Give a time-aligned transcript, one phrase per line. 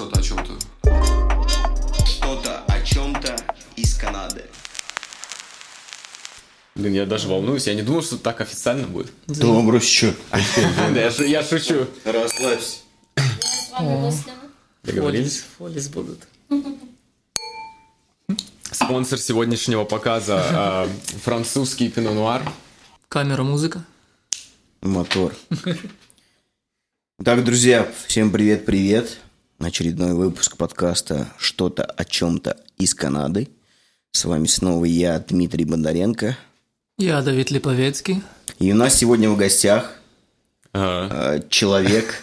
[0.00, 2.06] Что-то о чем-то.
[2.06, 3.36] Что-то о чем-то
[3.76, 4.46] из Канады.
[6.74, 9.12] Блин, я даже волнуюсь, я не думал, что так официально будет.
[9.26, 10.14] Да вам брось, что?
[10.94, 11.86] Да, я шу- я шучу.
[12.06, 12.78] Расслабься.
[13.14, 14.40] С вами мысленно.
[14.84, 15.44] Договорились?
[15.58, 16.26] Фолис будут.
[18.72, 20.88] Спонсор сегодняшнего показа а,
[21.24, 22.50] французский пино нуар.
[23.10, 23.84] Камера, музыка.
[24.80, 25.34] Мотор.
[27.22, 29.18] Так, друзья, всем привет-привет.
[29.60, 33.48] Очередной выпуск подкаста «Что-то о чем-то из Канады».
[34.12, 36.36] С вами снова я, Дмитрий Бондаренко.
[36.98, 38.22] Я Давид Липовецкий.
[38.58, 39.92] И у нас сегодня в гостях
[40.72, 42.22] А, человек...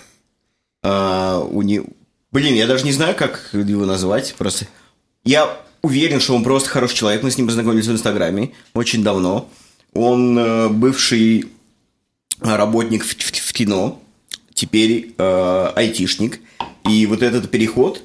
[0.84, 1.84] э, у не-
[2.32, 4.34] Блин, я даже не знаю, как его назвать.
[4.38, 4.66] Просто
[5.24, 7.22] я уверен, что он просто хороший человек.
[7.24, 9.50] Мы с ним познакомились в Инстаграме очень давно.
[9.94, 11.50] Он э, бывший
[12.42, 14.02] работник в, в- в кино,
[14.54, 16.40] теперь э, айтишник.
[16.90, 18.02] И вот этот переход,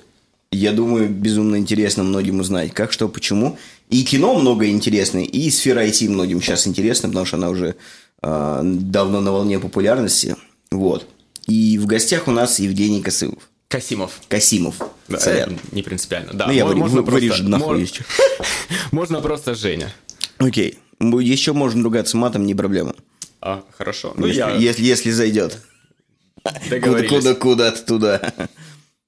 [0.50, 3.58] я думаю, безумно интересно многим узнать, как, что, почему.
[3.90, 7.76] И кино много интересное, и сфера IT многим сейчас интересна, потому что она уже
[8.22, 10.36] э, давно на волне популярности.
[10.70, 11.06] Вот.
[11.46, 13.48] И в гостях у нас Евгений Косылов.
[13.68, 14.20] Касимов.
[14.28, 14.76] Касимов.
[15.08, 16.32] Да, это не принципиально.
[16.34, 18.04] Да, Ну, я мо- вырежу- можно вырежу просто- нахуй, если чё.
[18.92, 19.90] Можно просто Женя.
[20.38, 20.78] Окей.
[21.00, 22.94] Еще можно ругаться матом, не проблема.
[23.40, 24.12] А, хорошо.
[24.16, 25.58] Ну, если, я если, если зайдет.
[26.44, 27.10] Куда, договорились.
[27.10, 28.32] куда, куда ты туда.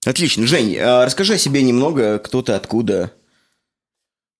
[0.05, 0.47] Отлично.
[0.47, 3.13] Жень, а расскажи о себе немного, кто ты, откуда.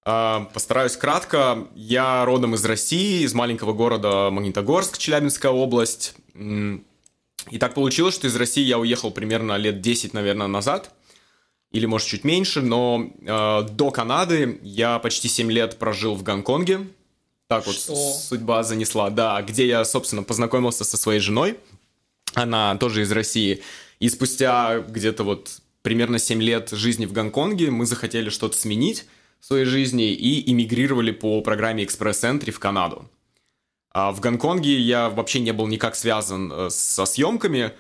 [0.05, 1.67] А, Постараюсь кратко.
[1.75, 6.15] Я родом из России, из маленького города Магнитогорск, Челябинская область.
[6.35, 10.91] И так получилось, что из России я уехал примерно лет 10, наверное, назад.
[11.71, 12.63] Или, может, чуть меньше.
[12.63, 16.87] Но э, до Канады я почти 7 лет прожил в Гонконге.
[17.49, 17.95] Так вот Что?
[17.95, 19.11] судьба занесла.
[19.11, 21.59] Да, где я, собственно, познакомился со своей женой.
[22.35, 23.63] Она тоже из России.
[24.01, 29.07] И спустя где-то вот примерно 7 лет жизни в Гонконге мы захотели что-то сменить
[29.41, 33.09] в своей жизни и эмигрировали по программе экспресс-энтри в Канаду.
[33.93, 37.73] А в Гонконге я вообще не был никак связан э, со съемками,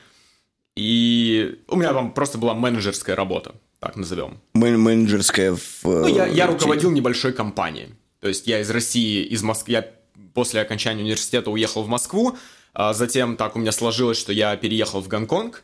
[0.76, 4.38] и у меня там просто была менеджерская работа, так назовем.
[4.54, 5.84] Мен- Менеджерская в...
[5.84, 7.88] Ну, я, я э, руководил небольшой компанией.
[8.20, 9.90] То есть я из России, из Москвы, я
[10.34, 12.36] после окончания университета уехал в Москву,
[12.72, 15.62] а затем так у меня сложилось, что я переехал в Гонконг,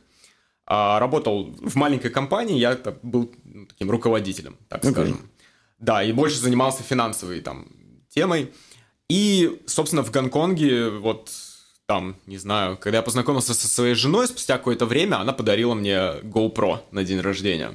[0.71, 4.93] работал в маленькой компании, я был ну, таким руководителем, так Окей.
[4.93, 5.31] скажем.
[5.79, 7.67] Да, и больше занимался финансовой там
[8.09, 8.53] темой.
[9.09, 11.31] И, собственно, в Гонконге вот
[11.87, 15.97] там, не знаю, когда я познакомился со своей женой, спустя какое-то время она подарила мне
[16.23, 17.73] GoPro на день рождения.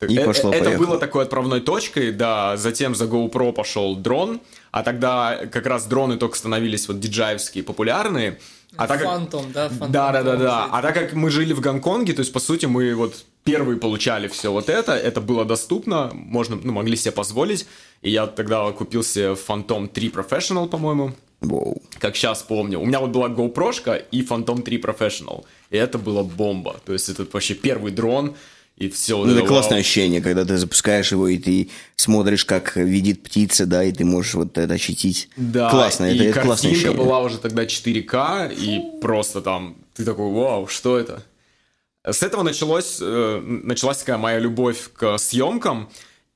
[0.00, 0.86] И Э- э- пошло, Это поехало.
[0.86, 2.56] было такой отправной точкой, да.
[2.56, 4.40] Затем за GoPro пошел дрон,
[4.70, 8.38] а тогда как раз дроны только становились вот диджаевские популярные.
[8.76, 9.06] А так как...
[9.06, 9.68] Фантом, да?
[9.68, 10.68] Фантом Да, да, да, да.
[10.70, 14.28] А так как мы жили в Гонконге, то есть, по сути, мы вот первые получали
[14.28, 17.66] все вот это, это было доступно, можно, ну, могли себе позволить.
[18.02, 21.80] И я тогда купил себе Phantom 3 Professional, по-моему, Воу.
[21.98, 22.80] как сейчас помню.
[22.80, 25.44] У меня вот была GoPro и Phantom 3 Professional.
[25.70, 26.76] И это была бомба.
[26.84, 28.34] То есть, это вообще первый дрон,
[28.76, 29.24] и все.
[29.24, 33.82] Ну, это классное ощущение, когда ты запускаешь его, и ты смотришь, как видит птица, да,
[33.82, 35.30] и ты можешь вот это ощутить.
[35.36, 36.96] Да, Классно, и это, это классное ощущение.
[36.96, 41.22] была уже тогда 4К, и просто там, ты такой, вау, что это?
[42.04, 45.88] С этого началось, э, началась такая моя любовь к съемкам,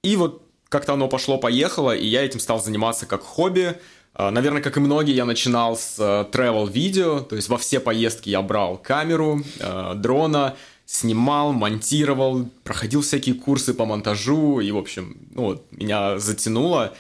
[0.03, 3.77] и вот как-то оно пошло-поехало, и я этим стал заниматься как хобби.
[4.15, 7.81] Э, Наверное, как и многие, я начинал с э, travel видео, то есть во все
[7.81, 10.57] поездки я брал камеру, э, дрона,
[10.91, 16.93] снимал, монтировал, проходил всякие курсы по монтажу, и, в общем, ну, вот, меня затянуло.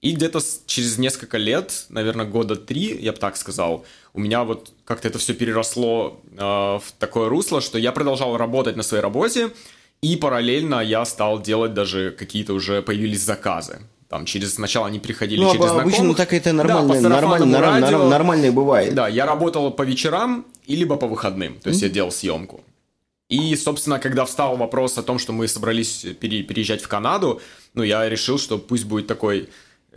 [0.00, 3.84] И где-то через несколько лет, наверное, года три, я бы так сказал,
[4.14, 8.76] у меня вот как-то это все переросло э, в такое русло, что я продолжал работать
[8.76, 9.50] на своей работе,
[10.00, 13.78] и параллельно я стал делать даже какие-то уже появились заказы.
[14.08, 16.16] Там через сначала они приходили Ну, через об- обычно знакомых.
[16.16, 18.08] так это Да, нормально, по нормально, радио.
[18.08, 18.94] нормально бывает.
[18.94, 22.62] Да, я работал по вечерам и либо по выходным, то есть я делал съемку.
[23.28, 27.40] И, собственно, когда встал вопрос о том, что мы собрались пере- переезжать в Канаду,
[27.72, 29.48] ну, я решил, что пусть будет такой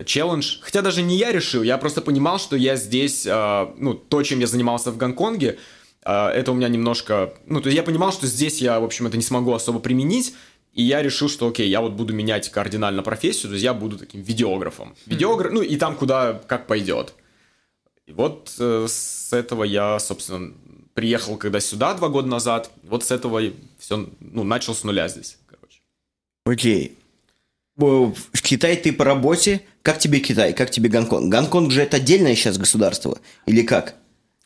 [0.06, 0.58] челлендж.
[0.62, 4.40] Хотя даже не я решил, я просто понимал, что я здесь, э, ну, то, чем
[4.40, 5.58] я занимался в Гонконге,
[6.06, 7.34] э, это у меня немножко...
[7.46, 10.34] Ну, то есть я понимал, что здесь я, в общем, это не смогу особо применить,
[10.74, 13.98] и я решил, что окей, я вот буду менять кардинально профессию, то есть я буду
[13.98, 14.96] таким видеографом.
[15.06, 17.14] Видеограф, ну, и там, куда, как пойдет.
[18.06, 20.54] И вот э, с этого я, собственно,
[20.98, 22.72] приехал когда сюда два года назад.
[22.82, 23.40] Вот с этого
[23.78, 25.80] все, ну, начал с нуля здесь, короче.
[26.44, 26.98] Окей.
[27.76, 29.62] В Китай ты по работе.
[29.84, 30.54] Как тебе Китай?
[30.54, 31.32] Как тебе Гонконг?
[31.32, 33.20] Гонконг же это отдельное сейчас государство?
[33.46, 33.94] Или как?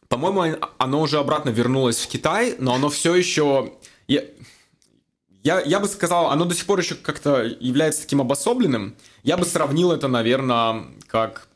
[0.10, 3.72] По-моему, оно уже обратно вернулось в Китай, но оно все еще...
[4.10, 4.26] Я,
[5.44, 8.98] я, я бы сказал, оно до сих пор еще как-то является таким обособленным.
[9.24, 11.48] Я бы сравнил это, наверное, как...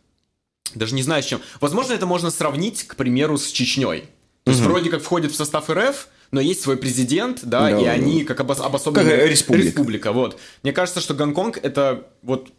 [0.74, 1.42] Даже не знаю с чем.
[1.60, 4.06] Возможно, это можно сравнить, к примеру, с Чечней.
[4.46, 7.86] То есть вроде как входит в состав РФ, но есть свой президент, да, Да, и
[7.86, 7.92] да.
[7.92, 9.68] они как обос- обособленная Как республика.
[9.68, 10.40] республика, вот.
[10.64, 12.50] Мне кажется, что Гонконг это вот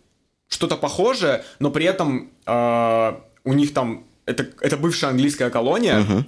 [0.49, 6.27] что-то похожее, но при этом а, у них там это, это бывшая английская колония,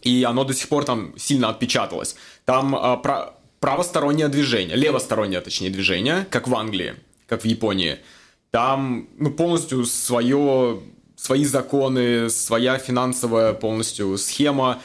[0.00, 2.16] и оно до сих пор там сильно отпечаталось.
[2.46, 6.94] Там а, пра- правостороннее движение, левостороннее, точнее, движение, как в Англии,
[7.26, 7.98] как в Японии.
[8.50, 10.80] Там ну, полностью свое,
[11.26, 14.80] свои законы, своя финансовая полностью схема.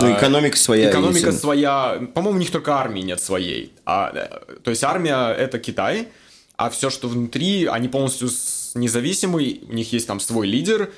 [0.00, 0.90] Ну, А, экономика своя.
[0.90, 2.00] Экономика если- своя.
[2.14, 3.72] По-моему, у них только армии нет своей.
[3.86, 6.08] А, э, то есть армия это Китай,
[6.56, 8.28] а все, что внутри, они полностью
[8.74, 9.60] независимы.
[9.68, 10.90] У них есть там свой лидер.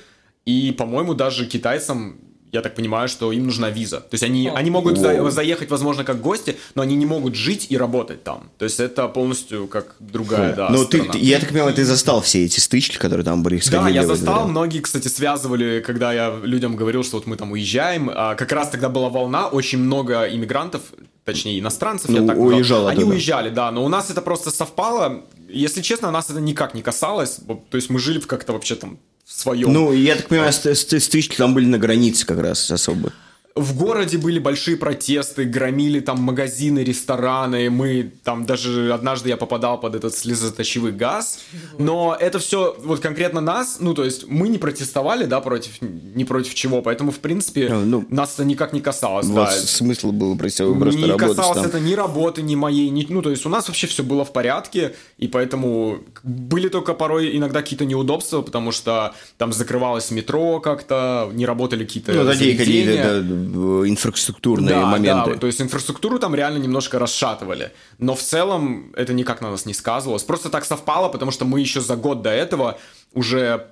[0.46, 2.19] И, по-моему, даже китайцам,
[2.52, 4.00] я так понимаю, что им нужна виза.
[4.00, 7.66] То есть они, они могут за- заехать, возможно, как гости, но они не могут жить
[7.70, 8.50] и работать там.
[8.58, 11.12] То есть это полностью как другая, да, Ну, ты, страна.
[11.12, 13.60] ты- я так понимаю, ты застал все эти стычки, которые там были.
[13.70, 14.43] Да, я застал.
[14.43, 14.46] да.
[14.46, 18.10] Многие, кстати, связывали, когда я людям говорил, что вот мы там уезжаем.
[18.14, 20.82] А как раз тогда была волна, очень много иммигрантов,
[21.25, 22.87] точнее иностранцев, Ну, я так сказал.
[22.88, 25.25] Они уезжали, да, но у нас это просто совпало.
[25.49, 27.40] Если честно, нас это никак не касалось.
[27.70, 29.73] То есть мы жили в как-то вообще там своем.
[29.73, 33.12] Ну, я так понимаю, ст- ст- стычки там были на границе как раз особо.
[33.56, 37.70] В городе были большие протесты, громили там магазины, рестораны.
[37.70, 41.38] Мы там даже однажды я попадал под этот слезоточивый газ.
[41.79, 46.25] Но это все вот конкретно нас, ну то есть мы не протестовали, да, против ни
[46.25, 49.26] против чего, поэтому в принципе А, ну, нас это никак не касалось.
[49.26, 49.50] У да.
[49.50, 51.67] смысл был просто, просто не работать касалось там.
[51.67, 54.32] это ни работы, ни моей, ни, ну то есть у нас вообще все было в
[54.32, 61.31] порядке, и поэтому были только порой иногда какие-то неудобства, потому что там закрывалось метро как-то,
[61.32, 62.56] не работали какие-то Ну, заведения.
[62.59, 65.32] какие-то да, инфраструктурные Да, моменты.
[65.32, 67.72] да, то есть инфраструктуру там реально немножко расшатывали.
[67.98, 70.22] Но в целом это никак на нас не сказывалось.
[70.25, 72.78] Просто так совпало, потому что мы еще за год до этого
[73.12, 73.69] уже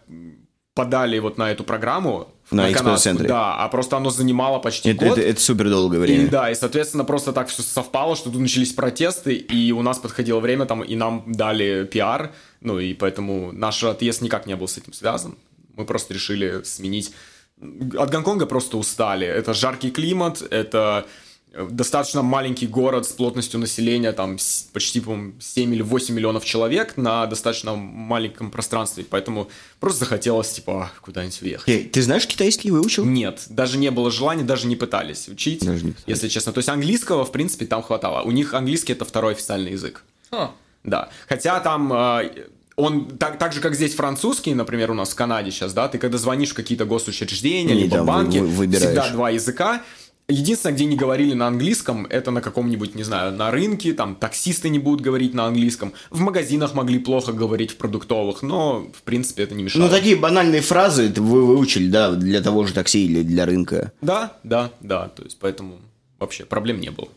[0.74, 2.28] подали вот на эту программу.
[2.50, 3.28] На канадскую, экспресс-центре.
[3.28, 5.18] Да, а просто оно занимало почти это, год.
[5.18, 6.28] это, это супер долгое И время.
[6.30, 10.40] да, и, соответственно, просто так все совпало, что тут начались протесты, и у нас подходило
[10.40, 14.76] время, там, и нам дали пиар, ну, и поэтому наш отъезд никак не был с
[14.76, 15.36] этим связан.
[15.76, 17.12] Мы просто решили сменить...
[17.60, 19.26] От Гонконга просто устали.
[19.26, 21.06] Это жаркий климат, это
[21.52, 24.38] э, достаточно маленький город с плотностью населения, там,
[24.72, 29.48] почти, по 7 или 8 миллионов человек на достаточно маленьком пространстве, поэтому
[29.78, 31.66] просто захотелось, типа, куда-нибудь уехать.
[31.66, 33.04] Ты, ты знаешь китайский выучил?
[33.04, 36.08] Нет, даже не было желания, даже не пытались учить, Даже не пытались.
[36.08, 36.52] если честно.
[36.52, 38.22] То есть английского, в принципе, там хватало.
[38.22, 40.02] У них английский это второй официальный язык.
[40.32, 40.50] А,
[40.82, 41.08] Да.
[41.28, 45.50] Хотя там э, он так, так же, как здесь французский, например, у нас в Канаде
[45.50, 48.86] сейчас, да, ты когда звонишь в какие-то госучреждения, И либо там банки, вы- выбираешь.
[48.86, 49.82] всегда два языка.
[50.26, 54.70] Единственное, где не говорили на английском, это на каком-нибудь, не знаю, на рынке, там таксисты
[54.70, 55.92] не будут говорить на английском.
[56.10, 59.82] В магазинах могли плохо говорить в продуктовых, но, в принципе, это не мешало.
[59.82, 63.92] Ну, такие банальные фразы вы выучили, да, для того же такси или для рынка.
[64.00, 65.78] Да, да, да, то есть поэтому
[66.18, 67.08] вообще проблем не было.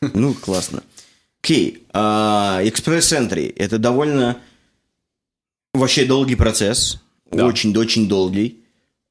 [0.00, 0.84] Ну, классно.
[1.42, 4.38] Окей, а, экспресс-энтри– это довольно
[5.74, 7.00] вообще долгий процесс,
[7.30, 7.46] Да.
[7.46, 8.60] очень-очень долгий.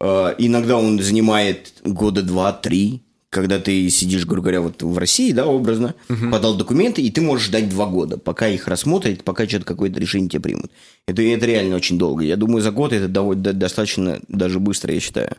[0.01, 5.45] А, иногда он занимает года два-три, когда ты сидишь, грубо говоря, вот в России, да,
[5.47, 5.95] образно,
[6.31, 10.29] подал документы, и ты можешь ждать два года, пока их рассмотрят, пока что-то какое-то решение
[10.29, 10.71] тебе примут.
[11.07, 12.23] Это, это реально очень долго.
[12.23, 15.35] Я думаю, за год это довольно, до- достаточно даже быстро, я считаю.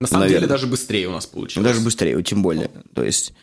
[0.00, 0.40] На самом Наверное.
[0.42, 1.64] деле даже быстрее у нас получилось.
[1.68, 2.70] Даже быстрее, тем более.
[2.94, 3.34] То есть, э,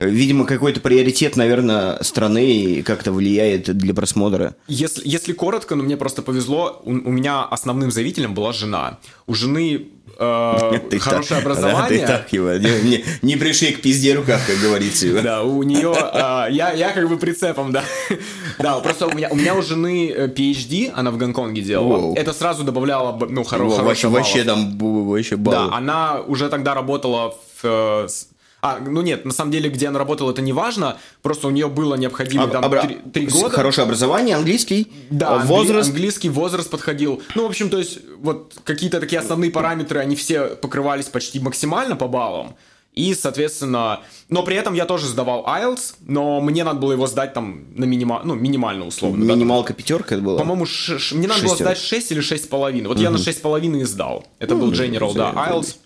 [0.00, 4.56] видимо, какой-то приоритет, наверное, страны как-то влияет для просмотра.
[4.66, 8.98] Если, если коротко, ну мне просто повезло, у, у меня основным заявителем была жена.
[9.26, 9.88] У жены
[10.18, 10.18] э,
[10.98, 12.00] хорошее так- да, образование.
[12.00, 15.06] Ты так его, не, не- пришей к пизде руках, как говорится.
[15.22, 17.84] Да, у нее, а, я, я как бы прицепом, да.
[18.58, 21.96] Да, просто у меня, у меня у жены э, PhD, она в Гонконге делала.
[21.98, 22.14] Воу.
[22.14, 25.70] Это сразу добавляло, ну, хоро, Во- хороших вообще, вообще там вообще Да, баллы.
[25.74, 27.64] она уже тогда работала в...
[27.64, 28.28] э, с-
[28.62, 30.98] А, ну нет, на самом деле, где она работала, это не важно.
[31.22, 33.50] Просто у нее было необходимо Об- там обра- года.
[33.54, 35.88] Хорошее образование, английский, Да, англи- возраст.
[35.90, 37.22] английский возраст подходил.
[37.34, 41.96] Ну, в общем, то есть, вот какие-то такие основные параметры, они все покрывались почти максимально
[41.96, 42.54] по баллам.
[42.92, 47.32] И, соответственно, но при этом я тоже сдавал IELTS, но мне надо было его сдать
[47.32, 49.24] там на минима, ну, минимально условно.
[49.24, 50.38] да, Минималка пятерка это была.
[50.38, 51.74] по-моему, ш- мне надо было Шестерка.
[51.74, 52.88] сдать 6 или 6,5.
[52.88, 54.26] Вот я на 6,5 и сдал.
[54.40, 55.32] Это был General, да.
[55.32, 55.76] IELTS.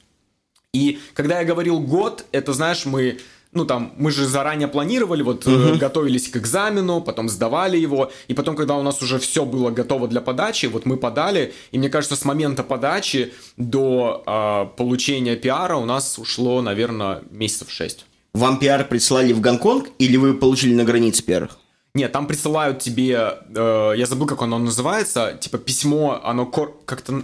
[0.75, 3.19] И когда я говорил год, это, знаешь, мы,
[3.53, 8.35] ну там, мы же заранее планировали, вот э, готовились к экзамену, потом сдавали его, и
[8.35, 11.89] потом, когда у нас уже все было готово для подачи, вот мы подали, и мне
[11.89, 18.05] кажется, с момента подачи до а, получения пиара у нас ушло, наверное, месяцев 6.
[18.35, 21.51] Вам пиар прислали в Гонконг или вы получили на границе пиар?
[21.95, 27.23] Нет, там присылают тебе, э, я забыл, как оно называется, типа письмо, оно кор- как-то...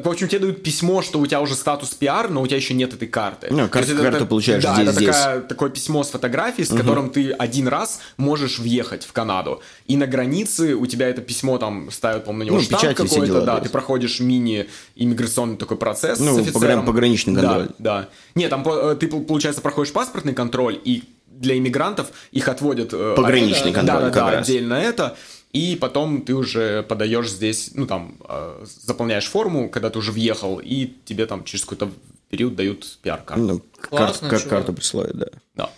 [0.00, 2.72] В общем, тебе дают письмо, что у тебя уже статус пиар, но у тебя еще
[2.72, 3.48] нет этой карты.
[3.50, 5.08] Ну, кар- это- карту это- получаешь да, здесь, это здесь.
[5.14, 9.60] такая- такое письмо с фотографией, с которым ты один раз можешь въехать в Канаду.
[9.86, 13.26] И на границе у тебя это письмо там ставят, по-моему, на него Ну, штамп какой-то,
[13.26, 16.86] дела, да, ты проходишь мини-иммиграционный такой процесс Ну, с офицером.
[16.86, 17.68] пограничный Да, контроль.
[17.78, 18.08] да.
[18.34, 22.94] Нет, там э, ты, пол- получается, проходишь паспортный контроль, и для иммигрантов их отводят...
[22.94, 24.48] э, Пограничный от- контроль Да, да, да, раз.
[24.48, 25.14] отдельно это.
[25.54, 30.58] И потом ты уже подаешь здесь, ну, там, э, заполняешь форму, когда ты уже въехал,
[30.58, 31.90] и тебе там через какой-то
[32.28, 33.42] период дают пиар-карту.
[33.44, 34.50] Ну, кар- Классно, как чувак.
[34.58, 35.26] карту присылают, да.
[35.54, 35.70] Да.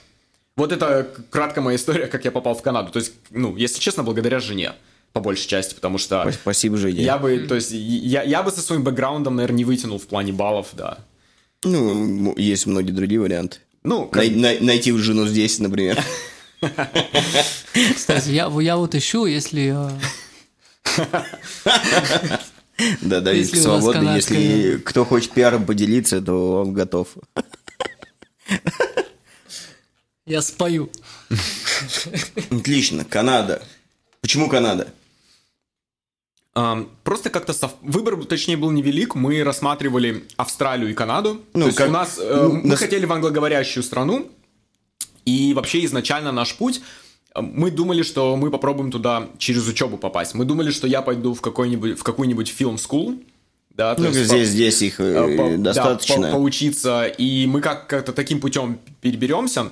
[0.56, 2.90] Вот это краткая моя история, как я попал в Канаду.
[2.90, 4.72] То есть, ну, если честно, благодаря жене,
[5.12, 6.16] по большей части, потому что...
[6.22, 7.02] Спа- Спасибо, Женя.
[7.02, 10.32] Я бы, то есть, я, я бы со своим бэкграундом, наверное, не вытянул в плане
[10.32, 10.98] баллов, да.
[11.64, 13.58] Ну, есть многие другие варианты.
[13.84, 16.02] Ну, как- Най- най- найти жену здесь, например.
[17.94, 19.74] Кстати, я, я вот ищу, если...
[19.74, 19.90] э,
[23.02, 27.08] Да, Давид Если канадская- Если кто хочет пиаром поделиться, то он готов.
[30.26, 30.90] Я спою.
[32.50, 33.04] Отлично.
[33.04, 33.62] Канада.
[34.20, 34.88] Почему Канада?
[36.54, 39.14] Ам, Просто как-то сов- выбор, точнее, был невелик.
[39.14, 41.42] Мы рассматривали Австралию и Канаду.
[41.54, 44.30] Ну, То есть как- у нас э, ну, мы нас- хотели в англоговорящую страну.
[45.24, 46.80] И вообще изначально наш путь
[47.42, 50.34] мы думали, что мы попробуем туда через учебу попасть.
[50.34, 53.22] Мы думали, что я пойду в какой-нибудь в какую-нибудь film school.
[53.70, 56.28] Да, то Ну, есть здесь, здесь их э, по- по- да, достаточно.
[56.28, 59.70] по- поучиться, и мы как- как-то таким путем переберемся.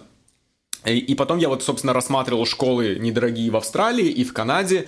[0.85, 4.87] И, и потом я вот, собственно, рассматривал школы недорогие в Австралии и в Канаде,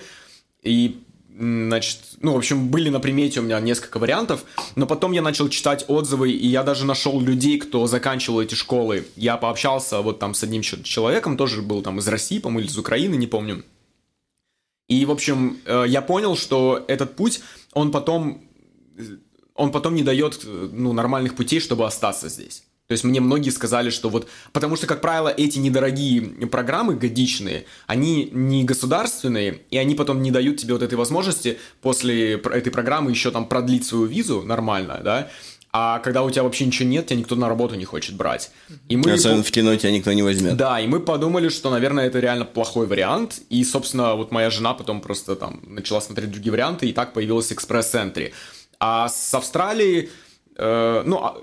[0.61, 0.99] и,
[1.37, 4.43] значит, ну, в общем, были на примете у меня несколько вариантов,
[4.75, 9.05] но потом я начал читать отзывы, и я даже нашел людей, кто заканчивал эти школы.
[9.15, 12.77] Я пообщался вот там с одним человеком, тоже был там из России, по-моему, или из
[12.77, 13.63] Украины, не помню.
[14.87, 17.41] И, в общем, э, я понял, что этот путь,
[17.73, 18.41] он потом
[19.53, 22.63] он потом не дает э, ну, нормальных путей, чтобы остаться здесь.
[22.87, 24.29] То есть мне многие сказали, что вот...
[24.53, 30.31] Потому что, как правило, эти недорогие программы годичные, они не государственные, и они потом не
[30.31, 35.29] дают тебе вот этой возможности после этой программы еще там продлить свою визу нормально, да?
[35.73, 38.51] А когда у тебя вообще ничего нет, тебя никто на работу не хочет брать.
[38.87, 40.55] И мы Особенно в кино тебя никто не возьмет.
[40.55, 43.41] да, и мы подумали, что, наверное, это реально плохой вариант.
[43.49, 47.51] И, собственно, вот моя жена потом просто там начала смотреть другие варианты, и так появилась
[47.51, 48.33] экспресс-энтри.
[48.79, 50.09] А с Австралии,
[50.55, 51.37] э, ну, а-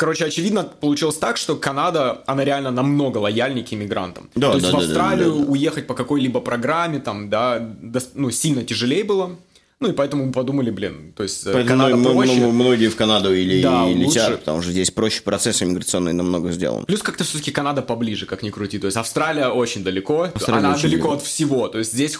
[0.00, 4.30] короче, очевидно, получилось так, что Канада, она реально намного лояльнее к иммигрантам.
[4.34, 5.50] Да, То есть да, в да, да, Австралию да, да.
[5.52, 7.68] уехать по какой-либо программе, там, да,
[8.14, 9.36] ну, сильно тяжелее было.
[9.82, 12.46] Ну, и поэтому мы подумали, блин, то есть э, Поэтому Канада м- м- проще.
[12.48, 14.36] многие в Канаду или Да, летят, лучше.
[14.36, 16.84] потому что здесь проще процесс иммиграционный намного сделан.
[16.84, 18.78] Плюс как-то все-таки Канада поближе, как ни крути.
[18.78, 21.16] То есть Австралия очень далеко, Австралия она очень далеко далеко.
[21.16, 21.68] от всего.
[21.68, 22.18] То есть здесь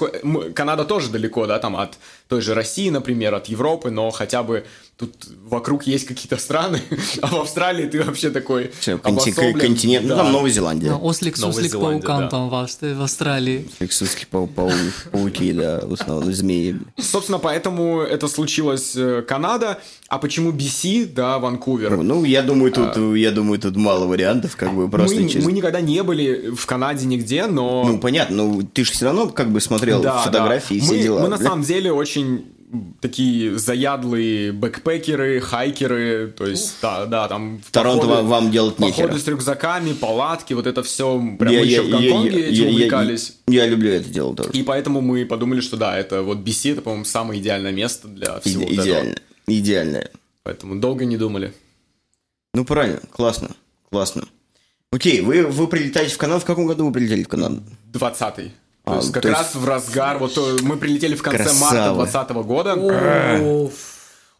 [0.54, 1.98] Канада тоже далеко, да, там от
[2.28, 4.64] той же России, например, от Европы, но хотя бы
[4.96, 5.14] тут
[5.44, 6.80] вокруг есть какие-то страны,
[7.20, 9.58] а в Австралии ты вообще такой конти- обособлен.
[9.60, 10.22] континент, ну Да.
[10.24, 10.92] там Новая Зеландия.
[10.92, 12.28] Ну, ослик, суслик, Зеландия, паукан да.
[12.30, 13.68] там в, Австралии, в Австралии.
[13.80, 14.72] Лексусские пау- пау-
[15.12, 16.78] пауки, да, в основном змеи.
[16.98, 19.78] Собственно, поэтому это случилось э, Канада.
[20.08, 21.96] А почему BC, да, Ванкувер?
[21.96, 25.52] Ну, я думаю, тут, я думаю, тут мало вариантов, как бы просто мы, через- мы
[25.52, 27.84] никогда не были в Канаде нигде, но...
[27.84, 30.84] Ну, понятно, ну ты же все равно как бы смотрел Да, фотографии и да.
[30.86, 31.20] все мы, дела.
[31.22, 32.44] Мы на самом деле очень
[33.00, 37.60] такие заядлые бэкпекеры, хайкеры, то есть, да, да, там...
[37.64, 39.06] В Торонто походы- вам, делать нехера.
[39.08, 42.40] Походы с рюкзаками, палатки, вот это все, прям Я- мы я- еще в я- Гонконге
[42.40, 43.36] я- этим я- увлекались.
[43.48, 44.50] Я, я люблю это дело тоже.
[44.52, 48.38] И поэтому мы подумали, что да, это вот BC, это, по-моему, самое идеальное место для
[48.40, 48.84] всего Иде- вот этого.
[48.86, 49.16] идеально.
[49.46, 50.08] Идеально.
[50.44, 51.52] Поэтому долго не думали.
[52.54, 53.50] Ну, правильно, классно,
[53.90, 54.24] классно.
[54.92, 56.40] Окей, вы, вы прилетаете в Канаду.
[56.40, 57.62] В каком году вы прилетели в Канаду?
[57.92, 58.50] 20-й.
[58.84, 61.44] То А, есть как то есть- раз в разгар, вот э, мы прилетели в конце
[61.60, 62.04] марта Красава.
[62.06, 62.72] 2020 года.
[63.66, 63.72] Оф.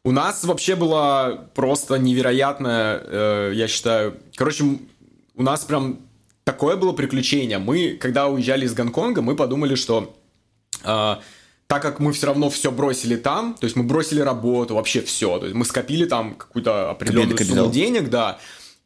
[0.02, 4.16] У нас вообще было просто невероятное, э, я считаю.
[4.34, 4.64] Короче,
[5.36, 5.98] у нас прям
[6.44, 7.58] такое было приключение.
[7.58, 10.16] Мы, когда уезжали из Гонконга, мы подумали, что
[10.84, 11.16] э,
[11.66, 15.38] так как мы все равно все бросили там, то есть мы бросили работу, вообще все,
[15.38, 17.56] то есть мы скопили там какую-то определенную Капитал.
[17.58, 18.38] сумму денег, да,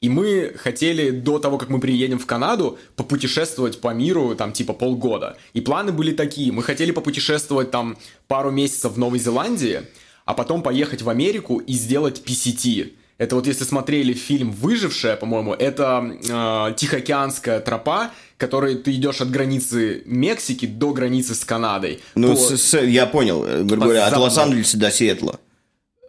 [0.05, 4.73] и мы хотели до того, как мы приедем в Канаду, попутешествовать по миру там типа
[4.75, 5.37] полгода.
[5.55, 6.53] И планы были такие.
[6.53, 7.97] Мы хотели попутешествовать там
[8.29, 9.81] пару месяцев в Новой Зеландии,
[10.27, 12.93] а потом поехать в Америку и сделать PCT.
[13.17, 19.31] Это вот если смотрели фильм «Выжившая», по-моему, это э, Тихоокеанская тропа, которой ты идешь от
[19.31, 22.01] границы Мексики до границы с Канадой.
[22.17, 24.17] Ну, По- с- с- я понял, э, грубо говоря, от.
[24.17, 25.39] Лос-Анджелеса до Сиэтла.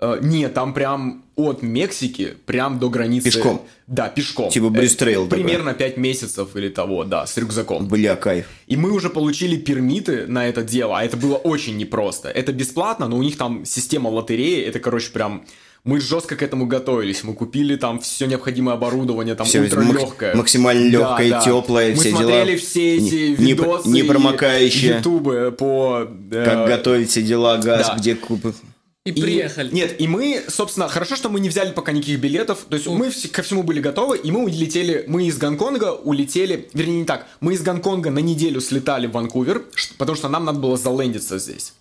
[0.01, 3.25] Э, нет, там прям от Мексики прям до границы.
[3.25, 3.61] Пешком?
[3.87, 4.49] Да, пешком.
[4.49, 5.43] Типа Э, trail такой.
[5.43, 7.87] Примерно 5 месяцев или того, да, с рюкзаком.
[7.87, 8.45] Бля, кайф.
[8.67, 12.29] И мы уже получили permit ы на это дело, а это было очень непросто.
[12.29, 15.45] Это бесплатно, но у них там система лотереи, это, короче, прям...
[15.83, 17.23] Мы жестко к этому готовились.
[17.23, 20.31] Мы купили там все необходимое оборудование, там Всё, ультралегкое.
[20.31, 22.21] мак- максимально лёгкое, тёплое, Мы все дела.
[22.21, 24.95] смотрели все эти Не- видосы не промокающие.
[24.97, 26.07] ютубы по...
[26.31, 27.95] э, Как готовить все дела, газ, да.
[27.99, 28.55] где купы.
[29.05, 29.69] И и- приехали.
[29.71, 32.65] Нет, и мы, собственно, хорошо, что мы не взяли пока никаких билетов.
[32.67, 36.67] То есть мы вс- ко всему были готовы, и мы улетели, мы из Гонконга улетели,
[36.73, 39.63] вернее, не так, мы из Гонконга на неделю слетали в Ванкувер,
[39.99, 41.73] потому что нам надо было залендиться здесь.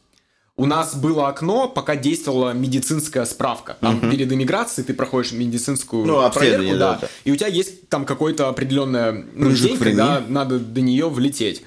[0.56, 3.76] У нас было окно, пока действовала медицинская справка.
[3.80, 7.88] Там перед иммиграцией ты проходишь медицинскую Ну, обследование, проверку, да, да, и у тебя есть
[7.88, 11.62] там какой-то определенный ну, день, когда надо до нее влететь.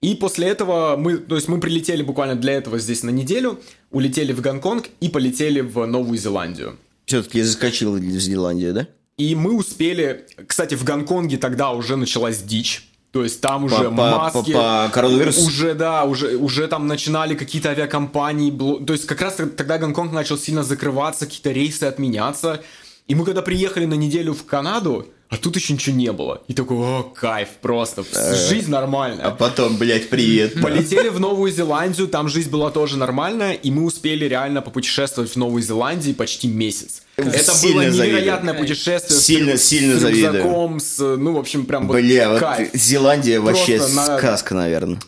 [0.00, 3.58] И после этого мы, то есть мы прилетели буквально для этого здесь на неделю,
[3.90, 6.76] улетели в Гонконг и полетели в Новую Зеландию.
[7.04, 8.86] Все-таки заскочил в Зеландию, да?
[9.16, 12.84] И мы успели, кстати, в Гонконге тогда уже началась дичь.
[13.10, 14.52] То есть там уже По- маски...
[14.52, 15.46] по- по коронавирусу?
[15.46, 18.50] Уже, да, уже, уже там начинали какие-то авиакомпании.
[18.84, 22.62] То есть как раз тогда Гонконг начал сильно закрываться, какие-то рейсы отменяться.
[23.08, 26.42] И мы когда приехали на неделю в Канаду, а тут еще ничего не было.
[26.48, 28.04] И такой, о, кайф, просто,
[28.48, 29.26] жизнь нормальная.
[29.26, 30.60] А потом, блядь, привет.
[30.60, 35.36] Полетели в Новую Зеландию, там жизнь была тоже нормальная, и мы успели реально попутешествовать в
[35.36, 37.02] Новой Зеландии почти месяц.
[37.16, 38.06] Это Сильно было завидую.
[38.06, 39.18] невероятное путешествие.
[39.18, 40.32] с- Сильно- с, сильно с завидую.
[40.34, 42.70] рюкзаком, с, ну, в общем, прям Бля, вот кайф.
[42.74, 44.98] Зеландия вообще Просто на- сказка, наверное.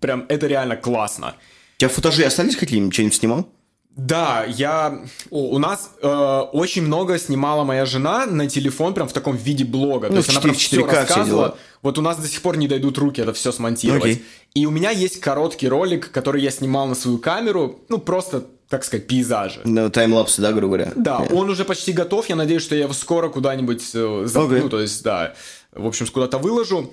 [0.00, 1.34] Прям это реально классно.
[1.76, 2.94] У тебя футажи остались какие-нибудь?
[2.94, 3.48] Что-нибудь снимал?
[3.96, 5.00] Да, я...
[5.30, 6.06] о, у нас э,
[6.52, 10.08] очень много снимала моя жена на телефон, прям в таком виде блога.
[10.08, 11.46] То Ну, есть в она 4 прям все 4К все рассказывала.
[11.48, 11.58] дела.
[11.82, 14.02] Вот у нас до сих пор не дойдут руки это все смонтировать.
[14.04, 14.24] Окей.
[14.54, 18.84] И у меня есть короткий ролик, который я снимал на свою камеру, ну, просто, так
[18.84, 19.60] сказать, пейзажи.
[19.64, 20.92] Ну, таймлапсы, да, грубо говоря?
[20.94, 22.28] Да, Э, он уже почти готов.
[22.28, 24.60] Я надеюсь, что я его скоро куда-нибудь э, за- Окей.
[24.60, 25.34] ну, то есть, да,
[25.72, 26.92] в общем, куда-то выложу.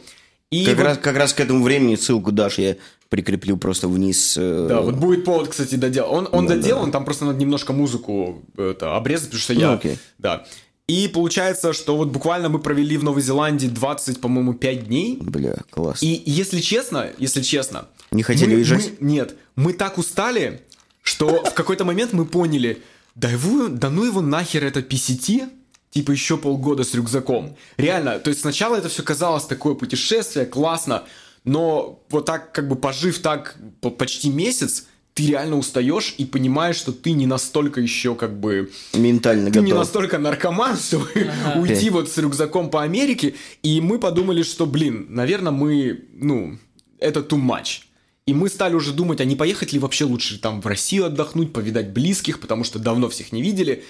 [0.51, 2.75] И Как, вот- раз, как раз к этому времени ссылку дашь, я
[3.13, 4.35] прикреплю просто вниз.
[4.39, 6.11] э, Да, вот будет повод, кстати, доделал.
[6.15, 9.67] Он, он Да, доделан, там просто надо немножко музыку это, обрезать, потому что я...
[9.67, 9.99] Ну, окей.
[10.17, 10.45] Да.
[10.87, 15.17] И получается, что вот буквально мы провели в Новой Зеландии 20, по-моему, 5 дней.
[15.21, 16.01] Бля, класс.
[16.01, 17.85] И если честно, если честно...
[18.11, 18.93] Не хотели мы- уезжать?
[18.99, 20.61] мы- нет, мы так устали,
[21.03, 22.81] что в какой-то момент мы поняли,
[23.13, 25.49] да, его, да ну его нахер это PCT,
[25.91, 27.55] типа еще полгода с рюкзаком.
[27.77, 31.03] Реально, то есть сначала это все казалось такое путешествие, классно,
[31.43, 36.75] но вот так как бы пожив так по- почти месяц, ты реально устаешь и понимаешь,
[36.75, 39.65] что ты не настолько еще как бы Ментально ты готов.
[39.65, 41.07] не настолько наркоман, чтобы
[41.55, 41.89] уйти Окей.
[41.91, 43.35] вот с рюкзаком по Америке.
[43.61, 46.57] И мы подумали, что, блин, наверное, мы, ну,
[46.97, 47.81] это too much.
[48.25, 51.53] И мы стали уже думать, а не поехать ли вообще лучше там в Россию отдохнуть,
[51.53, 53.83] повидать близких, потому что давно всех не видели.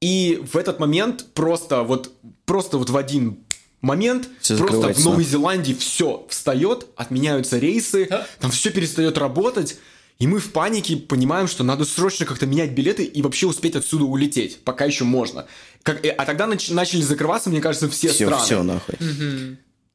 [0.00, 2.10] И в этот момент просто вот,
[2.46, 3.38] просто вот в один
[3.84, 5.04] момент Всё просто в.
[5.04, 8.08] Новой Зеландии все встает, отменяются рейсы,
[8.40, 9.76] там все перестает работать.
[10.20, 14.04] И мы в панике понимаем, что надо срочно как-то менять билеты и вообще успеть отсюда
[14.04, 15.46] улететь, пока еще можно.
[15.82, 18.44] Как, э, а тогда нач- начали закрываться, мне кажется, все, Все, страны.
[18.44, 18.94] все, нахуй.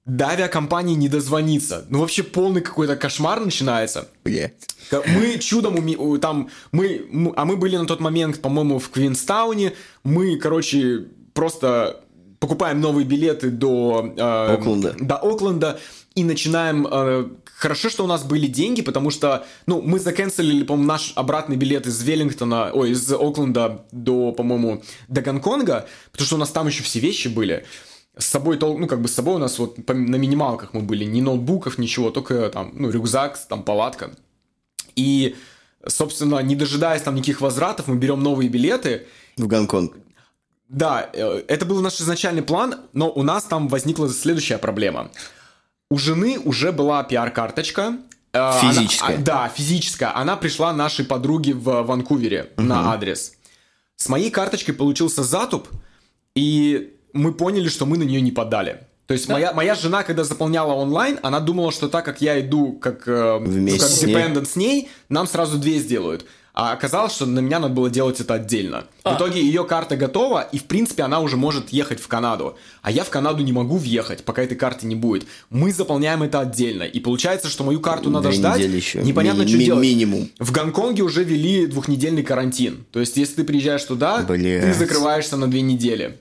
[0.05, 1.85] До авиакомпании не дозвониться.
[1.89, 4.09] Ну вообще полный какой-то кошмар начинается.
[4.89, 9.73] Ка- Мы чудом уме- там мы, а мы были на тот момент, по-моему, в Квинстауне.
[10.03, 12.03] Мы, короче, просто
[12.39, 14.95] покупаем новые билеты до э, Окленда.
[14.99, 15.79] До Окленда
[16.15, 16.87] и начинаем.
[16.89, 21.57] э, хорошо, что у нас были деньги, потому что, ну, мы заканцелили, по-моему, наш обратный
[21.57, 26.67] билет из Веллингтона, ой, из Окленда до, по-моему, до Гонконга, потому что у нас там
[26.67, 27.65] еще все вещи были.
[28.17, 31.21] С собой, ну, как бы с собой у нас вот на минималках мы были, ни
[31.21, 34.11] ноутбуков, ничего, только там, ну, рюкзак, там, палатка.
[34.95, 35.35] И,
[35.85, 39.05] собственно, не дожидаясь там никаких возвратов, мы берем новые билеты.
[39.37, 39.97] В Гонконг.
[40.69, 45.09] Да, э, это был наш изначальный план, но у нас там возникла следующая проблема.
[45.89, 47.97] У жены уже была пиар-карточка.
[48.31, 49.17] э, она- Физическая.
[49.17, 50.15] а, да, физическая.
[50.15, 53.33] Она пришла нашей подруге в Ванкувере на адрес.
[53.95, 55.67] С моей карточкой получился затуп,
[56.35, 58.83] и мы поняли, что мы на нее не подали.
[59.07, 62.73] То есть моя, моя жена, когда заполняла онлайн, она думала, что так как я иду
[62.73, 66.27] как, э, ну, как с dependent с ней, нам сразу две сделают.
[66.61, 68.83] А оказалось, что на меня надо было делать это отдельно.
[69.05, 72.57] В итоге ее карта готова, и в принципе она уже может ехать в Канаду.
[72.81, 75.25] А я в Канаду не могу въехать, пока этой карты не будет.
[75.49, 76.83] Мы заполняем это отдельно.
[76.83, 78.59] И получается, что мою карту надо Две ждать.
[78.59, 79.01] еще.
[79.01, 79.81] Непонятно, Ми- что ми- делать.
[79.83, 80.29] минимум.
[80.37, 82.83] В Гонконге уже ввели двухнедельный карантин.
[82.91, 84.61] То есть, если ты приезжаешь туда, Блядь.
[84.61, 86.17] ты закрываешься на две недели.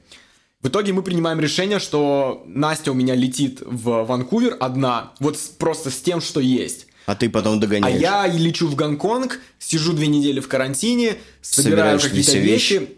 [0.63, 5.49] В итоге мы принимаем решение, что Настя у меня летит в Ванкувер одна, вот с-
[5.49, 6.87] просто с тем, что есть.
[7.09, 7.99] А ты потом А догоняешь.
[8.03, 12.75] я и лечу в Гонконг, сижу две недели в карантине, собираю какие-то вещи.
[12.75, 12.89] вещи.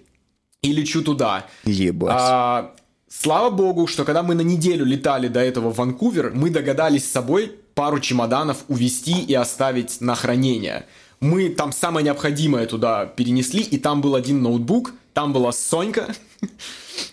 [0.62, 1.46] и лечу туда.
[1.64, 2.11] Ебать.
[2.12, 2.75] А,
[3.09, 7.12] слава богу, что когда мы на неделю летали до этого в Ванкувер, мы догадались с
[7.12, 10.87] собой пару чемоданов увезти и оставить на хранение.
[11.20, 16.12] Мы там самое необходимое туда перенесли, и там был один ноутбук, там была Сонька.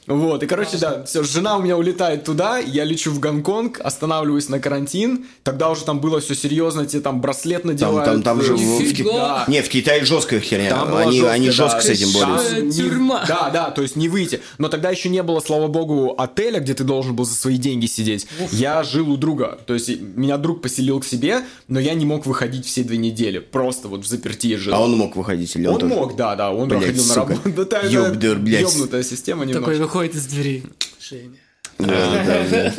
[0.06, 4.48] Вот, и, короче, да, все, жена у меня улетает туда, я лечу в Гонконг, останавливаюсь
[4.48, 8.06] на карантин, тогда уже там было все серьезно, тебе там браслет надевают.
[8.06, 9.50] там, там же в, в Ки-.
[9.50, 10.70] Не, в Китае жесткая херня.
[10.72, 11.52] Там они, жесткая, они да.
[11.52, 12.56] жестко с этим Там борются.
[12.56, 13.26] Э, тюрьма.
[13.28, 14.42] Да, да, то есть не выйти.
[14.58, 17.86] Но тогда еще не было, слава богу, отеля, где ты должен был за свои деньги
[17.86, 18.28] сидеть.
[18.52, 19.60] Я жил у друга.
[19.68, 23.40] То есть меня друг поселил к себе, но я не мог выходить все две недели.
[23.40, 24.74] Просто вот в заперти жил.
[24.74, 25.94] А он мог выходить или он, Он тоже?
[25.94, 27.30] мог, да, да, он Блядь, проходил на сука.
[27.34, 27.50] работу.
[27.58, 28.62] Да, та- Ёбдыр, блядь.
[28.62, 29.82] ёбнутая система Такой немножко.
[29.82, 30.64] выходит из двери.
[31.02, 31.38] Женя.
[31.80, 32.74] Да, да,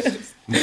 [0.46, 0.59] да.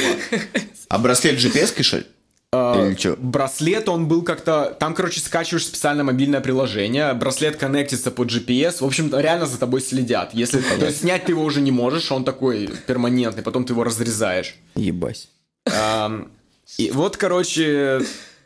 [0.88, 2.06] А браслет GPS, ли?
[2.52, 3.14] А, Или?
[3.18, 4.76] Браслет, он был как-то...
[4.78, 9.80] Там, короче, скачиваешь специальное мобильное приложение, браслет коннектится по GPS, в общем, реально за тобой
[9.80, 10.32] следят.
[10.32, 13.84] Если, то есть снять ты его уже не можешь, он такой перманентный, потом ты его
[13.84, 14.54] разрезаешь.
[14.76, 15.28] Ебать.
[15.66, 16.30] Ам,
[16.78, 18.00] И вот, короче,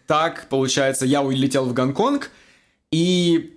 [0.06, 2.30] так, получается, я улетел в Гонконг,
[2.90, 3.54] и,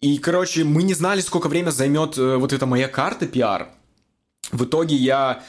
[0.00, 3.66] и, короче, мы не знали, сколько время займет э, вот эта моя карта PR.
[4.50, 5.42] В итоге я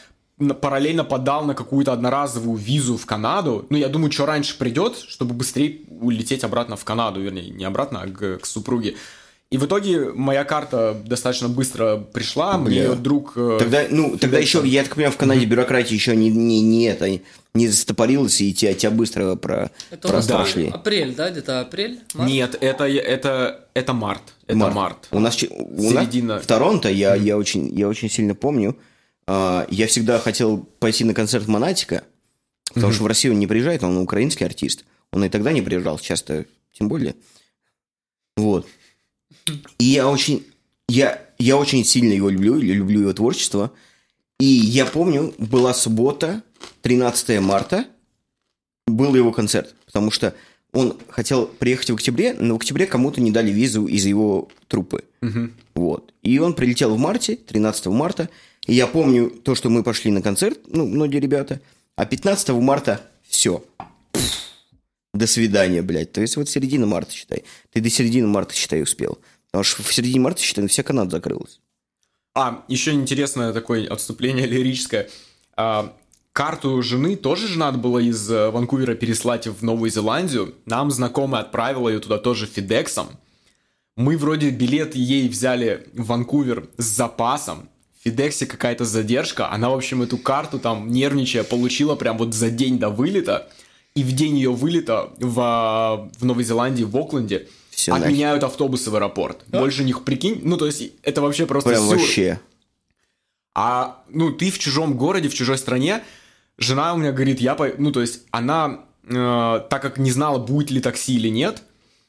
[0.62, 3.66] параллельно подал на какую-то одноразовую визу в Канаду.
[3.70, 8.02] Ну, я думаю, что раньше придет, чтобы быстрее улететь обратно в Канаду, вернее, не обратно,
[8.02, 8.96] а к, к супруге.
[9.52, 13.34] И в итоге моя карта достаточно быстро пришла, мне ее друг...
[13.36, 16.86] э, Тогда, ну, тогда еще, я так понимаю, в Канаде бюрократия еще не, не, не
[16.86, 17.20] это,
[17.54, 20.70] не застопорилась, и тебя, тебя быстро про, Это у нас про- был прошли.
[20.70, 21.30] апрель, да?
[21.32, 22.00] Где-то апрель?
[22.14, 22.30] март?
[22.32, 24.22] Нет, это, это, это март.
[24.48, 24.74] Это март.
[24.76, 25.08] Март.
[25.12, 26.40] У нас, че- у нас Середина.
[26.40, 28.78] в Торонто, я, я, очень, я очень сильно помню,
[29.28, 32.04] а, я всегда хотел пойти на концерт Монатика,
[32.74, 34.86] потому что в Россию он не приезжает, он украинский артист.
[35.12, 37.16] Он и тогда не приезжал, часто тем более.
[38.38, 38.66] Вот.
[39.80, 40.46] И я очень,
[40.88, 43.72] я, я очень сильно его люблю, люблю его творчество.
[44.40, 46.44] И я помню, была суббота,
[46.82, 47.86] 13 марта,
[48.88, 50.34] был его концерт, потому что
[50.74, 55.04] он хотел приехать в октябре, но в октябре кому-то не дали визу из его труппы.
[55.76, 56.14] Вот.
[56.24, 58.30] И он прилетел в марте, 13 марта.
[58.68, 61.62] И я помню то, что мы пошли на концерт, ну, многие ребята.
[61.96, 63.64] А 15 марта все.
[65.14, 66.14] До свидания, блядь.
[66.14, 67.44] То есть вот середина марта, считай.
[67.72, 69.20] Ты до середины марта, считай, успел.
[69.60, 71.60] Что в середине марта, считай, вся Канада закрылась.
[72.34, 75.10] А, еще интересное такое отступление лирическое.
[75.58, 75.94] А,
[76.32, 80.56] карту жены тоже же надо было из э, Ванкувера переслать в Новую Зеландию.
[80.66, 83.10] Нам знакомая отправила ее туда тоже Фидексом.
[83.98, 87.70] Мы вроде билет ей взяли в Ванкувер с запасом.
[88.00, 89.52] В Фидексе какая-то задержка.
[89.52, 93.50] Она, в общем, эту карту там, нервничая, получила прям вот за день до вылета.
[93.94, 97.50] И в день ее вылета в, а, в Новой Зеландии, в Окленде,
[97.88, 98.04] Нахер.
[98.04, 99.44] отменяют автобусы в аэропорт.
[99.48, 100.42] Больше них прикинь.
[100.44, 101.98] Ну, то есть, это вообще просто Прям сюр.
[101.98, 102.40] вообще.
[103.54, 106.04] А, ну, ты в чужом городе, в чужой стране,
[106.58, 107.70] жена у меня говорит, я, по...
[107.78, 111.64] ну, то есть, она, э, так как не знала, будет ли такси или нет,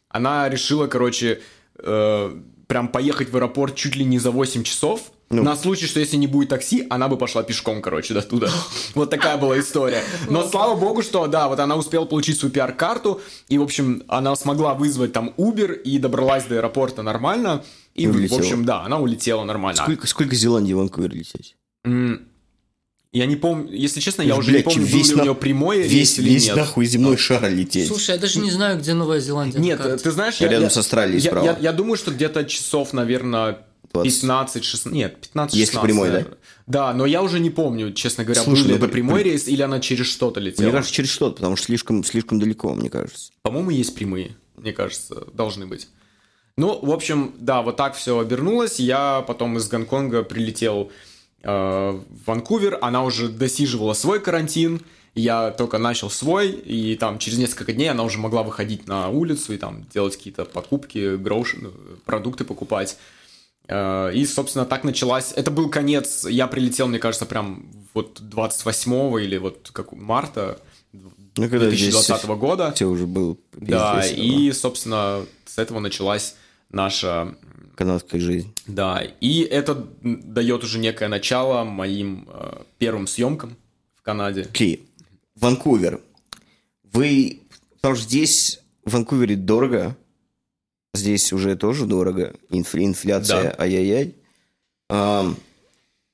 [0.09, 1.41] она решила, короче,
[1.79, 5.43] э, прям поехать в аэропорт чуть ли не за 8 часов, Ну.
[5.43, 8.51] на случай, что если не будет такси, она бы пошла пешком, короче, до туда.
[8.95, 10.03] Вот такая была история.
[10.29, 14.37] Но слава богу, что, да, вот она успела получить свою пиар-карту, и, в общем, она
[14.37, 17.65] смогла вызвать там Uber и добралась до аэропорта нормально.
[17.95, 19.83] И, в общем, да, она улетела нормально.
[19.83, 21.57] Сколько, сколько Зеландии в Ванкувер лететь?
[23.15, 25.83] Я не помню, если честно, я Блядь, уже не помню, был ли у нее прямой
[25.83, 26.57] Весь, или весь нет.
[26.57, 27.89] нахуй земной шар лететь.
[27.89, 29.59] Слушай, я даже не знаю, где Новая Зеландия.
[29.59, 31.45] Нет, ты знаешь, Рядом с Австралией я, справа.
[31.45, 33.59] я, я думаю, что где-то часов, наверное,
[33.93, 34.25] 20.
[34.25, 35.49] 15-16, нет, 15-16.
[35.53, 36.15] Если прямой, да?
[36.15, 36.39] наверное.
[36.67, 39.23] Да, но я уже не помню, честно говоря, Слушай, был ли ну, это при- прямой
[39.23, 40.65] рейс или она через что-то летела.
[40.65, 43.33] Мне кажется, через что-то, потому что слишком, слишком далеко, мне кажется.
[43.43, 45.89] По-моему, есть прямые, мне кажется, должны быть.
[46.57, 48.79] Ну, в общем, да, вот так все обернулось.
[48.79, 50.91] Я потом из Гонконга прилетел
[51.43, 52.79] э, в Ванкувер.
[52.83, 54.83] Она уже досиживала свой карантин.
[55.15, 59.53] Я только начал свой, и там через несколько дней она уже могла выходить на улицу
[59.53, 61.71] и там делать какие-то покупки, грош, ну,
[62.07, 62.97] продукты покупать.
[63.69, 65.33] Э, И, собственно, так началась.
[65.35, 66.27] Это был конец.
[66.29, 70.61] Я прилетел, мне кажется, прям вот 28 или вот как марта
[70.93, 71.11] Ну,
[71.49, 72.73] когда 2020 года.
[72.73, 73.39] Все уже был.
[73.53, 76.37] Да, и, собственно, с этого началась
[76.71, 77.35] наша...
[77.77, 78.53] Канадская жизнь.
[78.67, 83.57] Да, и это дает уже некое начало моим э, первым съемкам
[83.97, 84.43] в Канаде.
[84.43, 84.87] Окей.
[85.37, 86.01] Ванкувер.
[86.93, 87.41] Вы...
[87.77, 89.97] Потому что здесь, в Ванкувере, дорого.
[90.95, 92.35] Здесь уже тоже дорого.
[92.51, 93.63] Инф- инфляция, Да.
[93.63, 94.15] ай-яй-яй.
[94.91, 95.37] Ам,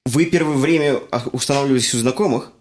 [0.07, 2.53] Вы первое время а, устанавливались у знакомых?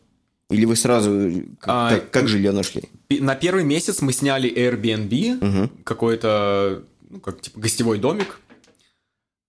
[0.49, 1.11] Или вы сразу...
[1.59, 2.83] Как, А, как- как жилье нашли?
[3.09, 8.39] на первый месяц мы сняли Airbnb, какой-то, ну, как типа гостевой домик.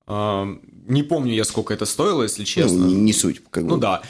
[0.06, 0.46] А,
[0.86, 2.84] Не помню я, сколько это стоило, если Ну, честно.
[2.84, 3.70] не, не суть, как бы.
[3.70, 4.02] Ну да.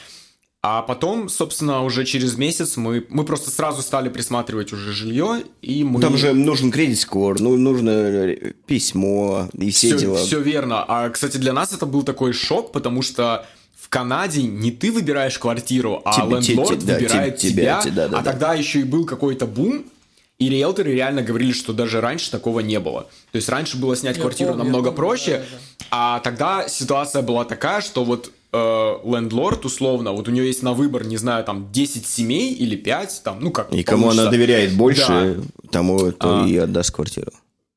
[0.60, 5.84] А потом, собственно, уже через месяц мы, мы просто сразу стали присматривать уже жилье, и
[5.84, 6.00] мы...
[6.00, 10.40] Там же нужен кредит-скор, ну, нужно э, письмо и все, все, дела.
[10.42, 10.84] верно.
[10.88, 13.46] А, кстати, для нас это был такой шок, потому что
[13.80, 17.62] в Канаде не ты выбираешь квартиру, а Тебе- те- лендлорд те- да, выбирает те- тебя.
[17.62, 18.30] тебя, те- да, да, а да.
[18.32, 19.84] тогда еще и был какой-то бум,
[20.40, 23.02] и риэлторы реально говорили, что даже раньше такого не было.
[23.30, 25.58] То есть раньше было снять Я квартиру помню, намного помню, проще, да, да.
[25.90, 31.04] а тогда ситуация была такая, что вот лендлорд, условно, вот у нее есть на выбор,
[31.04, 34.30] не знаю, там 10 семей или 5, там, ну как И кому она получится.
[34.30, 35.68] доверяет больше, Да.
[35.70, 36.46] тому то А.
[36.46, 37.32] и отдаст квартиру.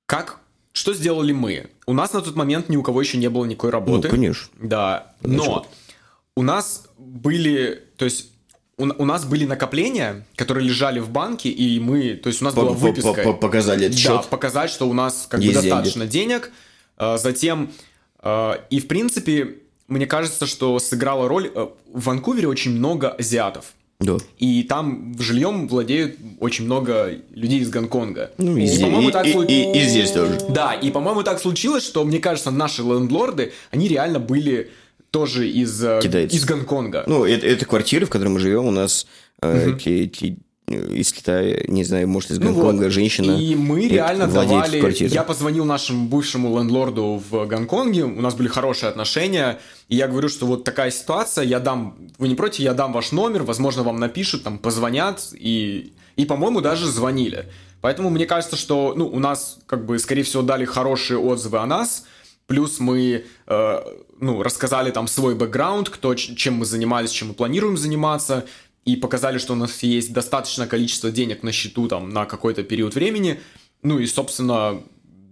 [0.05, 0.39] Как?
[0.73, 1.67] Что сделали мы?
[1.85, 4.07] У нас на тот момент ни у кого еще не было никакой работы.
[4.07, 4.47] Ну, конечно.
[4.61, 5.65] Да, но
[6.37, 8.27] у нас были, то есть
[8.77, 12.53] у, у нас были накопления, которые лежали в банке, и мы, то есть у нас
[12.53, 13.13] была По- выписка.
[13.23, 16.51] по- Показали этот Да, показать, что у нас как бы достаточно денег.
[16.97, 17.71] А, Затем,
[18.19, 19.57] а, и в принципе,
[19.91, 23.73] мне кажется, что сыграла роль, а, в Ванкувере очень много азиатов.
[23.99, 24.17] Да.
[24.39, 28.31] И там жильем владеют очень много людей из Гонконга.
[28.39, 30.39] Ну, и, И, и- так и- и- и здесь тоже.
[30.49, 34.71] Да, и, по-моему, так случилось, что, мне кажется, наши лендлорды, они реально были
[35.11, 36.35] тоже из, э, Китайцы.
[36.35, 37.03] из Гонконга.
[37.05, 39.05] Ну, это, это квартира, в которой мы живем, у нас
[39.43, 40.37] э, ки- ки-
[40.73, 42.91] из Китая, не знаю, может, из Ну Гонконга вот.
[42.91, 43.31] женщина.
[43.31, 44.79] И мы реально давали...
[44.79, 45.11] квартирой.
[45.11, 50.29] Я позвонил нашему бывшему лендлорду в Гонконге, у нас были хорошие отношения, и я говорю,
[50.29, 51.95] что вот такая ситуация, я дам...
[52.17, 56.61] Вы не против, я дам ваш номер, возможно, вам напишут, там, позвонят, и, и по-моему,
[56.61, 57.45] даже звонили.
[57.81, 61.65] Поэтому мне кажется, что ну, у нас, как бы, скорее всего, дали хорошие отзывы о
[61.65, 62.05] нас,
[62.45, 63.79] плюс мы э,
[64.19, 68.45] ну, рассказали там свой бэкграунд, кто, чем мы занимались, чем мы планируем заниматься,
[68.85, 72.95] и показали, что у нас есть достаточное количество денег на счету там на какой-то период
[72.95, 73.39] времени.
[73.83, 74.81] Ну и, собственно,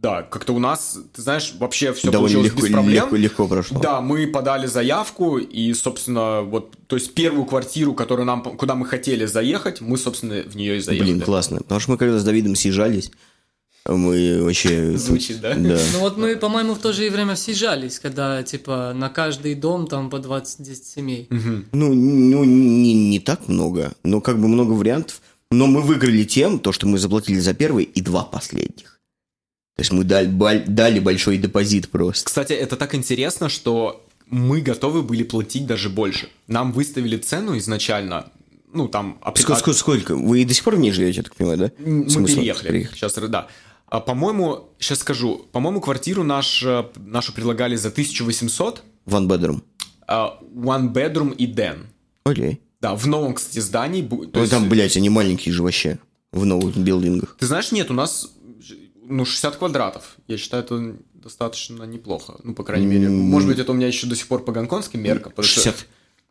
[0.01, 3.03] да, как-то у нас, ты знаешь, вообще все Довольно получилось легко, без проблем.
[3.03, 3.79] легко, легко прошло.
[3.81, 8.85] Да, мы подали заявку, и, собственно, вот, то есть первую квартиру, которую нам, куда мы
[8.85, 11.11] хотели заехать, мы, собственно, в нее и заехали.
[11.13, 11.57] Блин, классно.
[11.57, 13.11] Потому что мы когда с Давидом съезжались,
[13.85, 14.97] мы вообще...
[14.97, 15.55] Звучит, да?
[15.55, 15.77] Да.
[15.93, 20.09] Ну вот мы, по-моему, в то же время съезжались, когда, типа, на каждый дом там
[20.09, 21.27] по 20-10 семей.
[21.29, 25.21] Ну, ну не, не так много, но как бы много вариантов.
[25.51, 28.99] Но мы выиграли тем, то, что мы заплатили за первый и два последних.
[29.75, 32.25] То есть мы дали, дали большой депозит просто.
[32.25, 36.29] Кстати, это так интересно, что мы готовы были платить даже больше.
[36.47, 38.29] Нам выставили цену изначально,
[38.71, 39.19] ну, там...
[39.35, 40.15] Сколько, сколько?
[40.15, 41.71] Вы до сих пор в ней живете, я так понимаю, да?
[41.79, 42.67] Мы переехали.
[42.67, 42.95] переехать?
[42.97, 43.47] Сейчас, да.
[43.89, 49.61] А, по-моему, сейчас скажу, по-моему, квартиру наш, э, нашу предлагали за 1800, One bedroom.
[50.07, 51.85] а, one bedroom и den.
[52.23, 52.59] Окей.
[52.81, 54.01] Да, в новом, кстати, здании.
[54.07, 55.99] то Ну, есть- там, блядь, они маленькие же вообще.
[56.31, 57.35] В новых билдингах.
[57.39, 58.31] Ты знаешь, нет, у нас
[59.03, 60.17] ну, 60 квадратов.
[60.27, 62.35] Я считаю, это достаточно неплохо.
[62.43, 63.09] Ну, по крайней мере.
[63.09, 65.31] Может быть, это у меня еще до сих пор по гонконгским меркам.
[65.31, 65.87] потому что 60.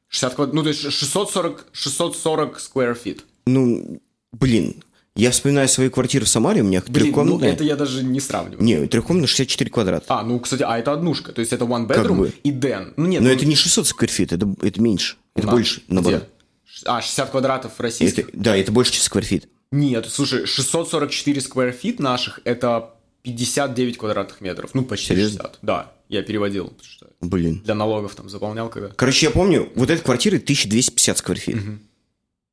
[0.09, 3.23] 60 квадрат, ну, то есть 640, 640 square feet.
[3.47, 4.01] Ну,
[4.33, 4.77] блин,
[5.19, 7.53] я вспоминаю свою квартиру в Самаре, у меня Блин, ну, трехкомнатная.
[7.53, 8.65] это я даже не сравниваю.
[8.65, 10.05] Не, трехкомнатная 64 квадрата.
[10.09, 11.33] А, ну, кстати, а это однушка.
[11.33, 12.33] То есть это one Как bedroom бы.
[12.45, 12.93] и den.
[12.97, 13.21] Ну, нет.
[13.21, 15.17] Но ну, это не 600 скверфит, это, это меньше.
[15.35, 16.23] Это на- больше, наоборот.
[16.23, 16.89] где?
[16.89, 18.29] А, 60 квадратов российских?
[18.29, 19.49] Это, да, это больше, чем скверфит.
[19.73, 24.71] Нет, слушай, 644 square feet наших это 59 квадратных метров.
[24.73, 25.43] Ну, почти Серьезно?
[25.43, 25.59] 60.
[25.63, 26.73] Да, я переводил.
[26.81, 27.61] что Блин.
[27.65, 28.91] Для налогов там заполнял когда.
[28.91, 31.59] Короче, я помню, вот эта квартира 1250 скверфит.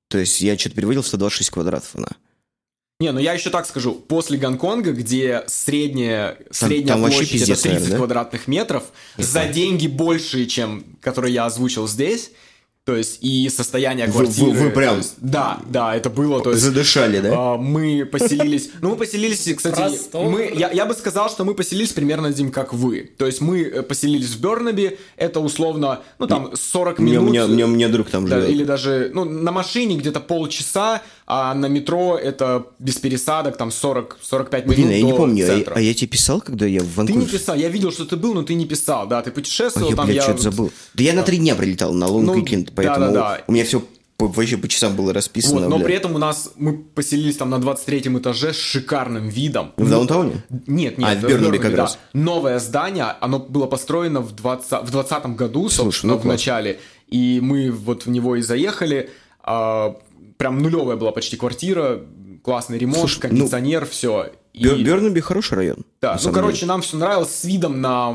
[0.08, 2.10] То есть я что-то переводил 126 квадратов она.
[3.02, 3.94] Не, ну я еще так скажу.
[3.94, 7.98] После Гонконга, где средняя, средняя там площадь это пиздец, 30 наверное, да?
[7.98, 8.84] квадратных метров,
[9.18, 12.32] за деньги большие, чем которые я озвучил здесь,
[12.86, 14.52] то есть и состояние Вы- квартиры.
[14.52, 16.62] вы- вы прям- то есть- да, да, это было, то есть...
[16.62, 17.32] Задышали, да?
[17.34, 20.30] а, Мы поселились, ну мы поселились, кстати, Простор.
[20.30, 23.10] мы, я, я бы сказал, что мы поселились примерно, Дим, как вы.
[23.18, 27.24] То есть мы э, поселились в Бернаби, это условно, ну там 40 У меня, у
[27.24, 27.34] минут.
[27.34, 28.52] меня, у меня, у меня друг там Да, живет.
[28.52, 34.64] или даже, ну, на машине где-то полчаса, а на метро это без пересадок, там 40-45
[34.64, 35.74] минут Блин, я не помню, а, центра.
[35.76, 37.26] а я тебе писал, когда я в Ты Ванкувере?
[37.26, 39.90] не писал, я видел, что ты был, но ты не писал, да, ты А путешествовал,
[39.90, 40.22] я, там блядь, я...
[40.24, 40.72] что-то забыл.
[40.94, 43.44] Да я на три дня прилетал на лонг Ну, уикенд, поэтому да-да-да.
[43.48, 43.82] у меня все
[44.18, 45.62] вообще по часам было расписано.
[45.62, 45.86] Вот, но бля.
[45.86, 49.74] при этом у нас, мы поселились там на 23 этаже с шикарным видом.
[49.78, 50.44] В даунтауне?
[50.68, 51.78] Нет, нет, А, в Бернаби как да.
[51.84, 52.00] раз.
[52.14, 56.34] Новое здание, оно было построено в 20, в 20 году, Слушай, собственно, ну в класс.
[56.34, 56.80] начале.
[57.10, 59.10] И мы вот в него и заехали.
[59.44, 59.96] А,
[60.38, 62.02] прям нулевая была почти квартира,
[62.44, 64.32] классный ремонт, Слушай, ну- кондиционер, все.
[64.56, 65.78] И- Бер- Бернаби хороший район.
[66.02, 66.68] Да, ну, короче, деле.
[66.68, 68.12] нам все нравилось с видом на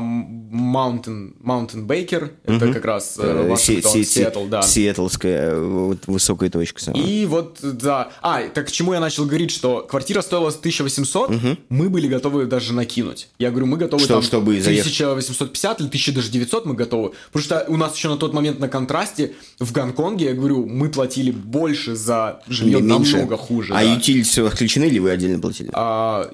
[0.51, 2.31] Mountain, Mountain Baker.
[2.45, 4.61] Это как раз э, Э, Вашингтон, Си- Си- Сиэтл, да.
[4.61, 6.97] Сиэтлская э, вот, высокая точка сама.
[6.97, 8.09] И вот, да.
[8.21, 11.31] А, так к чему я начал говорить, что квартира стоила 1800,
[11.69, 13.27] мы были готовы даже накинуть.
[13.39, 14.91] Я говорю, мы готовы Что- там чтобы заехать.
[15.01, 17.11] 1850 или 1900 мы готовы.
[17.31, 20.89] Потому что у нас еще на тот момент на контрасте в Гонконге, я говорю, мы
[20.89, 23.13] платили больше за жилье меньше.
[23.17, 23.73] намного хуже.
[23.73, 23.93] А да.
[23.95, 25.69] утилити отключены или вы отдельно платили?
[25.73, 26.29] А,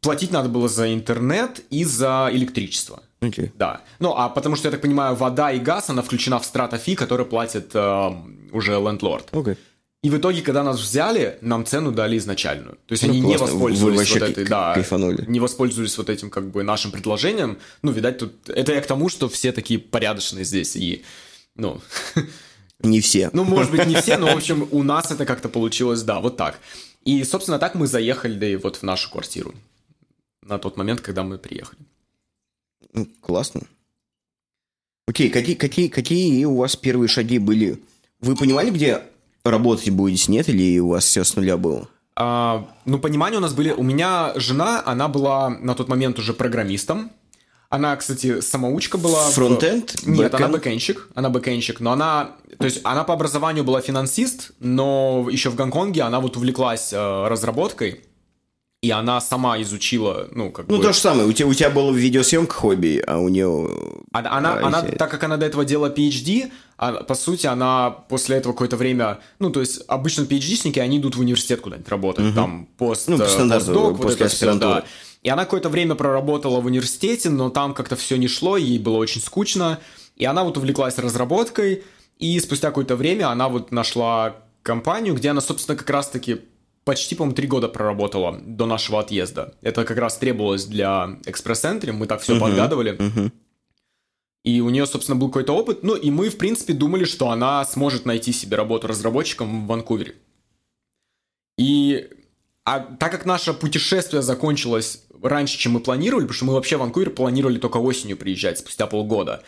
[0.00, 3.02] платить надо было за интернет и за электричество.
[3.20, 3.52] Окей.
[3.54, 3.82] Да.
[3.98, 6.94] Ну, а потому что, я так понимаю, вода и газ, она включена в страта фи,
[6.94, 8.10] который платит э,
[8.52, 9.28] уже лендлорд.
[9.32, 9.56] Окей.
[10.02, 12.78] И в итоге, когда нас взяли, нам цену дали изначальную.
[12.86, 13.56] То есть Ну, они не классно.
[13.56, 15.24] Вы воспользовались вот этой, да, кайфанули.
[15.28, 17.58] не воспользовались вот этим как бы нашим предложением.
[17.82, 21.04] Ну, видать, тут это я к тому, что все такие порядочные здесь и
[21.54, 21.82] ну,
[22.82, 23.28] Не все.
[23.34, 26.38] ну, может быть, не все, но, в общем, у нас это как-то получилось, да, вот
[26.38, 26.58] так.
[27.04, 29.54] И, собственно, так мы заехали да и вот в нашу квартиру
[30.42, 31.80] на тот момент, когда мы приехали.
[32.92, 33.62] Ну, Классно.
[35.06, 37.82] Окей, какие, какие, какие у вас первые шаги были?
[38.20, 39.02] Вы понимали, где
[39.44, 40.48] работать будете, нет?
[40.48, 41.88] Или у вас все с нуля было?
[42.14, 43.72] А, ну, понимания у нас были...
[43.72, 47.10] У меня жена, она была на тот момент уже программистом.
[47.70, 49.28] Она, кстати, самоучка была.
[49.30, 50.02] в- Фронтенд?
[50.02, 51.08] Нет, она бэкенщик.
[51.14, 51.78] Она бэкенщик.
[51.80, 52.32] Но она...
[52.58, 57.28] То есть она по образованию была финансист, но еще в Гонконге она вот увлеклась э,
[57.28, 58.00] разработкой.
[58.82, 60.82] И она сама изучила, ну, как Ну, бы...
[60.82, 61.28] то же самое.
[61.28, 63.68] У тебя, у тебя было видеосъемка хобби, а у нее...
[64.12, 67.90] Она, она, Да, она, так как она до этого делала PhD, а, по сути, она
[67.90, 72.34] после этого какое-то время, ну, то есть, обычно PhD-шники, они идут в университет куда-нибудь работать,
[72.34, 74.80] там, пост, Ну, по э, стандарту, постдок, вот после это всё, аспирантуры.
[74.80, 74.84] да.
[75.22, 78.96] И она какое-то время проработала в университете, но там как-то все не шло, ей было
[78.96, 79.80] очень скучно,
[80.16, 81.84] и она вот увлеклась разработкой,
[82.18, 86.40] и спустя какое-то время она вот нашла компанию, где она, собственно, как раз-таки
[86.84, 89.54] почти, по-моему, три года проработала до нашего отъезда.
[89.60, 92.98] Это как раз требовалось для экспресс-энтри, мы так все подгадывали.
[94.42, 95.82] И у нее, собственно, был какой-то опыт.
[95.82, 100.14] Ну, и мы, в принципе, думали, что она сможет найти себе работу разработчиком в Ванкувере.
[101.58, 102.08] И
[102.64, 106.80] а так как наше путешествие закончилось раньше, чем мы планировали, потому что мы вообще в
[106.80, 109.42] Ванкувер планировали только осенью приезжать, спустя полгода,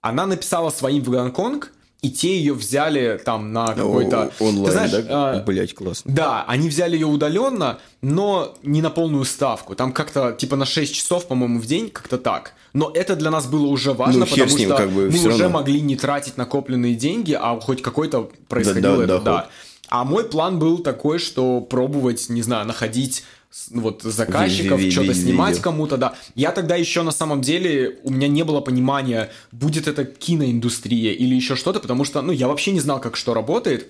[0.00, 4.30] она написала своим в Гонконг, и те ее взяли там на какой-то...
[4.38, 5.04] Онлайн, Ты знаешь, да?
[5.10, 6.12] а, Блять, классно.
[6.14, 9.74] да, они взяли ее удаленно, но не на полную ставку.
[9.74, 12.52] Там как-то типа на 6 часов, по-моему, в день, как-то так.
[12.72, 15.28] Но это для нас было уже важно, Ну, потому ним, что как бы, мы уже
[15.30, 15.48] равно.
[15.48, 19.18] могли не тратить накопленные деньги, а хоть какой-то происходил Да, да, это, да.
[19.18, 19.50] доход.
[19.88, 23.24] А мой план был такой, что пробовать, не знаю, находить
[23.70, 25.62] вот заказчиков, что-то снимать видео.
[25.64, 26.14] кому-то, да.
[26.34, 31.34] Я тогда еще на самом деле, у меня не было понимания, будет это киноиндустрия или
[31.34, 33.88] еще что-то, потому что, ну, я вообще не знал, как что работает.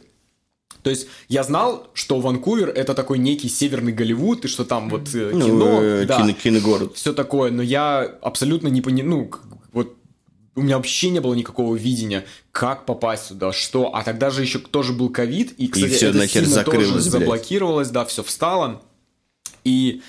[0.83, 5.13] То есть я знал, что Ванкувер это такой некий северный Голливуд, и что там вот
[5.13, 6.97] э, Ну, кино, э, да, кино- киногород.
[6.97, 9.31] все такое, но я абсолютно не понимаю, ну,
[9.73, 9.97] вот
[10.55, 14.61] у меня вообще не было никакого видения, как попасть сюда, что, а тогда же еще
[14.61, 17.11] тоже был ковид, и, кстати, всё это нахер сильно закрылось, тоже блядь.
[17.13, 18.81] заблокировалось, да, все встало,
[19.69, 20.03] и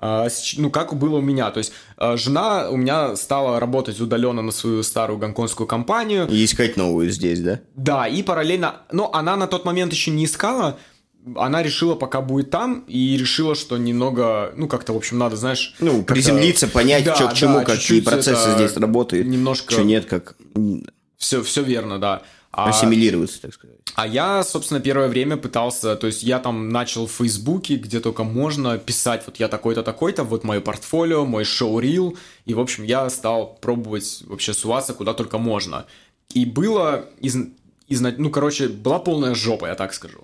[0.00, 4.42] а, ну, как было у меня, то есть а, жена у меня стала работать удаленно
[4.42, 7.60] на свою старую гонконгскую компанию, И искать новую здесь, да?
[7.74, 10.78] да, и параллельно, но она на тот момент еще не искала,
[11.34, 15.74] она решила, пока будет там, и решила, что немного, ну, как-то, в общем, надо, знаешь...
[15.80, 20.06] Ну, приземлиться, понять, Да, что к чему, да, какие процессы здесь работают, немножко- что нет,
[20.06, 20.36] как
[21.16, 22.22] Все, все верно, да.
[22.64, 23.76] А, ассимилироваться, так сказать.
[23.94, 28.24] а я, собственно, первое время пытался, то есть я там начал в Фейсбуке, где только
[28.24, 32.16] можно, писать, вот я такой-то, такой-то, вот мое портфолио, мой шоу-рил,
[32.46, 35.86] и, в общем, я стал пробовать вообще суваться куда только можно.
[36.34, 37.36] И было, из,
[37.88, 40.18] изна- ну, короче, была полная жопа, я так скажу.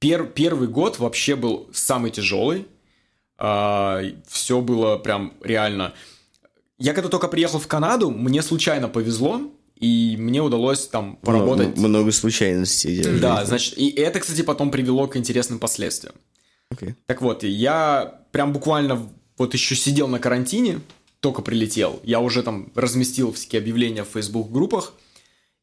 [0.00, 2.66] Пер- первый год вообще был самый тяжелый,
[3.36, 5.92] все было прям реально...
[6.78, 9.40] Я когда только приехал в Канаду, мне случайно повезло,
[9.84, 11.76] и мне удалось там поработать...
[11.76, 13.02] Много, много случайностей.
[13.20, 13.48] Да, жизни.
[13.48, 16.14] значит, и это, кстати, потом привело к интересным последствиям.
[16.70, 16.94] Окей.
[17.04, 20.80] Так вот, я прям буквально вот еще сидел на карантине,
[21.20, 22.00] только прилетел.
[22.02, 24.94] Я уже там разместил всякие объявления в Facebook группах,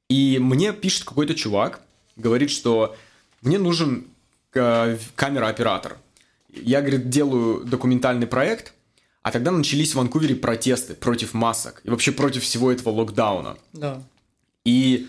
[0.07, 1.81] и мне пишет какой-то чувак,
[2.15, 2.95] говорит, что
[3.41, 4.05] мне нужен
[4.53, 5.97] э, камера-оператор.
[6.53, 8.73] Я, говорит, делаю документальный проект,
[9.23, 13.57] а тогда начались в Ванкувере протесты против масок и вообще против всего этого локдауна.
[13.73, 14.03] Да.
[14.65, 15.07] И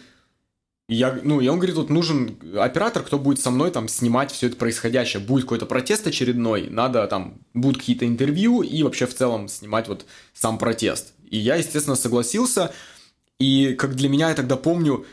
[0.89, 4.49] я, ну, и он говорит, вот нужен оператор, кто будет со мной там снимать все
[4.49, 5.23] это происходящее.
[5.23, 10.05] Будет какой-то протест очередной, надо там, будут какие-то интервью и вообще в целом снимать вот
[10.35, 11.15] сам протест.
[11.31, 12.73] И я, естественно, согласился.
[13.39, 15.07] И как для меня, я тогда помню,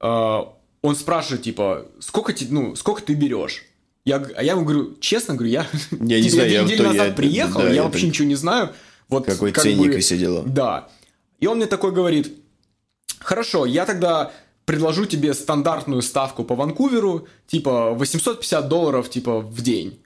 [0.00, 0.38] э,
[0.80, 3.64] он спрашивает, типа, сколько, те- ну, сколько ты берешь?
[4.04, 6.88] Я, а я ему говорю, честно говорю, я, Я не знаю, я недели то я-
[6.90, 8.70] назад приехал, да, я я вообще так- ничего не знаю.
[9.08, 10.42] Вот Какой как ценник бы- и все дела.
[10.46, 10.88] Да.
[11.40, 12.32] И он мне такой говорит,
[13.20, 14.30] хорошо, я тогда
[14.64, 19.98] предложу тебе стандартную ставку по Ванкуверу, типа 850 долларов, типа, в день.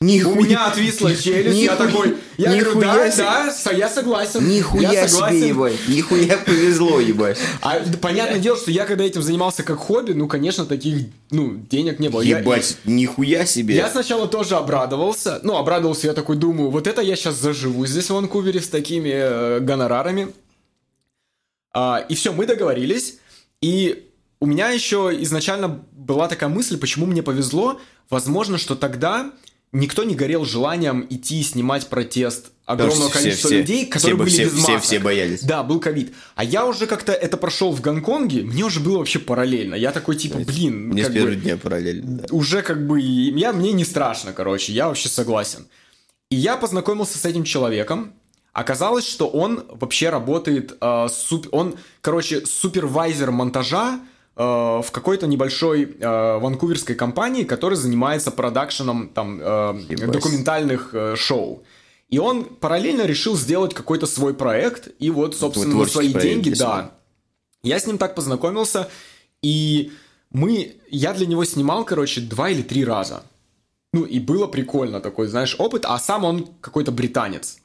[0.00, 3.24] У Нихуя- меня отвисла челюсть, я Нихуя- такой, я говорю, нихуя да, себе-
[3.64, 4.48] да, я согласен.
[4.48, 5.38] Нихуя я согласен.
[5.38, 5.88] себе, ебать.
[5.88, 7.36] Нихуя повезло, ебать.
[7.62, 11.98] А понятное дело, что я когда этим занимался как хобби, ну, конечно, таких, ну, денег
[11.98, 12.20] не было.
[12.20, 13.74] Я- Ебать, нихуя себе.
[13.74, 15.40] Я сначала тоже обрадовался.
[15.42, 19.10] Ну, обрадовался, я такой думаю, вот это я сейчас заживу здесь в Ванкувере с такими
[19.12, 20.28] э, гонорарами.
[21.80, 23.18] А, и все, мы договорились.
[23.62, 24.08] И
[24.40, 27.80] у меня еще изначально была такая мысль, почему мне повезло.
[28.10, 29.30] Возможно, что тогда
[29.72, 34.24] никто не горел желанием идти снимать протест огромного Все- количества все- людей, все которые бы-
[34.24, 34.82] были все- без все- масок.
[34.82, 35.42] все боялись.
[35.42, 36.12] Да, был ковид.
[36.34, 39.74] А я уже как-то это прошел в Гонконге, мне уже было вообще параллельно.
[39.76, 42.18] Я такой типа, блин, Мне с как бы- первого дня параллельно.
[42.18, 42.26] да.
[42.34, 45.66] уже как бы я мне не страшно, короче, я вообще согласен.
[46.30, 48.14] И я познакомился с этим человеком.
[48.62, 54.00] Оказалось, что он вообще работает, э, суп- он, короче, супервайзер монтажа
[54.36, 59.80] э, в какой-то небольшой э, ванкуверской компании, которая занимается продакшеном там э,
[60.12, 61.62] документальных э, шоу.
[62.08, 66.90] И он параллельно решил сделать какой-то свой проект, и вот, собственно, на свои деньги, да,
[67.62, 68.88] я с ним так познакомился,
[69.40, 69.92] и
[70.32, 73.22] мы, я для него снимал, короче, два или три раза.
[73.92, 77.58] Ну, и было прикольно такой, знаешь, опыт, а сам он какой-то британец.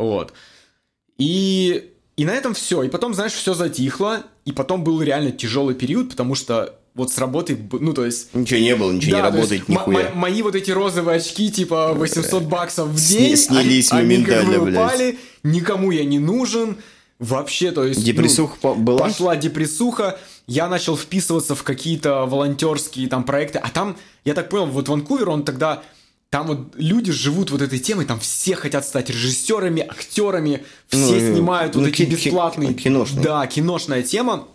[0.00, 0.32] Вот.
[1.18, 2.82] И, и на этом все.
[2.82, 7.18] И потом, знаешь, все затихло, и потом был реально тяжелый период, потому что вот с
[7.18, 8.34] работы, ну, то есть...
[8.34, 10.10] Ничего не было, ничего не Да, есть работает, м- нихуя.
[10.14, 14.44] мои вот эти розовые очки, типа 800 баксов в Сни- день, снялись они, они как
[14.44, 14.74] бы моментально, блядь.
[14.86, 16.78] упали, никому я не нужен,
[17.20, 18.00] вообще, то есть...
[18.00, 18.98] ну, Депрессуха по- была?
[19.06, 24.66] Пошла депрессуха, я начал вписываться в какие-то волонтерские там проекты, а там, я так понял,
[24.66, 25.82] вот Ванкувер, он тогда...
[26.30, 31.34] Там вот люди живут вот этой темой, там все хотят стать режиссерами, актерами, все Ну,
[31.34, 32.72] снимают вот ну, эти бесплатные...
[32.72, 33.22] киношные.
[33.24, 34.46] Да, киношная тема.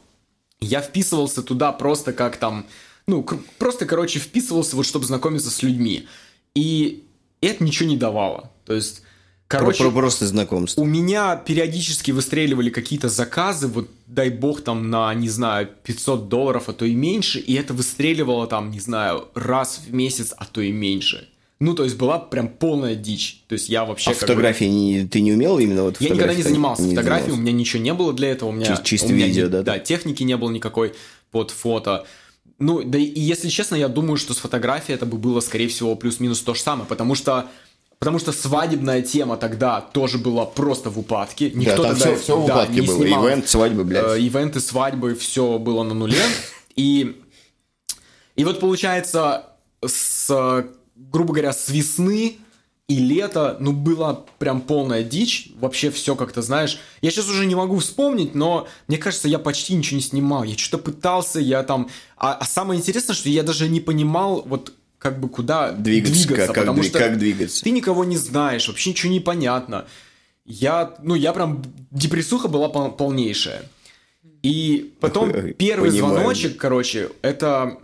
[0.62, 2.66] Я вписывался туда просто как там,
[3.08, 6.08] ну, просто, короче, вписывался вот, чтобы знакомиться с людьми.
[6.56, 7.04] И
[7.42, 8.52] это ничего не давало.
[8.66, 9.02] То есть,
[9.50, 10.82] Про- короче, про- просто знакомство.
[10.82, 16.70] у меня периодически выстреливали какие-то заказы, вот дай бог там на, не знаю, 500 долларов,
[16.70, 20.62] а то и меньше, и это выстреливало там, не знаю, раз в месяц, а то
[20.62, 21.28] и меньше.
[21.60, 23.44] Ну, то есть была прям полная дичь.
[23.48, 26.08] То есть я вообще А как бы- фотографии не, ты не умел именно вот я
[26.10, 26.50] никогда не фотографии?
[26.50, 28.50] занимался Не фотографией, у меня ничего не было для этого.
[28.50, 29.62] У меня, Чис- чисто у меня видео, не- да?
[29.64, 30.94] Да, техники не было никакой
[31.32, 32.06] под фото.
[32.60, 35.96] Ну, да и если честно, я думаю, что с фотографией это бы было, скорее всего,
[35.96, 37.46] плюс-минус то же самое, потому что
[37.98, 41.50] Потому что свадебная тема тогда тоже была просто в упадке.
[41.52, 42.98] Никто там тогда всё- всё в да, упадке не было.
[42.98, 43.26] снимал.
[43.28, 44.18] Ивент, свадьбы, блядь.
[44.18, 46.20] Э, ивенты, свадьбы, все было на нуле.
[46.76, 47.16] И,
[48.36, 49.46] и вот получается,
[49.84, 50.66] с,
[50.96, 52.38] грубо говоря, с весны
[52.88, 55.50] и лета, ну, была прям полная дичь.
[55.60, 56.78] Вообще все как-то, знаешь...
[57.02, 60.44] Я сейчас уже не могу вспомнить, но мне кажется, я почти ничего не снимал.
[60.44, 61.90] Я что-то пытался, я там...
[62.16, 66.38] А, а самое интересное, что я даже не понимал, вот как бы куда Двигаться, как-
[66.48, 67.64] как потому дви- что как двигаться.
[67.64, 69.86] ты никого не знаешь, вообще ничего не понятно.
[70.46, 71.64] Я, ну, я прям...
[71.90, 73.64] Депрессуха была пол- полнейшая.
[74.44, 76.14] И потом первый понимаю.
[76.16, 77.80] звоночек, короче, это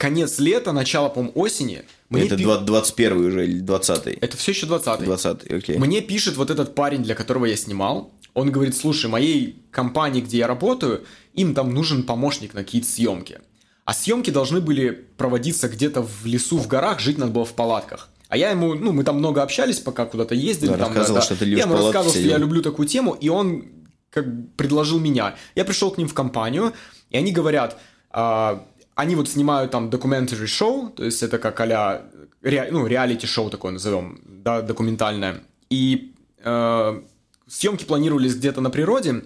[0.00, 1.82] конец лета, начало, по осени.
[2.08, 5.78] Мне Это пи- 20 21 уже или 20 Это все еще 20 20 окей.
[5.78, 8.10] Мне пишет вот этот парень, для которого я снимал.
[8.32, 13.40] Он говорит, слушай, моей компании, где я работаю, им там нужен помощник на какие-то съемки.
[13.84, 18.08] А съемки должны были проводиться где-то в лесу, в горах, жить надо было в палатках.
[18.28, 20.70] А я ему, ну, мы там много общались, пока куда-то ездили.
[20.70, 23.28] Да, там, рассказывал, что ты любишь Я ему рассказывал, что я люблю такую тему, и
[23.28, 23.64] он
[24.10, 24.24] как
[24.56, 25.34] предложил меня.
[25.56, 26.72] Я пришел к ним в компанию,
[27.10, 27.78] и они говорят,
[28.10, 28.66] а,
[29.00, 32.02] они вот снимают там documentary шоу, то есть это как а
[32.42, 35.40] ну, реалити-шоу такое назовем, да, документальное.
[35.70, 36.12] И
[36.44, 37.00] э,
[37.46, 39.24] съемки планировались где-то на природе,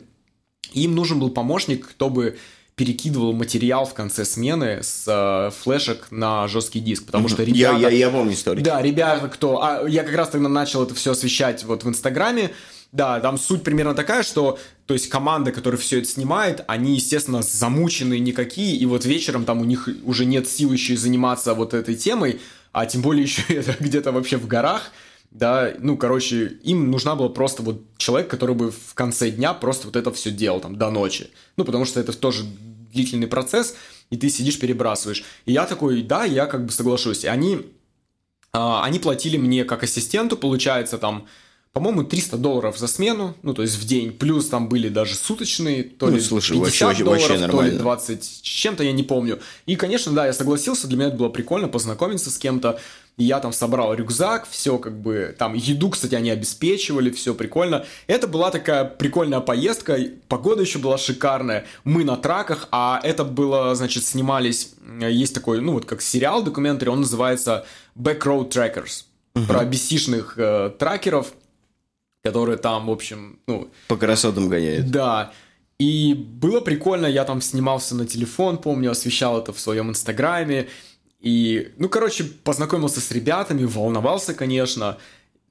[0.73, 2.37] и им нужен был помощник, кто бы
[2.77, 7.79] перекидывал материал в конце смены с э, флешек на жесткий диск, потому что Я, ребята...
[7.79, 8.65] я, я помню историю.
[8.65, 9.63] Да, ребята, кто...
[9.63, 12.51] А, я как раз тогда начал это все освещать вот в Инстаграме.
[12.95, 17.43] Да, там суть примерно такая, что, то есть команда, которая все это снимает, они, естественно,
[17.43, 21.75] замученные никакие, и вот вечером там у них уже нет сил еще и заниматься вот
[21.75, 22.41] этой темой,
[22.71, 24.93] а тем более еще это где-то вообще в горах,
[25.33, 29.87] да, ну, короче, им нужна была просто вот человек, который бы в конце дня просто
[29.89, 31.31] вот это все делал, там, до ночи.
[31.57, 32.45] Ну, потому что это тоже
[32.93, 33.75] длительный процесс,
[34.11, 35.25] и ты сидишь, перебрасываешь.
[35.47, 37.25] И я такой, да, я как бы соглашусь.
[37.25, 37.63] И они,
[38.53, 41.27] а, они платили мне как ассистенту, получается, там,
[41.75, 45.83] по-моему, 300 долларов за смену, ну, то есть в день, плюс там были даже суточные,
[45.83, 47.79] то Ну, ли слушай, 50 вообще- долларов, вообще то ли нормально.
[47.81, 49.41] 20 с чем-то, я не помню.
[49.67, 52.79] И, конечно, да, я согласился, для меня это было прикольно познакомиться с кем-то.
[53.17, 57.85] И я там собрал рюкзак, все как бы, там еду, кстати, они обеспечивали, все прикольно.
[58.07, 59.99] Это была такая прикольная поездка,
[60.29, 64.71] погода еще была шикарная, мы на траках, а это было, значит, снимались,
[65.01, 67.67] э, есть такой, ну вот как сериал, документарий, он называется
[67.99, 69.05] Back Road Trackers,
[69.49, 71.33] про бесишных э, тракеров,
[72.25, 74.91] которые там, в общем, ну, По красотам гоняет.
[74.91, 75.33] да.
[75.79, 80.69] И было прикольно, я там снимался на телефон, помню, освещал это в своем инстаграме.
[81.21, 84.99] И, ну, короче, познакомился с ребятами, волновался, конечно.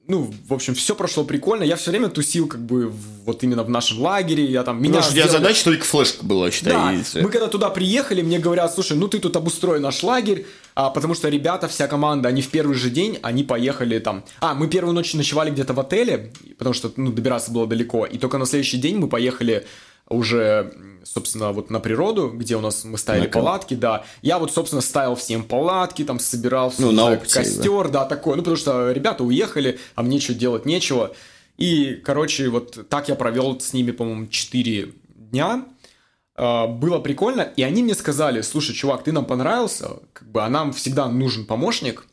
[0.06, 1.62] Ну, в общем, все прошло прикольно.
[1.62, 2.92] Я все время тусил, как бы,
[3.24, 4.44] вот именно в нашем лагере.
[4.44, 4.76] Я там...
[4.76, 6.72] Меня Потому что у тебя сделали- задача только флешка была, считай.
[6.72, 10.90] да, мы когда туда приехали, мне говорят, слушай, ну ты тут обустрой наш лагерь, а,
[10.90, 14.24] потому что ребята, вся команда, они в первый же день, они поехали там...
[14.40, 18.18] А, мы первую ночь ночевали где-то в отеле, потому что, ну, добираться было далеко, и
[18.18, 19.64] только на следующий день мы поехали
[20.08, 20.72] уже,
[21.04, 24.04] собственно, вот на природу, где у нас мы ставили На палатки, да.
[24.22, 27.40] Я вот, собственно, ставил всем палатки, там, собирал Ну, на знаю, опыте, да.
[27.40, 28.36] костер, да, такое.
[28.36, 31.12] Ну, потому что ребята уехали, а мне что делать нечего.
[31.56, 35.64] И, короче, вот так я провел с ними, по-моему, 4 дня.
[36.36, 40.48] А, Было прикольно, и они мне сказали, слушай, чувак, ты нам понравился, как бы, а
[40.48, 42.06] нам всегда нужен помощник,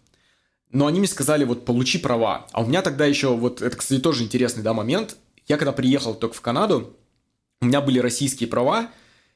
[0.71, 2.45] но они мне сказали, вот, получи права.
[2.51, 5.17] А у меня тогда еще, вот, это, кстати, тоже интересный, да, момент.
[5.47, 6.95] Я когда приехал только в Канаду,
[7.61, 8.89] у меня были российские права,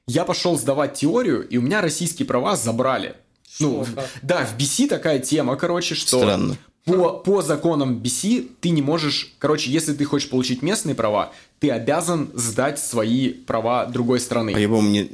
[0.08, 3.16] я пошел сдавать теорию, и у меня российские права забрали.
[3.60, 4.10] Ну, Что, в- как?
[4.22, 6.58] да, в BC такая тема, короче, что Странно.
[6.86, 11.70] по, по законам BC ты не можешь, короче, если ты хочешь получить местные права, ты
[11.72, 14.54] обязан сдать свои права другой страны.
[14.56, 15.10] А я помню, не...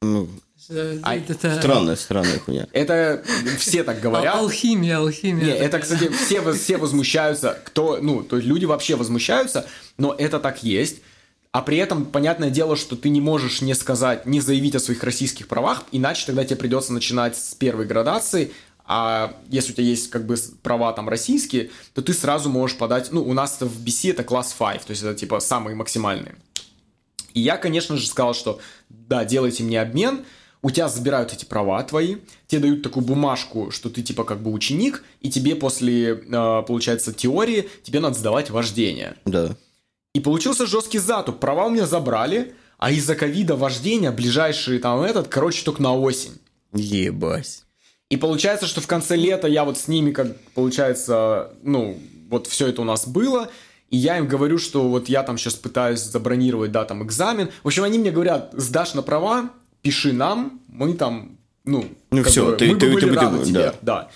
[0.00, 0.28] ну,
[0.68, 2.68] Э, А, это- странная, странная хуйня.
[2.72, 3.24] Это
[3.58, 4.34] все так Ал- говорят.
[4.36, 5.44] Алхимия, алхимия.
[5.44, 9.66] Не, это, кстати, все, все возмущаются, кто, ну, то есть люди вообще возмущаются,
[9.98, 10.98] но это так есть.
[11.52, 15.04] А при этом, понятное дело, что ты не можешь не сказать, не заявить о своих
[15.04, 18.52] российских правах, иначе тогда тебе придется начинать с первой градации,
[18.86, 23.12] а если у тебя есть как бы права там российские, то ты сразу можешь подать,
[23.12, 26.36] ну, у нас в BC это класс 5, то есть это типа самые максимальные.
[27.34, 30.24] И я, конечно же, сказал, что да, делайте мне обмен,
[30.62, 34.50] у тебя забирают эти права твои, тебе дают такую бумажку, что ты типа как бы
[34.52, 39.16] ученик, и тебе после, э, получается, теории, тебе надо сдавать вождение.
[39.26, 39.54] Да.
[40.14, 45.28] И получился жесткий затуп, права у меня забрали, а из-за ковида вождения ближайшие там этот,
[45.28, 46.38] короче, только на осень.
[46.74, 47.64] Ебать.
[48.10, 51.98] И получается, что в конце лета я вот с ними, как получается, ну,
[52.28, 53.48] вот все это у нас было,
[53.88, 57.48] и я им говорю, что вот я там сейчас пытаюсь забронировать, да, там экзамен.
[57.62, 59.48] В общем, они мне говорят, сдашь на права,
[59.80, 63.16] пиши нам, мы там, ну, Ну всё, бы, ты- мы бы ты- были ты- ты-
[63.16, 63.44] рады да.
[63.44, 64.10] тебе, да.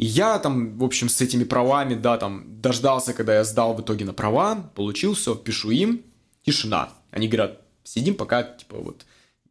[0.00, 3.82] И я там, в общем, с этими правами, да, там, дождался, когда я сдал в
[3.82, 6.02] итоге на права, получил все, пишу им,
[6.42, 6.88] тишина.
[7.10, 9.04] Они говорят, сидим пока, типа, вот,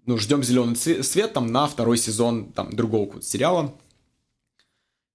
[0.08, 3.76] ну, ждем зеленый свет там на второй сезон там другого какого-то сериала.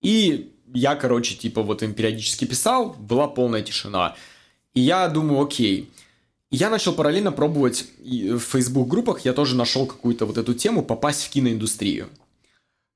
[0.02, 4.14] И я, короче, типа, вот им периодически писал, была полная тишина.
[4.72, 5.90] И я думаю, окей.
[6.52, 10.84] Я начал параллельно пробовать и в Facebook группах, я тоже нашел какую-то вот эту тему
[10.84, 12.08] попасть в киноиндустрию.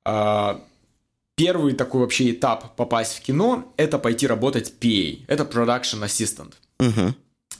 [0.05, 0.63] А,
[1.39, 5.21] Первый такой вообще этап попасть в кино– это пойти работать PA.
[5.29, 6.53] Это Production Assistant.
[6.81, 7.15] Угу.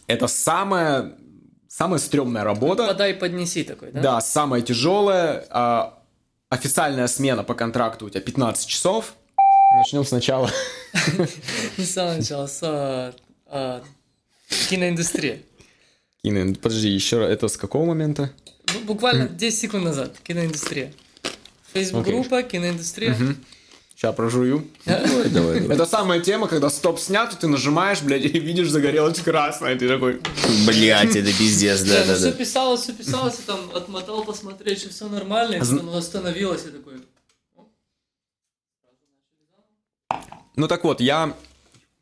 [0.09, 1.13] Это самая,
[1.69, 2.89] самая стрёмная работа.
[2.89, 4.01] Подай, поднеси такой, да?
[4.01, 5.47] Да, самая тяжелая.
[5.51, 6.03] А,
[6.49, 9.15] официальная смена по контракту у тебя 15 часов.
[9.79, 10.51] Начнем сначала.
[11.77, 13.15] Не с самого начала, с а,
[13.47, 13.83] а,
[14.69, 15.45] киноиндустрии.
[16.25, 18.33] Кино, подожди, еще раз, это с какого момента?
[18.67, 20.19] Бу- Буквально 10 секунд назад.
[20.25, 20.93] Киноиндустрия.
[21.75, 23.15] Фейсбук-группа, киноиндустрия.
[23.99, 24.65] Сейчас прожую.
[24.85, 25.67] Давай, давай.
[25.67, 29.89] Это самая тема, когда стоп снят, и ты нажимаешь, блядь, и видишь загорелось красное, ты
[29.89, 30.21] такой...
[30.69, 32.33] Блять, это пиздец, да, да, все да.
[32.33, 37.03] писалось, все писалось, и там отмотал посмотреть, что все нормально, и потом остановилось, и такой...
[40.55, 41.35] Ну так вот, я...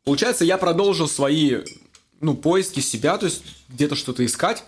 [0.04, 1.62] Получается, я продолжил свои,
[2.20, 4.64] ну, поиски себя, то есть где-то что-то искать.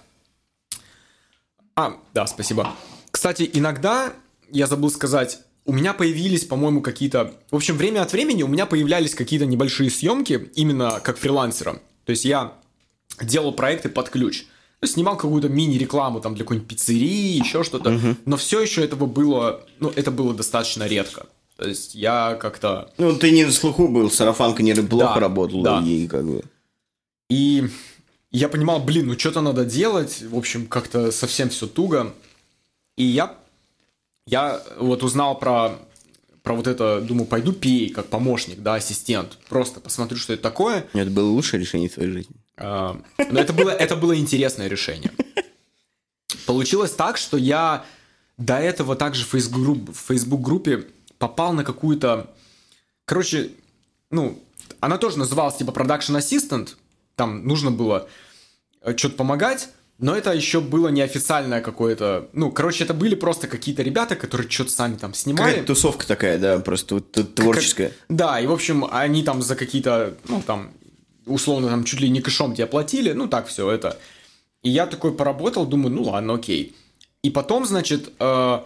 [1.76, 2.74] А, да, спасибо.
[3.10, 4.14] Кстати, иногда,
[4.50, 7.34] я забыл сказать, у меня появились, по-моему, какие-то...
[7.50, 11.82] В общем, время от времени у меня появлялись какие-то небольшие съемки, именно как фрилансера.
[12.06, 12.54] То есть я
[13.20, 14.46] делал проекты под ключ.
[14.80, 18.00] Ну, снимал какую-то мини-рекламу там для какой-нибудь пиццерии, еще что-то.
[18.24, 19.60] Но все еще этого было...
[19.78, 21.26] Ну, это было достаточно редко.
[21.58, 22.90] То есть я как-то...
[22.96, 25.82] Ну, ты не на слуху был, сарафанка не плохо Да, работала, да.
[25.84, 26.44] и как бы...
[27.28, 27.68] И
[28.30, 30.22] я понимал, блин, ну что-то надо делать.
[30.22, 32.14] В общем, как-то совсем все туго.
[32.96, 33.34] И я,
[34.28, 35.78] я вот узнал про,
[36.42, 39.38] про вот это, думаю, пойду пей как помощник, да, ассистент.
[39.48, 40.86] Просто посмотрю, что это такое.
[40.92, 42.36] Это было лучшее решение твоей жизни.
[42.58, 43.00] А,
[43.30, 45.10] Но это было, это было интересное решение.
[46.46, 47.84] Получилось так, что я
[48.36, 50.86] до этого также в Facebook, в Facebook группе
[51.18, 52.30] попал на какую-то...
[53.06, 53.50] Короче,
[54.10, 54.42] ну,
[54.80, 56.76] она тоже называлась типа Production Assistant.
[57.16, 58.08] Там нужно было
[58.96, 62.28] что-то помогать, но это еще было неофициальное какое-то...
[62.32, 65.50] Ну, короче, это были просто какие-то ребята, которые что-то сами там снимали.
[65.50, 67.88] Какая-то тусовка такая, да, просто вот творческая.
[67.88, 70.70] Как- да, и, в общем, они там за какие-то, ну, там,
[71.26, 73.98] условно, там, чуть ли не кэшом тебе платили, ну, так все это.
[74.62, 76.76] И я такой поработал, думаю, ну, ладно, окей.
[77.22, 78.60] И потом, значит, э,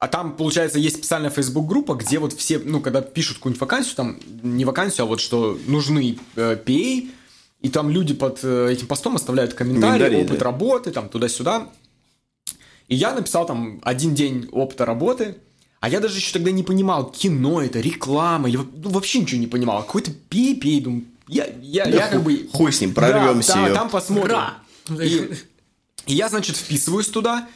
[0.00, 4.20] а там, получается, есть специальная Facebook-группа, где вот все, ну, когда пишут какую-нибудь вакансию, там,
[4.42, 7.08] не вакансию, а вот что нужны э, PA,
[7.60, 10.44] и там люди под э, этим постом оставляют комментарии, Комментарии, опыт да.
[10.44, 11.68] работы, там, туда-сюда.
[12.88, 15.36] И я написал там один день опыта работы,
[15.80, 19.46] а я даже еще тогда не понимал, кино это, реклама, во- ну, вообще ничего не
[19.46, 19.82] понимал.
[19.82, 22.48] Какой-то пей-пей, думаю, я, я, я как бы...
[22.52, 23.54] Хуй с ним, прорвемся.
[23.54, 23.76] Да, да, ёп.
[23.76, 24.34] там посмотрим.
[24.34, 24.54] Ура!
[25.00, 25.30] И,
[26.06, 27.48] и я, значит, вписываюсь туда,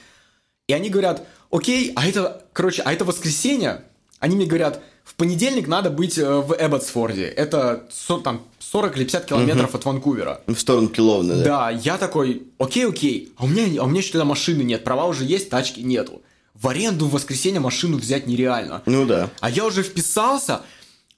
[0.69, 3.85] и они говорят, окей, а это, короче, а это воскресенье.
[4.21, 7.25] Они мне говорят, в понедельник надо быть э, в Эбботсфорде.
[7.25, 7.87] Это
[8.25, 10.41] там 40 или 50 километров от Ванкувера.
[10.47, 11.45] В сторону Киловна, да.
[11.45, 15.05] Да, я такой, окей, окей, а у меня, а у меня что-то машины нет, права
[15.05, 16.23] уже есть, тачки нету.
[16.55, 18.83] В аренду в воскресенье машину взять нереально.
[18.87, 19.31] Ну да.
[19.41, 20.63] А я уже вписался,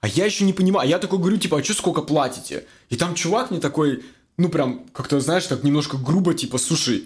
[0.00, 0.86] а я еще не понимаю.
[0.86, 2.64] А я такой говорю, типа, а что сколько платите?
[2.90, 4.02] И там чувак мне такой,
[4.36, 7.04] ну прям, как-то, знаешь, так немножко грубо, типа, слушай,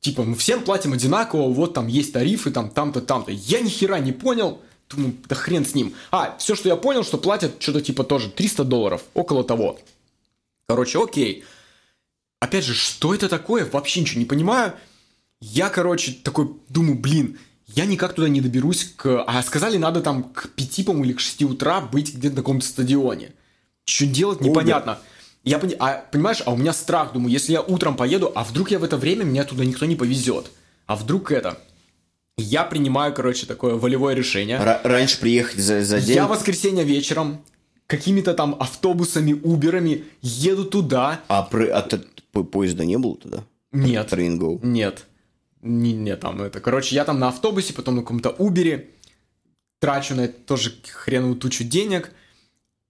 [0.00, 3.32] типа, мы всем платим одинаково, вот там есть тарифы, там, там-то, там-то.
[3.32, 4.60] Я ни хера не понял,
[4.96, 5.94] думаю, да хрен с ним.
[6.10, 9.78] А, все, что я понял, что платят что-то типа тоже 300 долларов, около того.
[10.66, 11.44] Короче, окей.
[12.40, 13.64] Опять же, что это такое?
[13.70, 14.74] Вообще ничего не понимаю.
[15.40, 19.22] Я, короче, такой думаю, блин, я никак туда не доберусь к...
[19.22, 22.66] А сказали, надо там к 5, по-моему, или к 6 утра быть где-то на каком-то
[22.66, 23.32] стадионе.
[23.84, 24.98] Что делать, непонятно.
[25.44, 28.70] Я пони- а, понимаешь, а у меня страх, думаю, если я утром поеду, а вдруг
[28.70, 30.50] я в это время, меня туда никто не повезет.
[30.86, 31.58] А вдруг это?
[32.38, 34.58] Я принимаю, короче, такое волевое решение.
[34.58, 36.16] Ра- раньше приехать за, за день.
[36.16, 37.44] Я в воскресенье вечером
[37.86, 41.20] какими-то там автобусами, уберами еду туда.
[41.28, 42.00] А, про- а т-
[42.32, 43.44] по- поезда не было туда?
[43.72, 44.10] Нет.
[44.12, 44.60] Train.
[44.62, 45.06] Нет.
[45.60, 46.60] Не, не там это.
[46.60, 48.88] Короче, я там на автобусе, потом на каком-то Убере
[49.78, 52.12] трачу на это тоже хреновую тучу денег,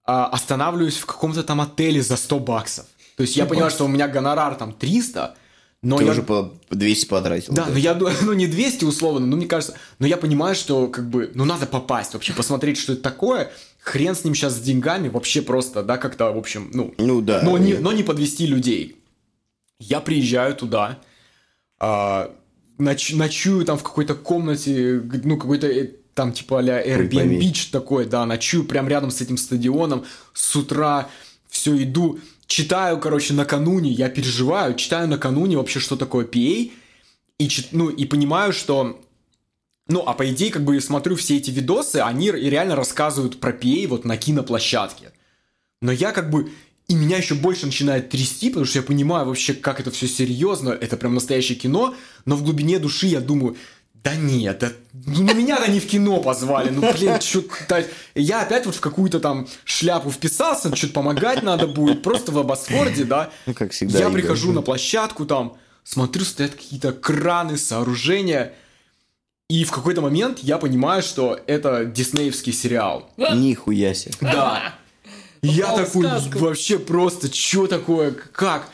[0.04, 2.86] а, останавливаюсь в каком-то там отеле за 100 баксов.
[3.16, 5.36] То есть я понимаю, что у меня гонорар там 300,
[5.82, 6.12] но Ты я...
[6.12, 7.52] уже по по 200 потратил.
[7.52, 10.86] Да, но я ду- ну не 200 условно, но мне кажется, но я понимаю, что
[10.86, 13.50] как бы, ну надо попасть вообще, посмотреть, что это такое.
[13.80, 17.42] Хрен с ним сейчас с деньгами, вообще просто, да, как-то, в общем, ну, Ну да.
[17.42, 18.96] но не, но не подвести людей.
[19.80, 21.00] Я приезжаю туда,
[21.80, 22.32] а,
[22.78, 28.24] ноч- ночую там в какой-то комнате, ну, какой-то э, там типа а Airbnb, такое, да,
[28.24, 31.08] ночую прям рядом с этим стадионом, с утра
[31.48, 32.20] все иду,
[32.52, 36.70] читаю, короче, накануне, я переживаю, читаю накануне вообще, что такое PA,
[37.38, 39.00] и, ну, и понимаю, что
[39.88, 43.86] ну, а по идее, как бы смотрю все эти видосы, они реально рассказывают про PA
[43.88, 45.12] вот на киноплощадке.
[45.80, 46.52] Но я как бы...
[46.88, 50.70] И меня еще больше начинает трясти, потому что я понимаю вообще, как это все серьезно,
[50.70, 51.94] это прям настоящее кино,
[52.26, 53.56] но в глубине души я думаю,
[54.04, 57.42] да нет, да, ну, на меня-то не в кино позвали, ну блин, что
[58.14, 63.04] Я опять вот в какую-то там шляпу вписался, что-то помогать надо будет, просто в Абасфорде,
[63.04, 63.30] да.
[63.46, 64.22] Ну, как всегда, Я Игорь.
[64.22, 68.54] прихожу на площадку там, смотрю, стоят какие-то краны, сооружения,
[69.48, 73.10] и в какой-то момент я понимаю, что это диснеевский сериал.
[73.16, 74.14] Нихуя себе.
[74.20, 74.74] Да.
[75.42, 78.68] Я такой, вообще просто, что такое, как?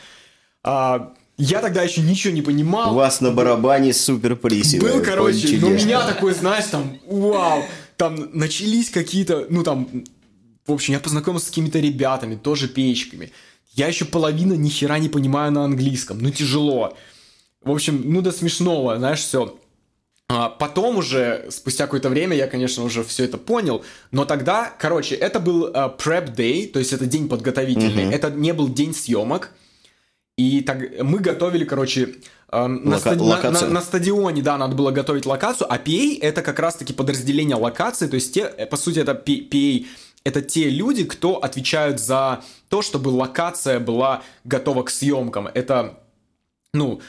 [0.62, 2.95] А, я тогда еще ничего не У понимал.
[2.95, 4.74] вас на барабане супер приз.
[4.74, 7.62] Был, короче, но у меня такой, знаешь, там, вау,
[7.97, 10.05] там начались какие-то, ну там,
[10.66, 13.32] в общем, я познакомился с какими-то ребятами, тоже печками.
[13.72, 16.97] Я еще половина ни хера не понимаю на английском, ну тяжело.
[17.62, 19.57] В общем, ну до смешного, знаешь, все.
[20.30, 25.14] А потом уже, спустя какое-то время, я, конечно, уже все это понял, но тогда, короче,
[25.14, 29.53] это был а, prep day, то есть это день подготовительный, это не был день съемок,
[30.39, 32.14] и так, мы готовили, короче,
[32.53, 36.18] э, на, Лока- ста- на- на- на стадионе, да, надо было готовить локацию, а PA
[36.20, 39.86] это как раз-таки подразделение локации, то есть те, э, по сути, это PA,
[40.24, 45.49] это те люди, кто отвечают за то, чтобы локация была готова к съемкам.
[45.49, 45.99] Это,
[46.72, 47.01] ну,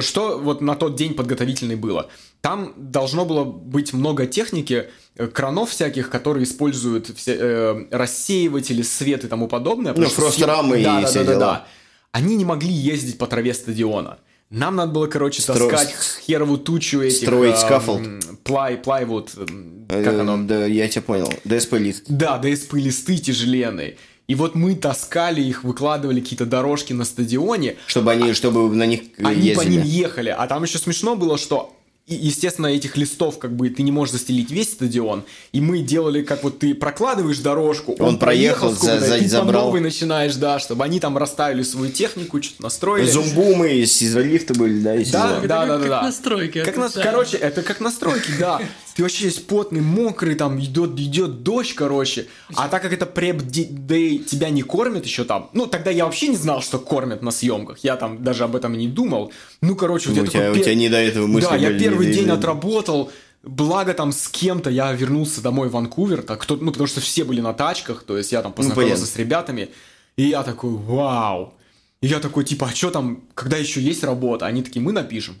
[0.00, 2.08] что вот на тот день подготовительный было?
[2.40, 9.24] Там должно было быть много техники, э, кранов всяких, которые используют все, э, рассеиватели, свет
[9.24, 9.94] и тому подобное.
[9.96, 11.40] Ну, что фрострамы и да, да, все да, да, дела.
[11.40, 11.66] да.
[12.14, 14.18] Они не могли ездить по траве стадиона.
[14.48, 17.16] Нам надо было, короче, Стро- таскать херовую тучу этих...
[17.26, 18.02] Строить эм, скаффолд.
[18.44, 20.38] Плай, плайвуд, эм, Э, как оно?
[20.44, 21.28] Да, я тебя понял.
[21.44, 22.04] DSP лист.
[22.06, 23.96] Да, ДСП листы тяжеленные.
[24.28, 29.00] И вот мы таскали их, выкладывали какие-то дорожки на стадионе, Чтобы они, чтобы на них
[29.18, 29.86] они по ним ездили.
[29.88, 30.28] ехали.
[30.28, 31.76] А там еще смешно было, что
[32.06, 35.24] и, естественно, этих листов как бы ты не можешь застелить весь стадион.
[35.52, 39.24] И мы делали, как вот ты прокладываешь дорожку, Он проехал, сколько-то, за- за- и ты
[39.24, 39.64] по забрал.
[39.66, 43.08] новой начинаешь, да, чтобы они там расставили свою технику, что-то настроили.
[43.10, 45.38] Зумбумы из из лифта были, да, и все Да.
[45.38, 46.02] Это да, как- да, как да.
[46.02, 47.12] настройки, Как нас, отвечаю.
[47.14, 48.60] короче, это как настройки, да.
[48.96, 52.26] Ты вообще весь потный, мокрый, там идет, идет дождь, короче.
[52.54, 56.28] А так как это преп дэй тебя не кормят еще там, ну тогда я вообще
[56.28, 57.78] не знал, что кормят на съемках.
[57.82, 59.32] Я там даже об этом и не думал.
[59.62, 61.56] Ну, короче, вот Ну, я у, тебя, такой у тебя не до этого мысли да,
[61.56, 63.10] я были, первый день отработал.
[63.42, 67.24] Благо там с кем-то я вернулся домой в Ванкувер, так кто, ну потому что все
[67.24, 69.14] были на тачках, то есть я там познакомился понятно.
[69.14, 69.68] с ребятами,
[70.16, 71.52] и я такой, вау.
[72.00, 74.46] И я такой, типа, а что там, когда еще есть работа?
[74.46, 75.36] Они такие, мы напишем.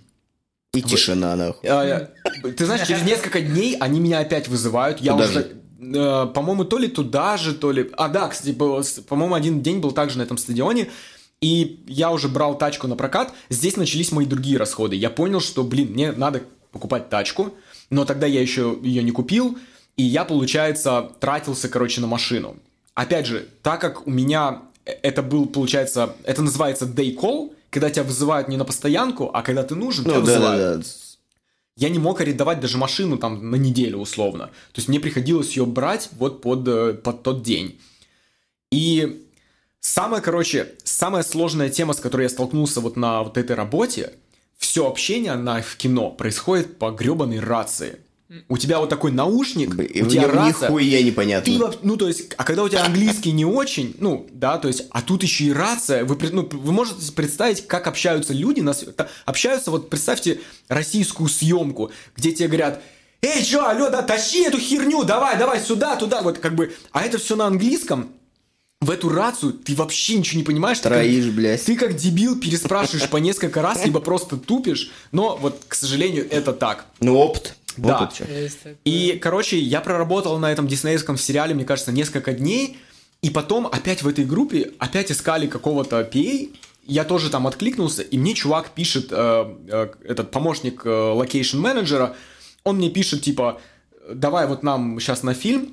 [0.74, 1.68] И тишина, нахуй.
[1.68, 2.10] А,
[2.56, 5.00] Ты знаешь, через несколько дней они меня опять вызывают.
[5.00, 5.56] Я Куда уже, же?
[5.80, 7.90] э, по-моему, то ли туда же, то ли...
[7.96, 10.90] А, да, кстати, было с- по-моему, один день был также на этом стадионе.
[11.40, 13.32] И я уже брал тачку на прокат.
[13.50, 14.96] Здесь начались мои другие расходы.
[14.96, 17.54] Я понял, что, блин, мне надо покупать тачку.
[17.90, 19.58] Но тогда я еще ее не купил.
[19.96, 22.56] И я, получается, тратился, короче, на машину.
[22.94, 27.90] Опять же, так как у меня э, это был, получается, это называется day call, когда
[27.90, 30.88] тебя вызывают не на постоянку, а когда ты нужен, тебя Ну, да, вызывают да, да.
[31.76, 34.46] я не мог арендовать даже машину там на неделю условно.
[34.72, 37.78] То есть мне приходилось ее брать вот под, э, под тот день.
[38.70, 39.23] И
[39.84, 44.14] самая, короче, самая сложная тема, с которой я столкнулся вот на вот этой работе,
[44.56, 47.98] все общение на, в кино происходит по гребаной рации.
[48.48, 51.52] У тебя вот такой наушник, И у тебя рация, нихуя ты, непонятно.
[51.52, 54.86] воп- ну, то есть, а когда у тебя английский не очень, ну, да, то есть,
[54.90, 58.74] а тут еще и рация, вы, ну, вы можете представить, как общаются люди, на,
[59.26, 62.82] общаются, вот представьте российскую съемку, где тебе говорят,
[63.22, 67.02] эй, чё, алло, да, тащи эту херню, давай, давай, сюда, туда, вот как бы, а
[67.02, 68.10] это все на английском,
[68.84, 70.78] в эту рацию ты вообще ничего не понимаешь.
[70.78, 71.64] ты как- Троишь, блядь.
[71.64, 76.52] Ты как дебил переспрашиваешь по несколько раз, либо просто тупишь, но вот, к сожалению, это
[76.52, 76.86] так.
[77.00, 77.56] Ну, опыт.
[77.76, 78.10] Да.
[78.84, 82.76] И, короче, я проработал на этом диснеевском сериале, мне кажется, несколько дней,
[83.20, 86.54] и потом опять в этой группе опять искали какого-то PA,
[86.86, 92.14] я тоже там откликнулся, и мне чувак пишет, э, э, этот помощник location manager а,
[92.62, 93.60] он мне пишет, типа,
[94.12, 95.72] давай вот нам сейчас на фильм,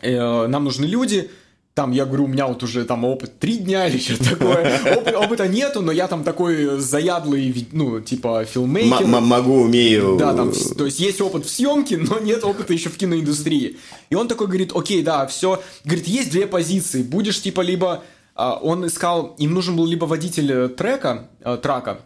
[0.00, 1.30] э, нам нужны люди,
[1.74, 4.78] там, я говорю, у меня вот уже там опыт три дня или что-то такое.
[4.94, 9.02] Опы- опыта нету, но я там такой заядлый, ну, типа, filmmaker.
[9.02, 10.16] М- м- Могу, умею.
[10.16, 13.76] Да, там, то есть есть опыт в съемке, но нет опыта еще в киноиндустрии.
[14.08, 15.60] И он такой говорит, окей, да, все.
[15.84, 17.02] Говорит, есть две позиции.
[17.02, 18.04] Будешь типа либо...
[18.36, 21.98] а, он искал, им нужен был либо водитель э, трека, э, трака,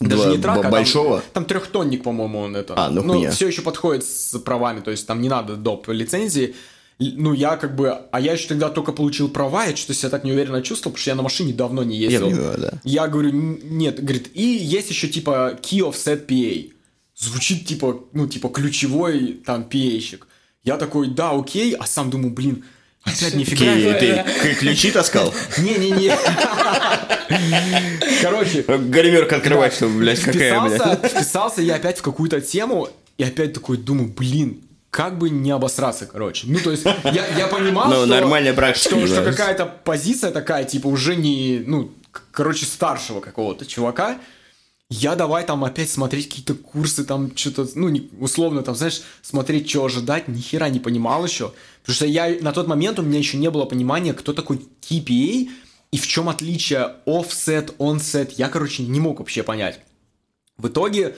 [0.00, 1.20] даже Два- не трака, большого?
[1.20, 2.74] Там, там трехтонник, по-моему, он это.
[2.76, 3.30] А, ну хуйня.
[3.30, 5.88] все еще подходит с правами, то есть там не надо доп.
[5.88, 6.54] лицензии.
[6.98, 7.90] Ну, я как бы...
[8.10, 11.10] А я еще тогда только получил права, я что-то себя так неуверенно чувствовал, потому что
[11.10, 12.30] я на машине давно не Я ездил.
[12.30, 12.72] понимаю, да.
[12.84, 16.72] Я говорю, «Н- нет, говорит, и есть еще типа Key Offset PA.
[17.14, 20.26] Звучит типа, ну, типа ключевой там PA-щик.
[20.64, 22.64] Я такой, да, окей, а сам думаю, блин,
[23.04, 23.74] опять нифига.
[24.00, 25.34] Ки- Ты ключи таскал?
[25.58, 26.16] Не-не-не.
[28.22, 31.10] Короче, Гримерка открывать, чтобы, блядь, какая, блядь.
[31.12, 32.88] вписался я опять в какую-то тему,
[33.18, 34.62] и опять такой думаю, блин,
[34.96, 36.46] как бы не обосраться, короче.
[36.48, 38.06] Ну, то есть, я, я понимал, Ну, что...
[38.06, 41.92] нормальная практика, Что, что какая-то позиция такая, типа, уже не, ну,
[42.30, 44.18] короче, старшего какого-то чувака.
[44.88, 49.68] Я давай там опять смотреть какие-то курсы, там что-то, ну, не- условно, там, знаешь, смотреть,
[49.68, 51.52] что ожидать, ни хера не понимал еще.
[51.82, 55.50] Потому что я на тот момент у меня еще не было понимания, кто такой TPA
[55.90, 58.32] и в чем отличие offset, onset.
[58.38, 59.80] Я, короче, не мог вообще понять.
[60.56, 61.16] В итоге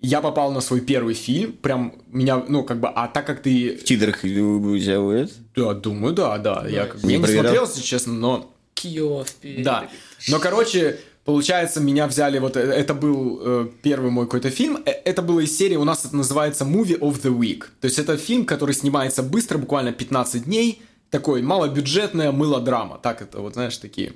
[0.00, 3.76] я попал на свой первый фильм, прям меня, ну, как бы, а так как ты...
[3.76, 5.32] В титрах будет?
[5.54, 7.44] Да, думаю, да, да, я, как бы, Не я не проверял?
[7.44, 8.54] смотрел, если честно, но...
[8.74, 9.26] Киев.
[9.58, 9.88] Да.
[10.28, 14.78] Но, короче, получается, меня взяли, вот э, это был э, первый мой какой-то фильм.
[14.86, 17.64] Э, Это было из серии, у нас это называется Movie of the Week.
[17.80, 20.82] То есть это фильм, который снимается быстро, буквально 15 дней.
[21.10, 22.98] Такой малобюджетная мылодрама.
[23.02, 24.14] Так это, вот знаешь, такие.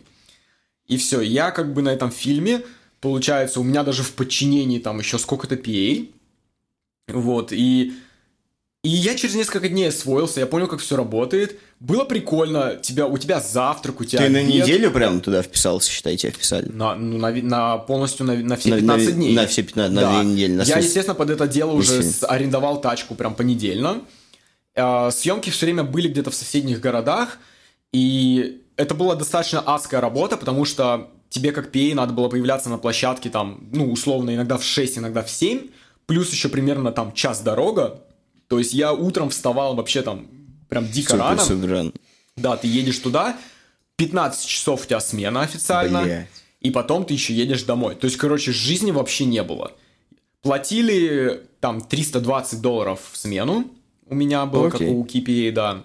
[0.87, 2.63] И все, я как бы на этом фильме,
[3.05, 6.09] получается, у меня даже в подчинении там еще сколько-то PA.
[7.09, 7.93] Вот, и...
[8.83, 11.59] И я через несколько дней освоился, я понял, как все работает.
[11.81, 14.53] Было прикольно, тебя, у тебя завтрак, у тебя Ты на обед.
[14.55, 16.69] неделю прям туда вписался, считай, тебя вписали?
[16.69, 19.35] На, ну, на, на полностью на, на все На- 15 на- дней.
[19.35, 22.25] на все 15 на две недели, на Я, смысл- естественно, под это дело уже с-
[22.29, 24.03] арендовал тачку прям понедельно.
[24.77, 27.39] А, съемки все время были где-то в соседних городах,
[27.95, 32.79] и это была достаточно адская работа, потому что тебе как PA надо было появляться на
[32.79, 35.69] площадке там, ну, условно, иногда в 6, иногда в 7,
[36.07, 38.03] плюс еще примерно там час дорога.
[38.47, 40.29] То есть я утром вставал вообще там
[40.69, 41.43] прям дико Супер, рано.
[41.43, 41.93] супер рано.
[42.37, 43.37] Да, ты едешь туда,
[43.97, 46.29] 15 часов у тебя смена официально, Блядь.
[46.61, 47.97] и потом ты еще едешь домой.
[47.97, 49.73] То есть, короче, жизни вообще не было.
[50.43, 53.67] Платили там 320 долларов в смену.
[54.07, 54.91] У меня было, как Окей.
[54.95, 55.85] у KPA, да.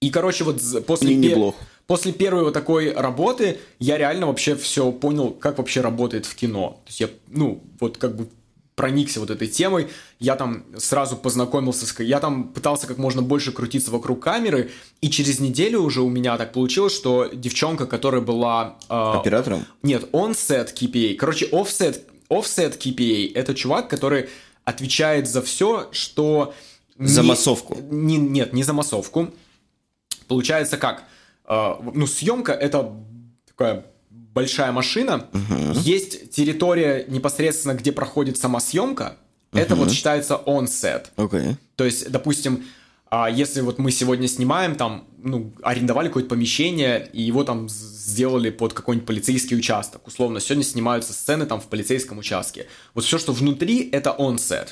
[0.00, 1.56] И, короче, вот после, Не- пе- неплохо.
[1.86, 6.80] После первой вот такой работы я реально вообще все понял, как вообще работает в кино.
[6.84, 8.28] То есть я, ну, вот как бы
[8.74, 9.86] проникся вот этой темой,
[10.18, 12.02] я там сразу познакомился с...
[12.02, 16.36] Я там пытался как можно больше крутиться вокруг камеры, и через неделю уже у меня
[16.36, 18.76] так получилось, что девчонка, которая была...
[18.88, 19.64] э, Оператором?
[19.82, 21.14] нет, onset KPA.
[21.14, 24.28] Короче, offset, offset KPA– это чувак, который
[24.64, 26.52] отвечает за все, что...
[26.98, 27.76] За не- массовку.
[27.90, 29.28] не- нет, не за массовку.
[30.26, 31.04] Получается как?
[31.46, 32.92] Э, ну, съемка– это
[33.46, 35.26] такая большая машина.
[35.74, 39.16] Есть территория непосредственно, где проходит сама съемка.
[39.52, 41.06] Это вот считается onset.
[41.16, 41.56] Окей.
[41.76, 42.64] То есть, допустим,
[43.16, 48.50] а, если вот мы сегодня снимаем, там, ну, арендовали какое-то помещение, и его там сделали
[48.50, 50.04] под какой-нибудь полицейский участок.
[50.08, 52.66] Условно, сегодня снимаются сцены там в полицейском участке.
[52.92, 54.70] Вот все, что внутри, это onset.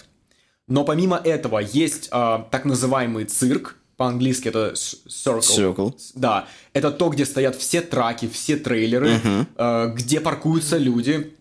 [0.67, 5.41] Но помимо этого есть а, так называемый цирк, по-английски это circle.
[5.41, 5.95] Circle.
[6.17, 9.21] Да, это то, где стоят все траки, все трейлеры,
[9.57, 11.33] э, где паркуются люди,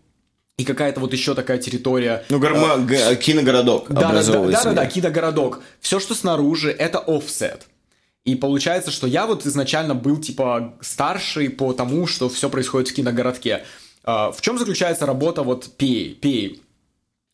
[0.58, 2.24] и какая-то вот еще такая территория.
[2.30, 5.62] Ну, горма- г- киногородок Да, да, да, да, да, да, киногородок.
[5.80, 7.68] Все, что снаружи, это офсет.
[8.26, 12.94] И получается, что я вот изначально был типа старший по тому, что все происходит в
[12.94, 13.64] киногородке.
[14.04, 16.20] А, В чем заключается работа вот PA?
[16.22, 16.60] PA?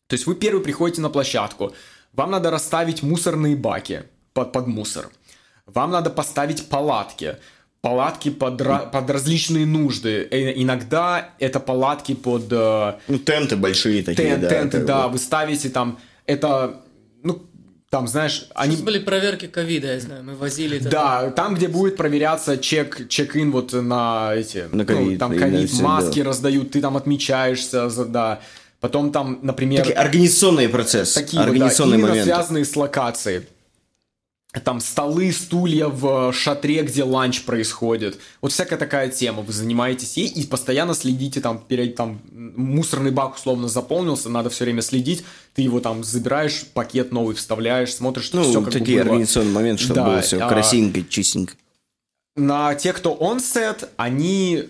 [0.06, 1.72] То есть вы первый приходите на площадку,
[2.14, 5.08] вам надо расставить мусорные баки под, под мусор,
[5.66, 7.36] вам надо поставить палатки,
[7.80, 10.26] палатки под, ра- под различные нужды.
[10.30, 14.48] Э, Иногда это палатки под э, Ну, тенты большие такие, тен- да.
[14.48, 15.12] тенты, да, бы.
[15.12, 16.80] вы ставите там, это,
[17.22, 17.42] ну,
[17.90, 18.72] там, знаешь, они...
[18.72, 20.78] Сейчас были проверки ковида, я знаю, мы возили...
[20.78, 20.90] это.
[20.90, 24.68] Да, там, где будет проверяться чек, чек-ин вот на эти...
[24.70, 26.28] На ну, ковид, там и на ковид, маски да.
[26.28, 28.40] раздают, ты там отмечаешься, да.
[28.80, 29.80] Потом там, например...
[29.80, 32.30] Такие организационные процессы, Такие вот, да, организационные именно моменты.
[32.30, 33.46] связанные с локацией.
[34.64, 38.18] Там столы, стулья в шатре, где ланч происходит.
[38.40, 39.42] Вот всякая такая тема.
[39.42, 44.64] Вы занимаетесь ей и постоянно следите там, перед, там мусорный бак условно заполнился, надо все
[44.64, 45.24] время следить.
[45.54, 49.12] Ты его там забираешь, пакет новый вставляешь, смотришь, Ну, все как такие бы было.
[49.12, 51.54] организационные моменты, чтобы Да, было все а, красивенько, чистенько.
[52.36, 54.64] На тех, кто онсет, они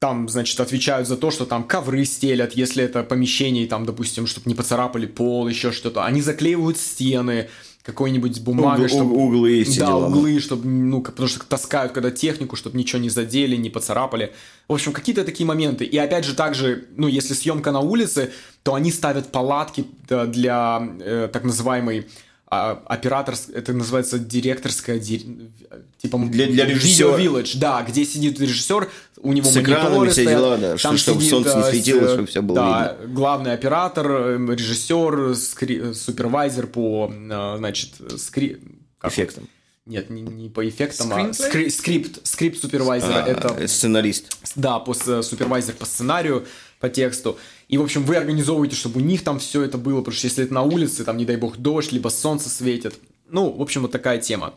[0.00, 4.48] там, значит, отвечают за то, что там ковры стелят, если это помещение, там, допустим, чтобы
[4.50, 6.04] не поцарапали пол, еще что-то.
[6.04, 7.48] Они заклеивают стены
[7.84, 9.14] какой-нибудь бумагой, Уг- чтобы...
[9.14, 10.06] уг- углы и все Да, дела.
[10.06, 14.32] углы, чтобы, ну, потому что таскают когда технику, чтобы ничего не задели, не поцарапали.
[14.68, 15.84] В общем, какие-то такие моменты.
[15.84, 18.32] И опять же, также, ну, если съемка на улице,
[18.62, 22.06] то они ставят палатки да, для э, так называемой
[22.54, 25.50] а, оператор, это называется директорская, ди-
[25.98, 27.16] типа Для- для режиссера.
[27.16, 28.90] Video Village, да, где сидит режиссер,
[29.22, 32.06] у него С мониторы все стоят, дела, да, там чтобы сидит, солнце не э, светило,
[32.06, 38.58] с- чтобы всё было да, главный оператор, э, режиссер, скри- супервайзер по, э, значит, скри...
[38.98, 39.14] как он?
[39.14, 39.48] Эффектом.
[39.86, 41.50] Нет, не, не по эффектам, а Screenplay?
[41.50, 43.22] скри- скрипт, скрипт супервайзера.
[43.24, 44.34] А, это Сценарист.
[44.56, 46.46] да, по, супервайзер по сценарию,
[46.80, 47.38] по тексту.
[47.68, 50.44] И, в общем, вы организовываете, чтобы у них там все это было, потому что если
[50.44, 52.94] это на улице, там, не дай бог, дождь, либо солнце светит.
[53.28, 54.54] Ну, в общем, вот такая тема.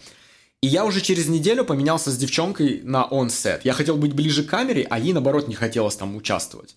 [0.61, 3.63] И я уже через неделю поменялся с девчонкой на онсет.
[3.63, 6.75] Я хотел быть ближе к камере, а ей, наоборот, не хотелось там участвовать.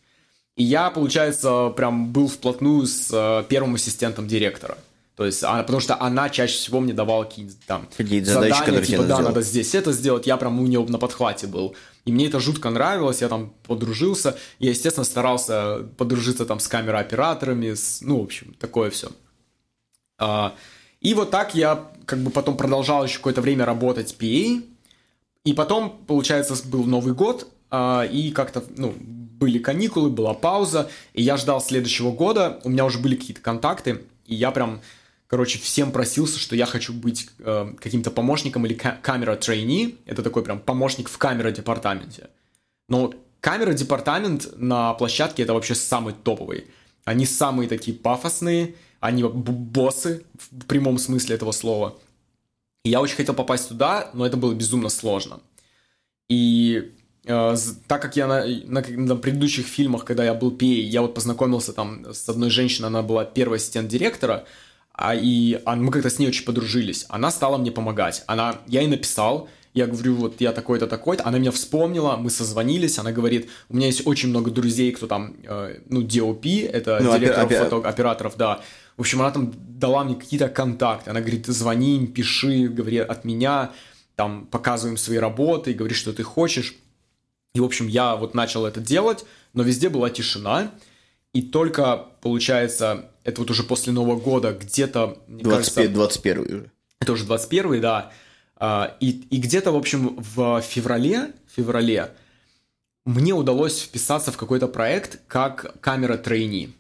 [0.57, 4.77] И я, получается, прям был вплотную с э, первым ассистентом директора.
[5.17, 8.83] То есть, она, потому что она чаще всего мне давала какие-то там Какие-то задачи, задания,
[8.83, 9.25] типа, да, сделать.
[9.25, 11.75] надо здесь это сделать, я прям у нее на подхвате был.
[12.05, 14.37] И мне это жутко нравилось, я там подружился.
[14.59, 19.11] Я, естественно, старался подружиться там с камерооператорами, с, ну, в общем, такое все.
[21.01, 24.63] и вот так я как бы потом продолжал еще какое-то время работать PA.
[25.45, 31.23] И потом, получается, был Новый год, а, и как-то, ну, были каникулы, была пауза, и
[31.23, 34.83] я ждал следующего года, у меня уже были какие-то контакты, и я прям,
[35.31, 40.43] короче, всем просился, что я хочу быть э, каким-то помощником или камера трейни, это такой
[40.43, 42.31] прям помощник в камера-департаменте.
[42.89, 46.67] Но камера-департамент на площадке это вообще самый топовый.
[47.05, 51.97] Они самые такие пафосные, они боссы в прямом смысле этого слова.
[52.85, 55.39] И я очень хотел попасть туда, но это было безумно сложно.
[56.29, 56.93] И
[57.25, 57.57] э,
[57.87, 61.73] так как я на, на, на предыдущих фильмах, когда я был пей, я вот познакомился
[61.73, 64.45] там с одной женщиной, она была первый ассистент директора,
[65.01, 67.07] а, и а, мы как-то с ней очень подружились.
[67.09, 68.23] Она стала мне помогать.
[68.27, 71.27] Она, я ей написал, я говорю, вот я такой-то, такой-то.
[71.27, 75.35] Она меня вспомнила, мы созвонились, она говорит, у меня есть очень много друзей, кто там,
[75.45, 78.61] э, ну, DOP, это Ну, директоров, опе- фото- операторов, да.
[78.97, 81.11] В общем, она там дала мне какие-то контакты.
[81.11, 83.71] Она говорит, звони им, пиши, говори от меня,
[84.17, 86.75] там, показываем свои работы, говори, что ты хочешь.
[87.55, 89.25] И, в общем, я вот начал это делать,
[89.55, 90.73] но везде была тишина.
[91.33, 96.71] И только, получается, это вот уже после Нового года, где-то, мне 25, кажется, 21 уже.
[97.01, 98.13] это уже 21 да.
[98.57, 102.11] А, И, и где-то, в общем, в феврале, феврале
[103.07, 106.73] мне удалось вписаться в какой-то проект как камера трейни.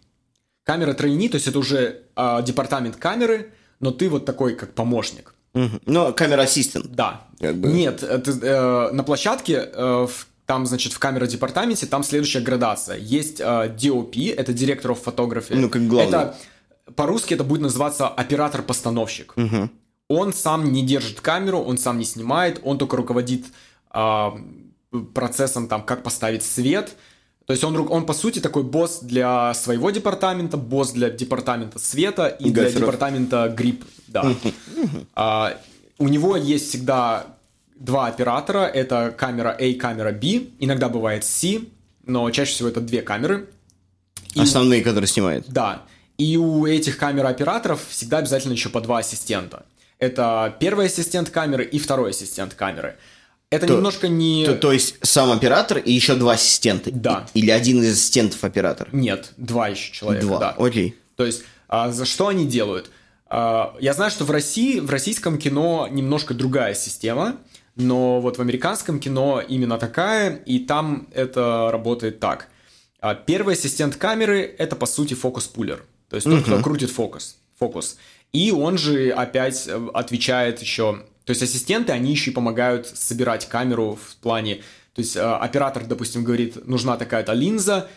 [0.64, 5.34] Камера трейни, то есть это уже а, департамент камеры, но ты вот такой как помощник.
[5.52, 6.86] Ну, камера ассистент.
[6.94, 7.26] Да.
[7.40, 7.68] Как бы.
[7.72, 12.96] Нет, это, э, на площадке, э, в- там, значит, в камера департаменте, там следующая градация.
[12.96, 15.54] Есть э, DOP, это директор photography.
[15.54, 16.08] Ну, как главный.
[16.08, 16.36] Это,
[16.96, 19.36] по-русски это будет называться оператор-постановщик.
[19.36, 19.70] Мгм.
[20.08, 23.44] Он сам не держит камеру, он сам не снимает, он только руководит
[23.90, 24.36] а,
[25.14, 26.96] процессом, там, как поставить свет.
[27.46, 32.26] То есть он, он, по сути, такой босс для своего департамента, босс для департамента света
[32.26, 32.80] и для Гаферов.
[32.80, 33.84] департамента грипп.
[34.08, 34.34] Да.
[35.14, 35.56] А,
[35.98, 37.36] у него есть всегда
[37.80, 38.60] два оператора.
[38.66, 40.50] Это камера A, камера B.
[40.60, 41.62] Иногда бывает C,
[42.06, 43.48] но чаще всего это две камеры.
[44.34, 45.46] И- Основные, которые снимают.
[45.48, 45.82] да.
[46.18, 49.64] И у этих камер-операторов всегда обязательно еще по два ассистента.
[49.98, 52.96] Это первый ассистент камеры и второй ассистент камеры.
[53.48, 54.44] Это То- немножко не...
[54.44, 56.90] То, то есть сам оператор и еще два ассистента.
[56.92, 57.26] Да.
[57.34, 58.90] И- Или один из ассистентов оператора.
[58.92, 60.38] Нет, два еще человека, Два.
[60.38, 60.50] да.
[60.58, 60.94] Окей.
[61.16, 62.90] То есть, а, за что они делают?
[63.26, 67.36] А, я знаю, что в России, в российском кино немножко другая система,
[67.80, 72.48] но вот в американском кино именно такая, и там это работает так.
[73.00, 75.84] А, Первый ассистент камеры– это, по сути, фокус-пулер.
[76.08, 77.36] То есть тот, кто крутит фокус.
[77.58, 77.96] фокус.
[78.32, 81.04] И он же опять э, отвечает еще...
[81.24, 84.56] То есть ассистенты, они еще и помогают собирать камеру в плане...
[84.94, 87.88] То есть э, оператор, допустим, говорит, нужна такая-то линза,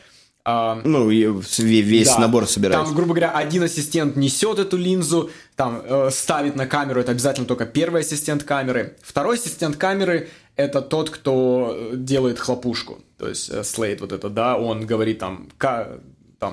[0.45, 2.19] а, Ну, весь да.
[2.19, 2.77] набор собирать.
[2.77, 7.47] Там, грубо говоря, один ассистент несет эту линзу, там э, ставит на камеру, это обязательно
[7.47, 8.97] только первый ассистент камеры.
[9.01, 12.99] Второй ассистент камеры это тот, кто э, делает хлопушку.
[13.17, 15.99] То есть э, Слейд вот это, да, он говорит там, ка-
[16.39, 16.51] там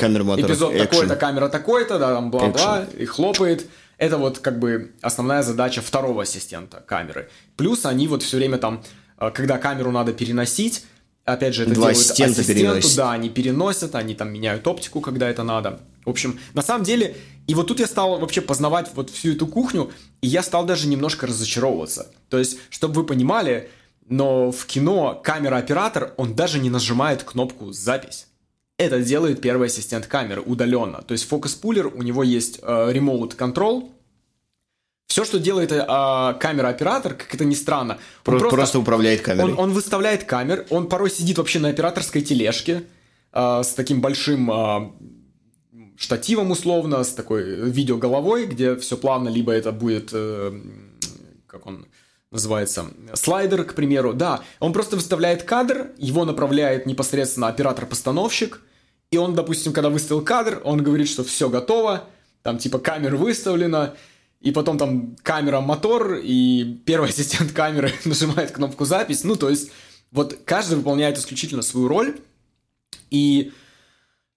[0.52, 3.66] эпизод такой-то, камера такой-то, да, там бла-бла, и хлопает.
[3.98, 7.28] Это вот как бы основная задача второго ассистента камеры.
[7.56, 8.82] Плюс они вот все время там,
[9.18, 10.84] э, когда камеру надо переносить,
[11.24, 12.96] опять же, это Два делают ассистента ассистенту, переносят.
[12.96, 15.80] да, они переносят, они там меняют оптику, когда это надо.
[16.04, 17.16] В общем, на самом деле,
[17.46, 19.90] и вот тут я стал вообще познавать вот всю эту кухню,
[20.22, 22.12] и я стал даже немножко разочаровываться.
[22.28, 23.70] То есть, чтобы вы понимали,
[24.08, 28.26] но в кино камера-оператор, он даже не нажимает кнопку «Запись».
[28.78, 31.02] Это делает первый ассистент камеры удаленно.
[31.02, 33.90] То есть фокус-пулер, у него есть э, remote control.
[35.10, 39.54] Все, что делает а, камера-оператор, как это ни странно, Про- просто, управляет камерой.
[39.54, 42.84] он, он выставляет камер, он порой сидит вообще на операторской тележке
[43.32, 44.92] а, с таким большим а,
[45.96, 50.60] штативом условно, с такой видеоголовой, где все плавно, либо это будет, э,
[51.48, 51.88] как он
[52.30, 52.84] называется,
[53.14, 54.12] слайдер, к примеру.
[54.12, 58.60] Да, он просто выставляет кадр, его направляет непосредственно оператор-постановщик,
[59.10, 62.04] и он, допустим, когда выставил кадр, он говорит, что все готово,
[62.42, 63.94] там типа камера выставлена,
[64.40, 69.24] и потом там камера, мотор, и первый ассистент камеры нажимает кнопку запись.
[69.24, 69.70] Ну, то есть,
[70.12, 72.18] вот каждый выполняет исключительно свою роль.
[73.10, 73.52] И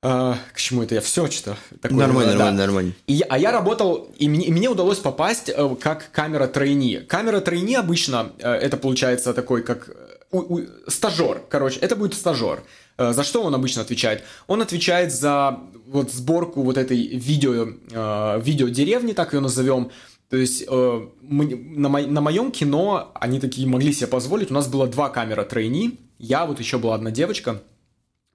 [0.01, 1.99] э, к чему это я все что такое?
[1.99, 2.38] Нормально, да.
[2.38, 2.93] нормально, нормально.
[3.08, 6.97] И а я работал, и мне, и мне удалось попасть э, как камера тройни.
[6.97, 9.93] Камера тройни обычно, э, это получается такой, как э,
[10.32, 12.64] у- у- стажер, короче, это будет стажер.
[12.98, 14.24] Э, за что он обычно отвечает?
[14.48, 19.91] Он отвечает за вот сборку вот этой видео, э, видеодеревни, так ее назовем.
[20.30, 24.52] То есть э, мы- на, мо- на моем кино они такие могли себе позволить.
[24.52, 27.62] У нас было два камера тройни, я вот еще была одна девочка.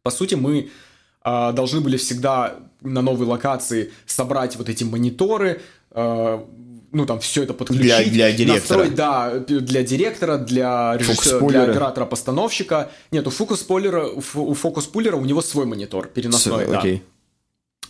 [0.03, 0.71] По сути, мы
[1.25, 5.61] должны были всегда на новой локации собрать вот эти мониторы,
[6.93, 8.55] ну там все это подключить, Для- для директора.
[8.79, 12.91] настроить, да, для директора, для режиссера, для оператора-постановщика.
[13.11, 16.79] Нет, у фокус-пуллера, у, фо- у фокус-пуллера у него свой монитор переносной, С- да.
[16.79, 17.03] Окей.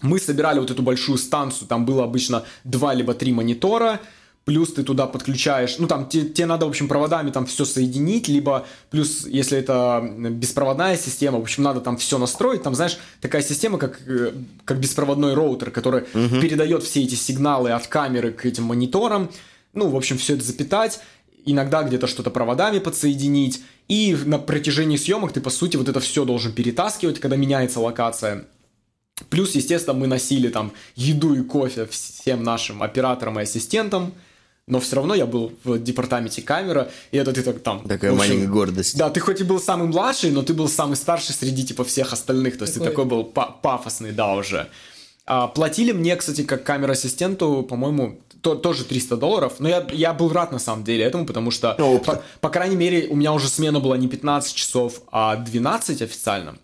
[0.02, 4.00] Мы собирали вот эту большую станцию, там было обычно два либо три монитора,
[4.48, 8.28] плюс ты туда подключаешь, ну там те- тебе надо, в общем, проводами там все соединить,
[8.28, 13.42] либо плюс, если это беспроводная система, в общем, надо там все настроить, там, знаешь, такая
[13.42, 14.32] система, как, э,
[14.64, 16.04] как беспроводной роутер, который
[16.40, 19.28] передает все эти сигналы от камеры к этим мониторам,
[19.74, 21.00] ну, в общем, все это запитать,
[21.44, 26.24] иногда где-то что-то проводами подсоединить, и на протяжении съемок ты, по сути, вот это все
[26.24, 28.46] должен перетаскивать, когда меняется локация.
[29.28, 34.14] Плюс, естественно, мы носили там еду и кофе всем нашим операторам и ассистентам,
[34.68, 37.80] но все равно я был в департаменте камера, и это ты так там...
[37.88, 38.96] Такая общем, маленькая гордость.
[38.96, 42.12] Да, ты хоть и был самый младший, но ты был самый старший среди типа всех
[42.12, 44.68] остальных, то есть ты Такой- такой был па- пафосный, да, уже.
[45.26, 50.32] А, платили мне, кстати, как камера-ассистенту, по-моему, то, тоже 300 долларов, но я, я был
[50.32, 52.06] рад на самом деле этому, потому что, Ну, опыт.
[52.06, 56.56] по, по крайней мере, у меня уже смена была не 15 часов, а 12 официально.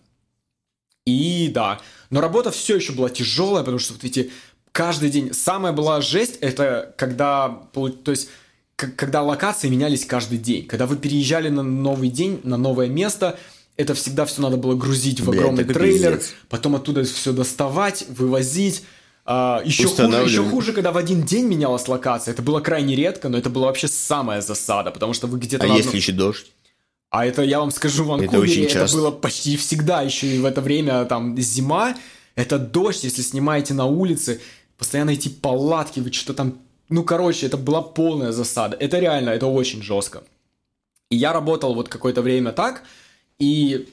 [1.05, 1.79] И да,
[2.09, 4.31] но работа все еще была тяжелая, потому что вот эти
[4.75, 5.33] каждый день.
[5.33, 8.27] Самая была жесть, это когда, то есть,
[8.75, 10.67] когда локации менялись каждый день.
[10.67, 13.39] Когда вы переезжали на новый день, на новое место,
[13.77, 16.33] это всегда все надо было грузить в огромный такой трейлер, пиздец.
[16.49, 18.83] потом оттуда все доставать, вывозить.
[19.25, 22.33] А, еще, хуже, еще хуже, когда в один день менялась локация.
[22.33, 25.67] Это было крайне редко, но это была вообще самая засада, потому что вы где-то А
[25.67, 26.51] одном- если еще дождь?
[27.11, 28.97] а это, я вам скажу, в Это Ванкувере очень это, часто.
[28.97, 31.95] было почти всегда, еще и в это время, там, зима,
[32.35, 34.41] это дождь, если снимаете на улице,
[34.77, 36.59] постоянно эти палатки, вы что-то там...
[36.89, 38.77] Ну, короче, это была полная засада.
[38.79, 40.23] Это реально, это очень жестко.
[41.09, 42.83] И я работал вот какое-то время так,
[43.39, 43.89] и...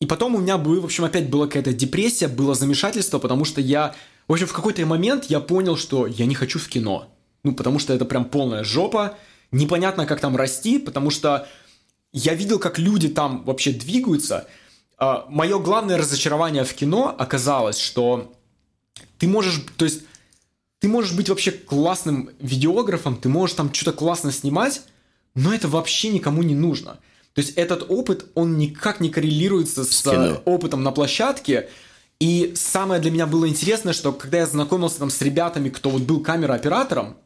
[0.00, 3.60] И потом у меня, был, в общем, опять была какая-то депрессия, было замешательство, потому что
[3.60, 3.94] я...
[4.28, 7.08] В общем, в какой-то момент я понял, что я не хочу в кино.
[7.42, 9.18] Ну, потому что это прям полная жопа.
[9.50, 11.46] Непонятно, как там расти, потому что
[12.12, 14.48] я видел, как люди там вообще двигаются.
[14.98, 18.32] Мое главное разочарование в кино оказалось, что
[19.20, 20.02] ты можешь, то есть,
[20.80, 24.82] ты можешь быть вообще классным видеографом, ты можешь там что-то классно снимать,
[25.34, 26.98] но это вообще никому не нужно.
[27.34, 31.68] То есть этот опыт, он никак не коррелируется с, э, опытом на площадке.
[32.18, 36.02] И самое для меня было интересное, что когда я знакомился там с ребятами, кто вот
[36.02, 37.16] был камерооператором,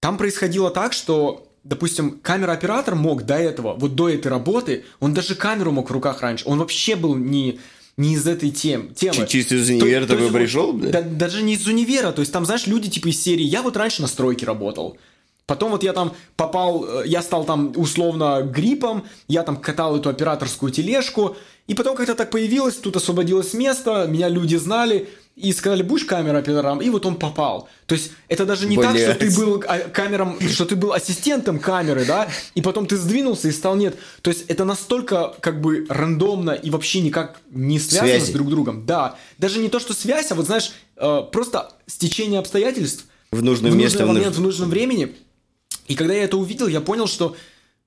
[0.00, 5.34] там происходило так, что, допустим, камера-оператор мог до этого, вот до этой работы, он даже
[5.34, 6.44] камеру мог в руках раньше.
[6.48, 7.60] Он вообще был не,
[7.96, 9.26] не из этой тем, темы.
[9.26, 11.02] Чисто из То- универа то такой есть, пришел, да, да?
[11.02, 14.02] даже не из универа, то есть там, знаешь, люди типа из серии, я вот раньше
[14.02, 14.96] на стройке работал,
[15.46, 20.08] Потом вот я там попал, э, я стал там условно гриппом, я там катал эту
[20.08, 21.36] операторскую тележку,
[21.66, 26.38] и потом как-то так появилось, тут освободилось место, меня люди знали, и сказали, будешь камера
[26.38, 27.68] оператором, и вот он попал.
[27.86, 31.58] То есть это даже не так, что ты был а, камером, что ты был ассистентом
[31.58, 33.96] камеры, да, и потом ты сдвинулся и стал нет.
[34.20, 38.30] То есть это настолько как бы рандомно и вообще никак не связано Связи.
[38.30, 38.84] с друг другом.
[38.84, 43.70] Да, даже не то, что связь, а вот знаешь, э, просто стечение обстоятельств В нужное
[43.70, 45.14] в место, нужный в момент, нуж- в нужном времени.
[45.88, 47.36] И когда я это увидел, я понял, что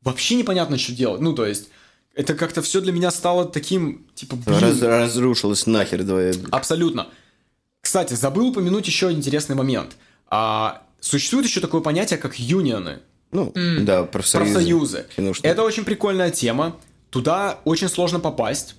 [0.03, 1.21] вообще непонятно, что делать.
[1.21, 1.69] Ну, то есть,
[2.15, 6.33] это как-то все для меня стало таким, типа, блин, Раз- разрушилось нахер твое.
[6.51, 7.07] Абсолютно.
[7.95, 9.95] Кстати, забыл упомянуть еще интересный момент.
[10.27, 12.99] А, существует еще такое понятие, как юнионы.
[13.31, 14.51] Ну, да, профсоюзы.
[14.53, 15.05] Профсоюзы.
[15.15, 15.49] Киношные.
[15.49, 16.75] Это очень прикольная тема.
[17.09, 18.75] Туда очень сложно попасть.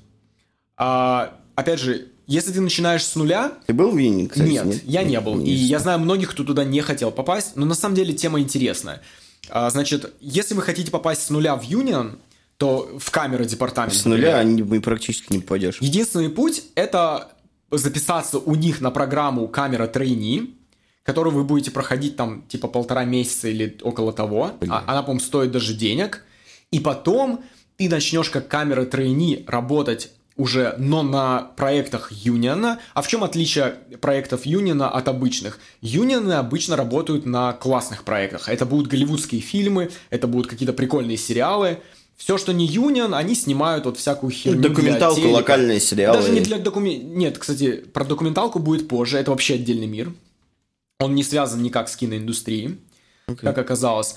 [0.76, 4.50] А, опять же, если ты начинаешь с нуля, Ты был в Винни, кстати?
[4.50, 5.40] нет, я не был.
[5.40, 9.00] И я знаю многих, кто туда не хотел попасть, но на самом деле тема интересная.
[9.48, 12.18] А, значит, если вы хотите попасть с нуля в Union,
[12.58, 13.94] то в камеры департамент.
[13.94, 15.78] С нуля не- мы практически не попадешь.
[15.80, 17.30] Единственный путь– это
[17.70, 20.54] записаться у них на программу камера трейни,
[21.02, 24.52] которую вы будете проходить там типа полтора месяца или около того.
[24.68, 26.24] А- Она, по-моему, стоит даже денег.
[26.70, 27.44] И потом
[27.76, 32.78] ты начнешь как камера трейни работать уже, но на проектах Юниона.
[32.92, 35.58] А в чем отличие проектов Юниона от обычных?
[35.80, 38.48] Юнионы обычно работают на классных проектах.
[38.48, 41.78] Это будут голливудские фильмы, это будут какие-то прикольные сериалы.
[42.16, 46.18] Все, что не Юнион, они снимают вот всякую херню Документалку, локальные сериалы.
[46.18, 47.14] Даже не для документалки.
[47.14, 49.18] Нет, кстати, про документалку будет позже.
[49.18, 50.12] Это вообще отдельный мир.
[50.98, 52.78] Он не связан никак с киноиндустрией,
[53.26, 54.16] как оказалось.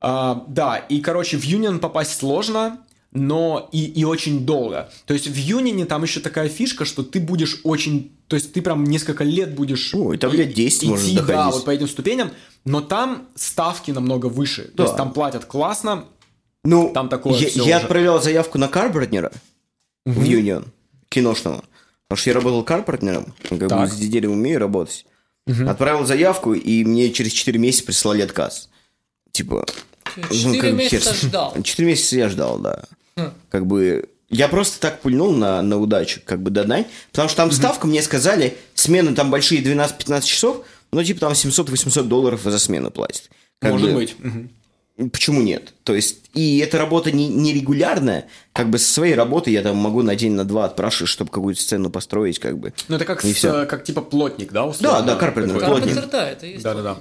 [0.00, 2.78] А, да, и, короче, в Union попасть сложно,
[3.10, 4.88] но и, и очень долго.
[5.06, 8.12] То есть в Union там еще такая фишка, что ты будешь очень...
[8.28, 9.92] То есть ты прям несколько лет будешь...
[9.94, 11.54] Ой, там лет 10 идти, да, доходить.
[11.54, 12.30] вот по этим ступеням,
[12.64, 14.64] но там ставки намного выше.
[14.64, 14.82] То Да.
[14.84, 16.04] есть там платят классно,
[16.68, 17.72] Ну, Там такое я, я уже.
[17.72, 19.32] отправлял заявку на карпартнера
[20.04, 20.66] в Юнион,
[21.08, 21.64] киношного.
[22.08, 23.90] Потому что я работал карпартнером, как бы Так.
[23.90, 25.06] с деревом умею работать.
[25.66, 28.68] Отправил заявку, и мне через 4 месяца прислали отказ.
[29.32, 29.64] Типа...
[30.30, 31.56] Четыре как бы месяца хер ждал.
[31.62, 32.84] Четыре месяца я ждал, да.
[33.16, 33.30] Хм.
[33.50, 34.08] Как бы...
[34.28, 36.86] Я просто так пульнул на, на удачу, как бы додать.
[37.12, 42.02] Потому что там ставка, мне сказали, смены там большие 12-15 часов, ну, типа там 700-800
[42.02, 43.30] долларов за смену платят.
[43.58, 44.16] Как может бы- быть.
[44.18, 44.50] Мгм.
[45.12, 45.74] Почему нет?
[45.84, 49.76] То есть, и эта работа не, не регулярная, как бы со своей работы я там
[49.76, 52.72] могу на день, на два отпрашивать, чтобы какую-то сцену построить, как бы.
[52.88, 53.62] Ну это как, И с, всё.
[53.62, 54.66] э, как типа плотник, да?
[54.66, 55.00] условно?
[55.00, 55.94] Да, да, карпентер, плотник.
[55.94, 56.64] Карпентер, да, это есть.
[56.64, 56.98] Да-да-да.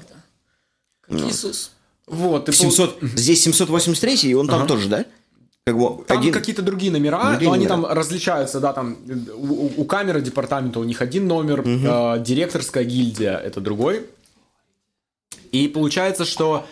[1.01, 1.71] Как Иисус.
[2.05, 5.05] Вот, и пол- 700, здесь 783, и он там тоже, да?
[5.65, 6.31] Как бы Там один...
[6.31, 7.87] какие-то другие номера, Другие но они номера.
[7.89, 8.95] там различаются, да, там
[9.35, 14.05] у, у- камеры департамента у них один номер, э, директорская гильдия это другой.
[15.51, 16.65] И получается, что...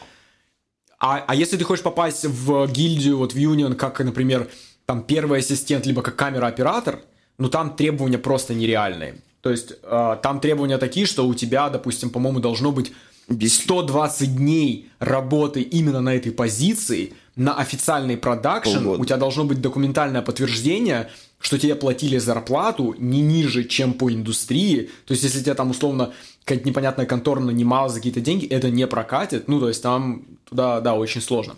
[0.99, 4.47] А, а если ты хочешь попасть в гильдию, вот в Union, как, например,
[4.85, 6.99] там первый ассистент, либо как камера-оператор,
[7.37, 9.15] ну там требования просто нереальные.
[9.41, 12.91] То есть э, там требования такие, что у тебя, допустим, по-моему, должно быть
[13.27, 19.01] Без- 120 дней работы именно на этой позиции, на официальный продакшн, Полгода.
[19.01, 21.09] у тебя должно быть документальное подтверждение,
[21.45, 24.89] что тебе платили зарплату не ниже, чем по индустрии.
[25.05, 26.11] То есть, если тебя там условно
[26.43, 29.47] какая-то непонятная контора нанимала за какие-то деньги, это не прокатит.
[29.47, 31.55] Ну, то есть, там туда, да, очень сложно.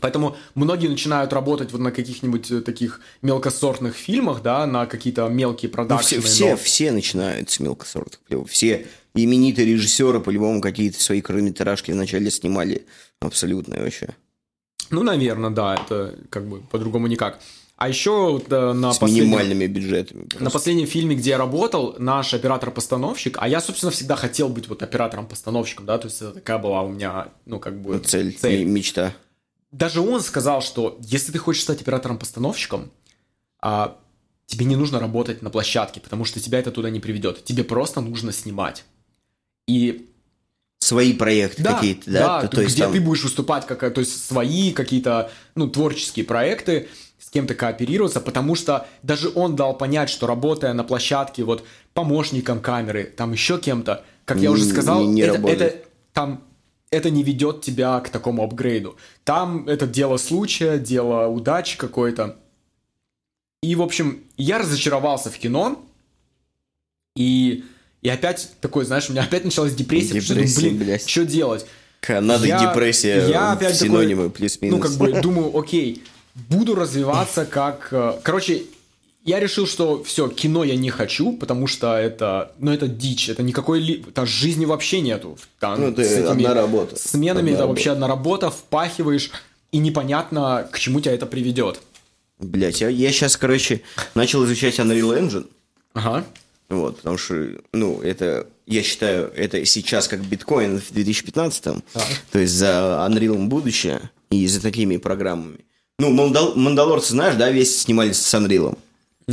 [0.00, 5.68] Поэтому многие начинают работать вот на каких-нибудь э, таких мелкосортных фильмах, да, на какие-то мелкие
[5.70, 6.20] Ну, продакшены.
[6.22, 8.50] все, все, но- все начинают с мелкосортных клевов.
[8.50, 12.86] Все именитые режиссеры по-любому какие-то свои короткометражки вначале снимали
[13.20, 14.08] абсолютно вообще.
[14.90, 17.38] Ну, наверное, да, это как бы по-другому никак.
[17.76, 20.22] А еще вот, э, на С последнем- минимальными бюджетами.
[20.22, 20.50] На просто.
[20.50, 25.84] последнем фильме, где я работал, наш оператор-постановщик, а я, собственно, всегда хотел быть вот оператором-постановщиком,
[25.84, 27.94] да, то есть это такая была у меня, ну, как бы...
[27.96, 29.12] Ну, цель, м- мечта.
[29.72, 32.90] Даже он сказал, что если ты хочешь стать оператором-постановщиком,
[33.60, 33.98] а,
[34.46, 37.44] тебе не нужно работать на площадке, потому что тебя это туда не приведет.
[37.44, 38.84] Тебе просто нужно снимать.
[39.68, 40.08] И
[40.78, 42.20] Свои проекты да, какие-то, да?
[42.42, 42.92] да, То, то есть где там...
[42.92, 46.88] ты будешь выступать, как, то есть свои какие-то, ну, творческие проекты,
[47.36, 53.04] кем-то кооперироваться, потому что даже он дал понять, что работая на площадке вот помощником камеры,
[53.04, 55.60] там еще кем-то, как я уже Не- сказал, не это, работает.
[55.60, 56.42] это там
[56.90, 58.96] это не ведет тебя к такому апгрейду.
[59.24, 62.36] Там это дело случая, дело удачи какой-то.
[63.62, 65.84] И, в общем, я разочаровался в кино,
[67.16, 67.64] и,
[68.02, 71.08] и опять такой, знаешь, у меня опять началась депрессия, потому что Депрессия, блин, блядь.
[71.08, 71.66] что делать?
[72.08, 74.78] Надо Я- депрессия я в опять синонимы плюс-минус.
[74.78, 76.02] Ну, как бы думаю, окей,
[76.48, 77.88] буду развиваться как...
[77.92, 78.62] э, Короче,
[79.24, 83.42] я решил, что все, кино я не хочу, потому что это, ну, это дичь, это
[83.42, 85.36] никакой, ли- там жизни вообще нету.
[85.58, 86.96] Там, Ну, это с этими одна работа.
[86.96, 87.68] Сменами Одна это работа.
[87.68, 89.30] вообще одна работа, впахиваешь,
[89.72, 91.80] и непонятно, к чему тебя это приведет.
[92.38, 93.80] Блять, я, я сейчас, короче,
[94.14, 95.46] начал изучать Unreal Engine.
[95.94, 96.24] Ага.
[96.68, 101.82] Вот, потому что, ну, это, я считаю, это сейчас как биткоин в 2015-м.
[102.30, 105.60] То есть за Unreal будущее и за такими программами.
[105.98, 108.76] Ну, Мандал- Мандалорцы, знаешь, да, весь снимались с Unreal.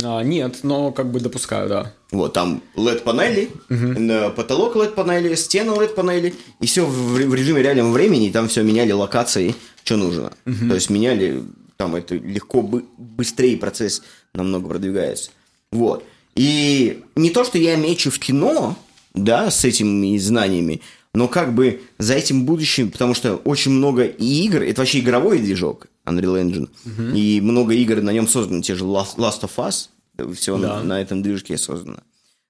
[0.02, 1.92] А, нет, но как бы допускаю, да.
[2.10, 8.28] Вот, там LED-панели, на потолок LED-панели, стены LED-панели, и все в, в режиме реального времени,
[8.28, 9.54] и там все меняли локации,
[9.84, 10.32] что нужно.
[10.44, 11.42] То есть меняли,
[11.76, 15.30] там это легко, бы- быстрее процесс намного продвигается.
[15.70, 16.02] Вот.
[16.34, 18.76] И не то, что я мечу в кино,
[19.12, 20.80] да, с этими знаниями,
[21.12, 25.38] но как бы за этим будущим, потому что очень много и игр, это вообще игровой
[25.38, 26.68] движок, Unreal Engine,
[27.16, 29.88] и много игр на нем создано, те же Last Last of Us,
[30.34, 30.78] все Да.
[30.78, 31.98] на, на этом движке создано.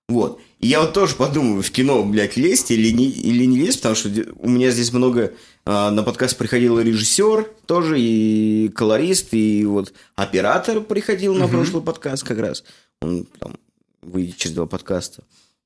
[0.08, 0.38] Вот.
[0.60, 3.94] И я вот тоже подумаю, в кино, блядь, лезть или не, или не лезть, потому
[3.94, 5.32] что у меня здесь много...
[5.64, 12.22] а, на подкаст приходил режиссер тоже, и колорист, и вот оператор приходил на прошлый подкаст
[12.22, 12.64] как раз.
[13.00, 13.56] Он там
[14.02, 15.22] выйдет через два подкаста.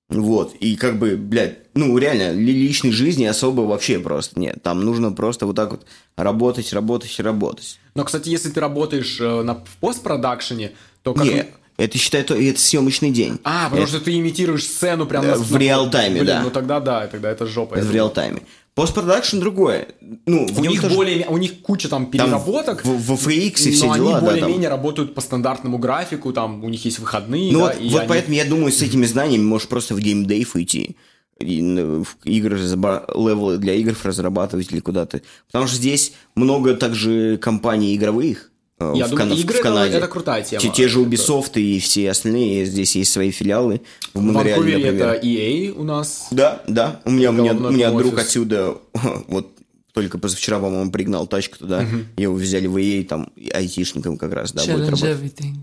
[0.08, 4.62] Вот, и как бы, блядь, ну, реально, ли- личной жизни особо вообще просто нет.
[4.62, 5.84] Там нужно просто вот так вот
[6.16, 7.78] работать, работать, работать.
[7.94, 10.72] Но, кстати, если ты работаешь э, на, в постпродакшене,
[11.02, 11.24] то как...
[11.26, 13.38] Не, это считай, то- это съемочный день.
[13.44, 16.40] А, потому Это- что ты имитируешь сцену прямо на- в на- реал-тайме, да.
[16.42, 17.74] Ну тогда да, тогда это жопа.
[17.74, 18.40] Это в реал-тайме.
[18.78, 19.88] Постпродакшн другое.
[20.26, 22.84] Ну, У них тоже- более, у них куча там переработок.
[22.84, 26.64] в- в FX и все но дела, они да, более-менее работают по стандартному графику, там
[26.64, 27.52] у них есть выходные.
[27.52, 30.54] Ну да, вот, вот они- поэтому я думаю, с этими знаниями можешь просто в геймдейв
[30.54, 30.96] уйти.
[31.40, 35.20] И на- в игры, левелы для игр разрабатывать или куда-то.
[35.46, 38.50] Потому что здесь много также компаний игровых.
[38.80, 39.96] Э, Я в, думаю, в игры это- Канаде.
[39.96, 40.60] это крутая тема.
[40.62, 43.80] Те, те же Это- Ubisoft и все остальные, здесь есть свои филиалы.
[44.14, 45.08] В В Монреале, Ванкувере например.
[45.14, 46.28] это EA у нас.
[46.30, 47.00] Да, да.
[47.04, 48.26] У меня, у меня, у меня друг офис.
[48.26, 48.76] отсюда,
[49.28, 49.52] вот
[49.92, 51.84] только позавчера, по-моему, пригнал тачку туда.
[52.16, 55.10] Его взяли в EA, там, айтишником как раз, да, будет Challenge работать.
[55.10, 55.54] everything.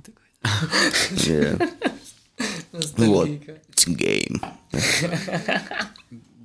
[1.26, 1.70] Yeah.
[2.98, 3.30] Вот.
[3.30, 4.42] It's game.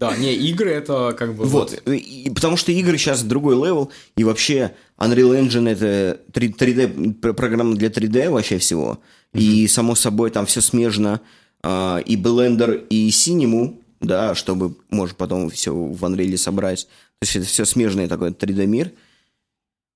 [0.01, 1.45] Да, не, игры это как бы...
[1.45, 6.49] Вот, и, и потому что игры сейчас другой level, и вообще Unreal Engine это 3,
[6.49, 8.99] 3D, пр- программа для 3D вообще всего,
[9.35, 11.21] и само собой там все смежно,
[11.63, 16.87] а, и Blender, и Cinema, да, чтобы, может, потом все в Unreal собрать,
[17.19, 18.93] то есть это все смежный такой 3D мир,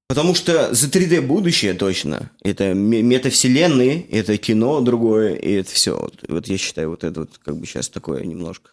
[0.07, 2.31] Потому что за 3D будущее точно.
[2.43, 5.99] Это метавселенные, это кино другое, и это все.
[5.99, 8.71] Вот, вот я считаю, вот это вот как бы сейчас такое немножко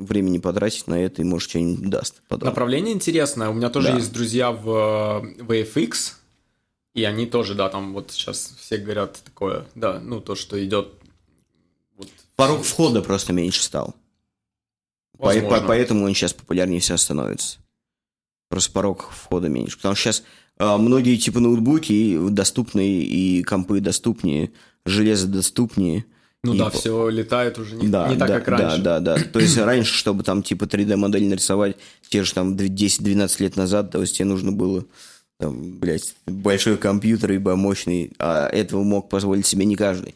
[0.00, 2.48] времени потратить на это, и может что-нибудь даст потом.
[2.48, 3.48] Направление интересное.
[3.48, 3.96] У меня тоже Да.
[3.96, 6.14] есть друзья в э, VFX,
[6.94, 10.88] и они тоже, да, там вот сейчас все говорят такое, да, ну то, что идет
[11.96, 13.94] вот, Порог входа просто меньше стал.
[15.18, 17.58] По- по- поэтому он сейчас популярнее все становится.
[18.48, 19.76] Просто порог входа меньше.
[19.76, 20.24] Потому что сейчас
[20.58, 24.50] многие типа ноутбуки доступные, и компы доступнее,
[24.86, 26.06] железо доступнее,
[26.42, 28.78] Ну И да, все летает уже не, Да, не так, да, как раньше.
[28.78, 29.24] Да, да, да.
[29.24, 31.76] То есть раньше, чтобы там типа 3D-модель нарисовать,
[32.08, 34.84] те же там 10-12 лет назад, то есть тебе нужно было
[35.38, 40.14] там, блядь, большой компьютер, ибо мощный, а этого мог позволить себе не каждый.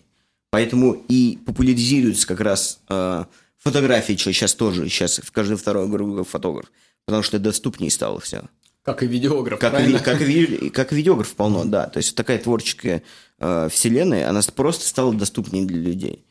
[0.51, 3.25] Поэтому и популяризируется как раз э,
[3.59, 6.71] фотографии, что сейчас тоже, сейчас каждый второй грубо фотограф,
[7.07, 8.45] потому что доступнее стало все.
[8.83, 9.99] Как и видеограф, Как и, правильно?
[9.99, 11.87] как, и, как и видеограф полно, да.
[11.87, 13.03] То есть такая творческая
[13.39, 16.25] э, вселенная, она просто стала доступнее для людей.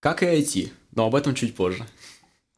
[0.00, 1.86] Как и IT, но об этом чуть позже.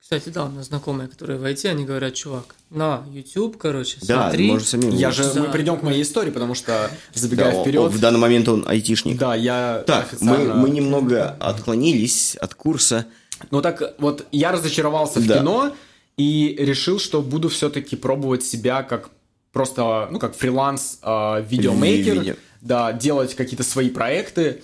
[0.00, 4.22] Кстати, да, у нас знакомые, которые в IT, они говорят, чувак, на YouTube, короче, Да,
[4.28, 4.46] смотри.
[4.46, 4.90] можно самим.
[4.90, 5.52] Я же, мы Да.
[5.52, 9.18] придем к моей истории, потому что, забегая Да, вперед, он- В данный момент он айтишник.
[9.18, 10.54] да, я Так, мы, официально...
[10.54, 13.06] мы немного отклонились от курса.
[13.50, 15.38] Ну так вот, я разочаровался в Да.
[15.40, 15.74] кино
[16.16, 19.10] и решил, что буду все-таки пробовать себя как
[19.52, 22.34] просто, ну, как фриланс э, видеомейкер, Видео.
[22.60, 24.62] Да, делать какие-то свои проекты.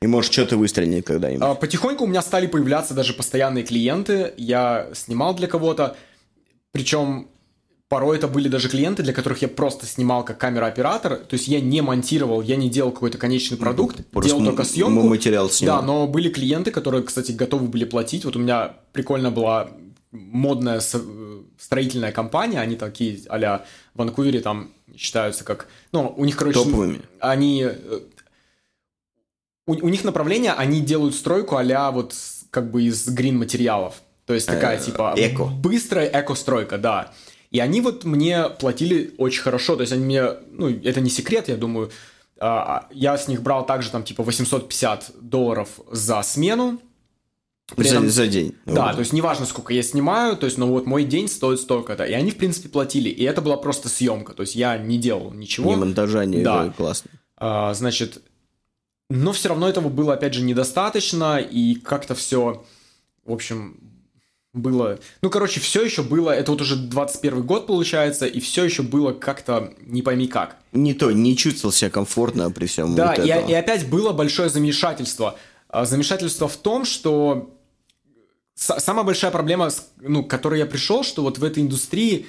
[0.00, 1.42] И может что-то выстрелит когда-нибудь.
[1.46, 4.32] А, Потихоньку у меня стали появляться даже постоянные клиенты.
[4.36, 5.96] Я снимал для кого-то,
[6.72, 7.28] причем
[7.88, 11.16] порой это были даже клиенты, для которых я просто снимал как камера-оператор.
[11.18, 15.00] То есть я не монтировал, я не делал какой-то конечный продукт, Просто делал только съемку.
[15.02, 15.80] м- материал снимал.
[15.80, 18.24] Да, но были клиенты, которые, кстати, готовы были платить.
[18.24, 19.68] Вот у меня прикольно была
[20.12, 23.64] модная э, строительная компания, они такие а-ля
[23.94, 25.68] в Ванкувере там считаются как...
[25.90, 26.58] Ну, у них, короче...
[26.62, 27.00] Топовыми.
[27.18, 27.64] Они...
[27.66, 28.00] э,
[29.66, 32.14] У, у них направление, они делают стройку а вот
[32.50, 34.02] как бы из грин материалов.
[34.26, 35.44] То есть такая Э, типа эко.
[35.44, 37.12] быстрая эко-стройка, да.
[37.50, 39.76] И они вот мне платили очень хорошо.
[39.76, 41.90] То есть они мне, ну, это не секрет, я думаю.
[42.38, 46.80] А, Я с них брал также там типа 850 долларов за смену.
[47.76, 48.54] При за, этом- за день.
[48.66, 48.92] Да, Вот.
[48.94, 52.04] то есть неважно, сколько я снимаю, то есть, ну вот мой день стоит столько-то.
[52.04, 53.08] И они, в принципе, платили.
[53.08, 54.32] И это была просто съемка.
[54.34, 55.70] То есть я не делал ничего.
[55.70, 56.72] Не монтажа, не Да.
[56.76, 57.10] классно.
[57.36, 58.22] А, значит,
[59.10, 62.64] но все равно этого было, опять же, недостаточно, и как-то все,
[63.24, 63.76] в общем,
[64.54, 64.98] было...
[65.22, 69.12] Ну, короче, все еще было, это вот уже 21 год получается, и все еще было
[69.12, 70.56] как-то не пойми как.
[70.72, 74.48] Не то, не чувствовал себя комфортно при всем Да, вот и, и опять было большое
[74.50, 75.38] замешательство.
[75.68, 77.50] А, Замешательство в том, что
[78.62, 79.70] самая большая проблема,
[80.00, 82.26] ну, к которой я пришел, что вот в этой индустрии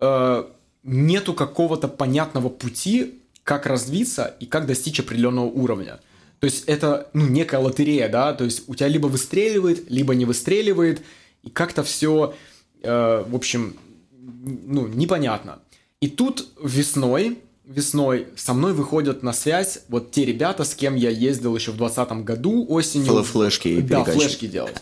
[0.00, 0.44] э,
[0.82, 6.00] нету какого-то понятного пути, как развиться и как достичь определенного уровня.
[6.40, 10.24] То есть это, ну, некая лотерея, да, то есть у тебя либо выстреливает, либо не
[10.24, 11.02] выстреливает,
[11.42, 12.34] и как-то все,
[12.82, 13.76] в общем,
[14.10, 15.60] ну, непонятно.
[16.00, 21.10] И тут весной, весной со мной выходят на связь вот те ребята, с кем я
[21.10, 23.06] ездил еще в 2020 году осенью.
[23.22, 24.76] Флешки Да, флешки делать.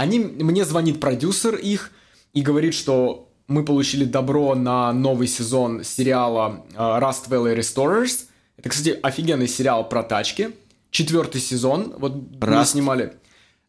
[0.00, 1.90] Они, мне звонит продюсер их
[2.32, 8.20] и говорит, что мы получили добро на новый сезон сериала э, Rust Valley Restorers.
[8.56, 10.52] Это, кстати, офигенный сериал про тачки.
[10.90, 11.92] Четвертый сезон.
[11.98, 12.64] Вот мы Rust.
[12.68, 13.12] снимали.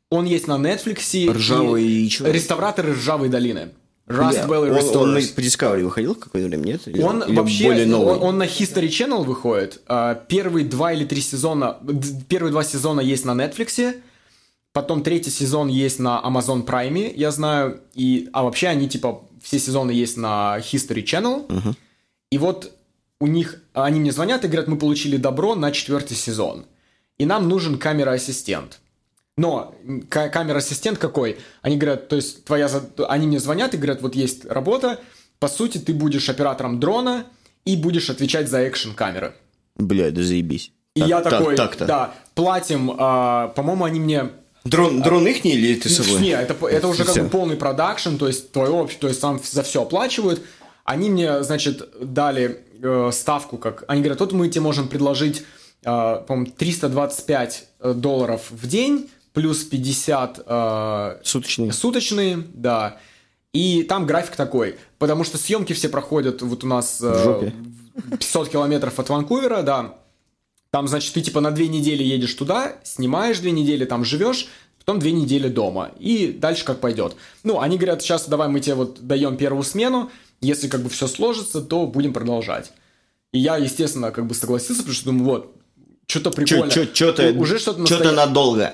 [0.09, 1.29] Он есть на Netflix.
[1.29, 2.09] Ржавый и?
[2.23, 3.71] Реставраторы Ржавой долины.
[4.07, 5.35] Rust Бля, Valley он, он на- Restorers.
[5.35, 6.87] Discovery выходил какое-то время, нет?
[6.87, 8.15] Или- Он или вообще, более новый?
[8.15, 9.81] Он, он на History Channel выходит.
[9.87, 11.77] А, Первые два или три сезона,
[12.29, 13.95] первые два сезона есть на Netflix,
[14.73, 19.60] потом третий сезон есть на Amazon Prime, я знаю, и, а вообще они типа все
[19.60, 21.76] сезоны есть на History Channel.
[22.31, 22.72] И вот
[23.19, 26.65] у них, они мне звонят и говорят, мы получили добро на четвертый сезон,
[27.18, 28.80] и нам нужен камера-ассистент.
[29.38, 29.76] Но
[30.10, 31.38] ка- камера-ассистент какой?
[31.61, 32.69] Они говорят, то есть твоя,
[33.07, 34.99] они мне звонят и говорят, вот есть работа,
[35.39, 37.26] по сути ты будешь оператором дрона
[37.65, 39.34] и будешь отвечать за экшен камеры.
[39.76, 40.72] Бля, да заебись.
[40.95, 41.85] И Так- я так- такой, так-то.
[41.85, 44.30] да, платим, а, по-моему, они мне
[44.63, 46.21] Дрон, дрон их не или ты собой?
[46.21, 49.39] не, это, это уже как бы полный продакшн, то есть твой общ, то есть сам
[49.43, 50.41] за все оплачивают.
[50.83, 55.43] Они мне, значит, дали э, ставку, как они говорят, вот мы тебе можем предложить,
[55.83, 55.85] э,
[56.27, 61.71] по-моему, 325 долларов в день плюс 50 э, Суточный.
[61.71, 62.97] суточные, да.
[63.53, 67.53] И там график такой, потому что съемки все проходят вот у нас э, В жопе.
[67.95, 69.95] в 500 километров от Ванкувера, да.
[70.72, 74.48] Там, значит, ты типа на две недели едешь туда, снимаешь две недели, там живешь,
[74.80, 75.91] потом две недели дома.
[75.99, 77.15] И дальше как пойдет.
[77.43, 81.07] Ну, они говорят, сейчас давай мы тебе вот даем первую смену, если как бы все
[81.07, 82.72] сложится, то будем продолжать.
[83.34, 85.56] И я, естественно, как бы согласился, потому что думаю, вот,
[86.07, 86.72] что-то прикольно.
[86.72, 88.73] Что-то уже что-то настоя- надолго.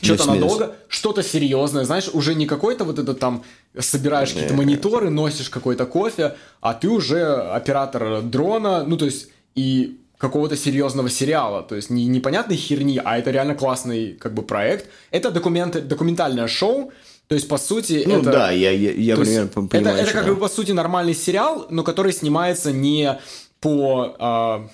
[0.00, 3.42] что-то надолго, что-то серьезное, знаешь, уже не какой-то вот это там
[3.78, 9.98] собираешь какие-то мониторы, носишь какой-то кофе, а ты уже оператор дрона, ну то есть и
[10.18, 14.88] какого-то серьезного сериала, то есть не непонятной херни, а это реально классный как бы проект.
[15.10, 16.92] Это документы, документальное шоу,
[17.26, 19.96] то есть по сути Ну это да, я, я, я примерно это, понимаю.
[19.96, 20.32] это что как да.
[20.32, 23.18] бы по сути нормальный сериал, но который снимается не
[23.60, 24.68] по а,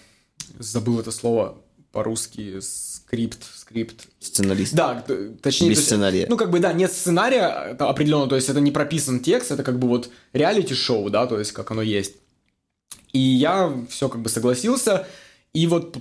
[0.58, 1.56] забыл это слово
[1.92, 4.06] по-русски скрипт, скрипт.
[4.20, 4.74] Сценарист.
[4.74, 5.04] Да,
[5.42, 5.68] точнее...
[5.68, 6.26] Без то есть, сценария.
[6.28, 9.62] Ну, как бы, да, нет сценария это определенно, то есть это не прописан текст, это
[9.62, 12.14] как бы вот реалити-шоу, да, то есть как оно есть.
[13.12, 15.06] И я все как бы согласился,
[15.54, 15.96] и вот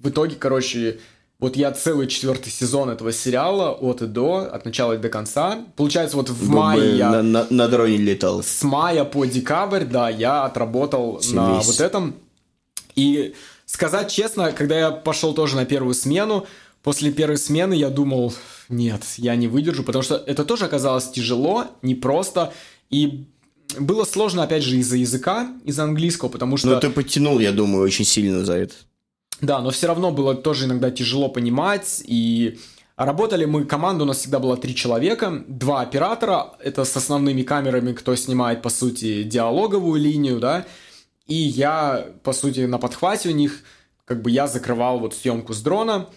[0.00, 0.98] в итоге, короче,
[1.40, 5.64] вот я целый четвертый сезон этого сериала от и до, от начала и до конца.
[5.76, 7.10] Получается, вот в Был бы мае я...
[7.10, 8.42] на, на- на дроне летал.
[8.42, 11.78] С мая по декабрь, да, я отработал Семь на месяцев.
[11.78, 12.14] вот этом.
[12.96, 13.34] И
[13.66, 16.46] сказать честно, когда я пошел тоже на первую смену,
[16.82, 18.32] после первой смены я думал,
[18.68, 22.52] нет, я не выдержу, потому что это тоже оказалось тяжело, непросто,
[22.90, 23.26] и
[23.78, 26.68] было сложно, опять же, из-за языка, из-за английского, потому что...
[26.68, 28.74] Но ты подтянул, я думаю, очень сильно за это.
[29.40, 32.58] Да, но все равно было тоже иногда тяжело понимать, и
[32.96, 37.92] работали мы, команда у нас всегда была три человека, два оператора, это с основными камерами,
[37.92, 40.66] кто снимает, по сути, диалоговую линию, да,
[41.26, 43.62] и я, по сути, на подхвате у них,
[44.04, 46.08] как бы я закрывал вот съемку с дрона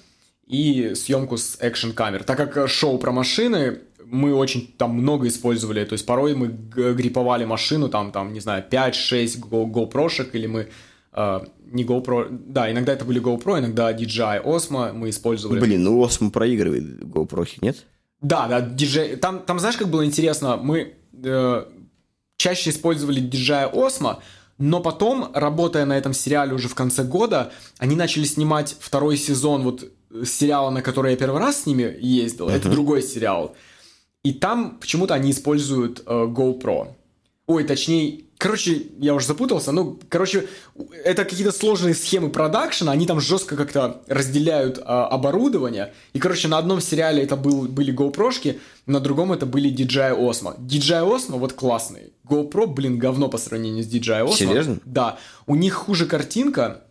[0.46, 2.24] и съемку с экшен камер.
[2.24, 7.46] Так как шоу про машины, мы очень там много использовали, то есть порой мы гриповали
[7.46, 10.70] машину, там, там, не знаю, 5-6 Go- GoPro-шек, или мы
[11.72, 15.60] не GoPro, да, иногда это были GoPro, иногда DJI Osmo мы использовали.
[15.60, 17.86] Блин, ну Осмо проигрывает GoPro, нет?
[18.22, 19.18] Да, да, DJ...
[19.18, 20.58] Там, там знаешь, как было интересно?
[20.58, 21.66] Мы э,
[22.38, 24.18] чаще использовали DJI Osmo,
[24.58, 29.64] но потом, работая на этом сериале уже в конце года, они начали снимать второй сезон
[29.64, 32.50] вот э, сериала, на который я первый раз с ними ездил.
[32.50, 33.56] Это другой сериал.
[34.24, 36.94] И там почему-то они используют э, GoPro.
[37.46, 39.72] Ой, точнее, короче, я уже запутался.
[39.72, 40.48] Ну, короче,
[41.04, 45.94] это какие-то сложные схемы продакшена, они там жестко как-то разделяют а, оборудование.
[46.14, 50.58] И, короче, на одном сериале это был, были GoPro-шки, на другом это были DJI Osmo.
[50.60, 52.14] DJI Osmo вот классный.
[52.28, 54.36] GoPro, блин, говно по сравнению с DJI Osmo.
[54.36, 54.80] Серьезно?
[54.86, 55.18] Да.
[55.46, 56.84] У них хуже картинка,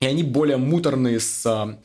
[0.00, 1.78] и они более муторные с, а,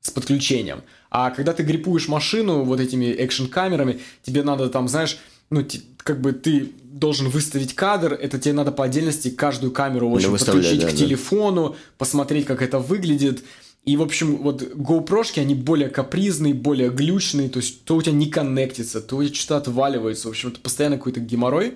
[0.00, 0.82] с подключением.
[1.10, 5.18] А когда ты гриппуешь машину вот этими экшн-камерами, тебе надо там, знаешь,
[5.50, 5.66] ну,
[5.98, 10.80] как бы ты должен выставить кадр, это тебе надо по отдельности каждую камеру, выставлять, подключить
[10.80, 10.96] да, к да.
[10.96, 13.42] телефону, посмотреть, как это выглядит.
[13.84, 18.14] И, в общем, вот GoPro-шки, они более капризные, более глючные, то есть то у тебя
[18.14, 21.74] не коннектится, то у тебя что-то отваливается, в общем, это постоянно какой-то геморрой.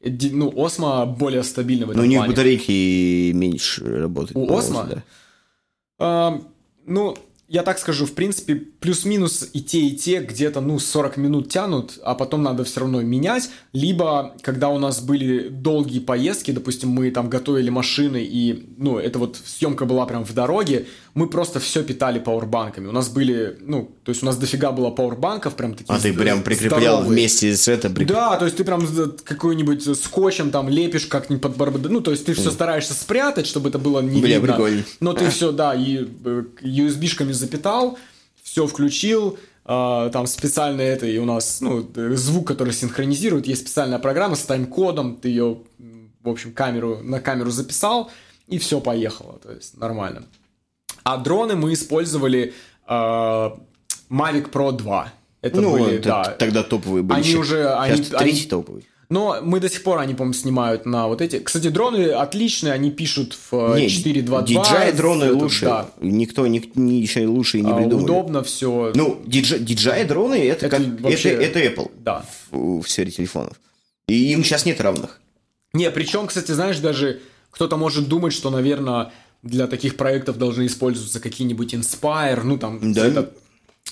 [0.00, 2.32] Э, Ну, Osmo более стабильный в Но этом у них плане.
[2.32, 4.36] батарейки меньше работают.
[4.36, 4.88] У Osmo?
[4.88, 5.02] да.
[5.98, 6.42] А,
[6.86, 7.16] ну,
[7.48, 11.98] я так скажу, в принципе, плюс-минус и те, и те где-то, ну, 40 минут тянут,
[12.04, 13.50] а потом надо все равно менять.
[13.72, 19.18] Либо, когда у нас были долгие поездки, допустим, мы там готовили машины, и, ну, это
[19.18, 22.86] вот съемка была прям в дороге, мы просто все питали пауэрбанками.
[22.88, 26.12] У нас были, ну, то есть у нас дофига было пауэрбанков, прям такие А ты
[26.12, 27.08] прям прикреплял здоровые.
[27.10, 27.88] вместе с это?
[27.88, 28.86] прик- Да, то есть ты прям
[29.24, 31.88] какой-нибудь скотчем там лепишь как-нибудь под барбаду.
[31.88, 34.52] Ну, то есть ты все стараешься спрятать, чтобы это было не Бля, видно.
[34.52, 34.82] прикольно.
[35.00, 37.98] Но ты все, да, и э, USB-шками запитал,
[38.56, 43.60] все включил, а, там специально это, и у нас, ну, э, звук, который синхронизирует, есть
[43.60, 45.58] специальная программа с тайм-кодом, ты ее,
[46.22, 48.10] в общем, камеру, на камеру записал,
[48.46, 50.22] и все поехало, то есть нормально.
[51.04, 52.54] А дроны мы использовали
[52.86, 53.58] а,
[54.08, 55.12] Mavic Pro 2.
[55.42, 56.24] Это ну, были, это да.
[56.38, 57.18] тогда топовые были.
[57.18, 58.86] Они Щас- уже- они- щас третий они- топовый.
[59.08, 61.38] Но мы до сих пор, они, по-моему, снимают на вот эти.
[61.38, 64.46] Кстати, дроны отличные, они пишут в э, Не, 4.2.2.
[64.46, 65.64] DJI дроны Это, лучше.
[65.64, 65.90] Да.
[66.00, 68.02] Никто ни, ни- еще лучше и не А, придумали.
[68.04, 68.90] удобно все.
[68.96, 72.24] Ну, DJI, DJI дроны это, Это как, вообще- это, это Apple Да.
[72.50, 73.60] в, в сфере телефонов.
[74.08, 75.20] И им сейчас нет равных.
[75.72, 77.20] Не, причем, кстати, знаешь, даже
[77.52, 79.12] кто-то может думать, что, наверное,
[79.42, 82.92] для таких проектов должны использоваться какие-нибудь Inspire, ну там...
[82.92, 83.06] Да.
[83.06, 83.30] это-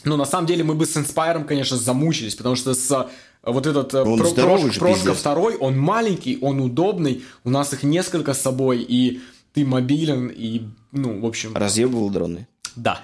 [0.04, 3.06] Ну, на самом деле, мы бы с Inspire, конечно, замучились, потому что с э,
[3.44, 5.18] вот этот э, Он про- здоровый прош- прошка пиздец.
[5.18, 9.20] второй, он маленький, он удобный, у нас их несколько с собой, и
[9.52, 10.62] ты мобилен, и,
[10.92, 11.54] ну, в общем...
[11.54, 12.48] Разъебывал дроны.
[12.76, 13.00] Да.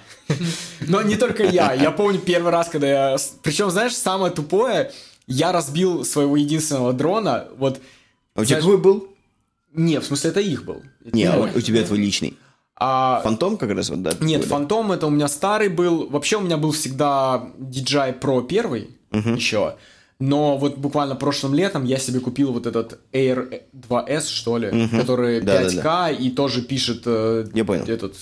[0.87, 1.73] Но не только я.
[1.73, 3.17] Я помню первый раз, когда я...
[3.41, 4.91] Причем, знаешь, самое тупое,
[5.27, 7.79] я разбил своего единственного дрона, вот...
[8.35, 9.07] А у тебя какой был?
[9.73, 10.81] Не, в смысле, это их был.
[11.05, 12.37] Не, а у, тебя твой личный.
[12.75, 14.13] А, Фантом как раз вот, да?
[14.19, 14.43] нет?
[14.45, 16.09] Фантом это у меня старый был.
[16.09, 19.75] Вообще у меня был всегда DJI Pro первый еще.
[20.21, 25.41] Но вот буквально прошлым летом я себе купил вот этот Air 2S, что ли, который
[25.41, 27.85] Да, да, 5К и тоже пишет э, Я понял.
[27.85, 28.15] этот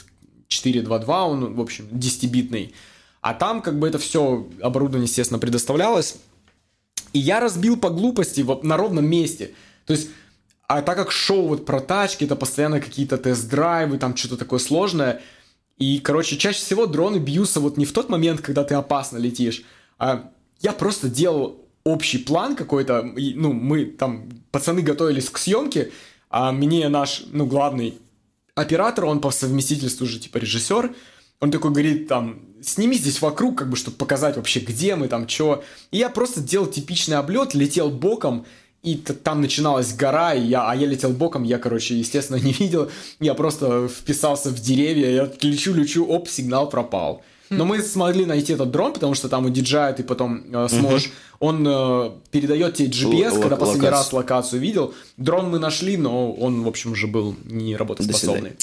[0.48, 2.74] 422, он, в общем, 10-битный.
[3.20, 6.16] А там как бы это все оборудование, естественно, предоставлялось.
[7.12, 9.52] И я разбил по глупости на ровном месте.
[9.86, 10.10] То есть,
[10.70, 15.22] а так как шоу вот про тачки, это постоянно какие-то тест-драйвы, там что-то такое сложное.
[15.78, 19.64] И, короче, чаще всего дроны бьются вот не в тот момент, когда ты опасно летишь,
[19.98, 20.32] а
[20.62, 23.04] я просто делал общий план какой-то,
[23.36, 25.92] ну, мы там, пацаны готовились к съемке,
[26.30, 27.96] а мне наш, ну, главный
[28.56, 30.94] оператор, он по совместительству же, типа, режиссер,
[31.42, 35.28] Он такой говорит, там, сними здесь вокруг, как бы, чтобы показать вообще, где мы, там,
[35.28, 35.64] что.
[35.92, 38.46] И я просто делал типичный облет, летел боком,
[38.84, 42.90] и там начиналась гора, и я, а я летел боком, я, короче, естественно, не видел.
[43.20, 47.24] Я просто вписался в деревья, я лечу, лечу, оп, сигнал пропал.
[47.50, 51.12] Но мы смогли найти этот дрон, потому что там у DJI ты потом э, сможешь...
[51.40, 53.92] Он э, передает тебе GPS, Л- когда последний локацию.
[53.92, 54.94] раз локацию видел.
[55.18, 58.54] Дрон мы нашли, но он, в общем, уже был не работоспособный.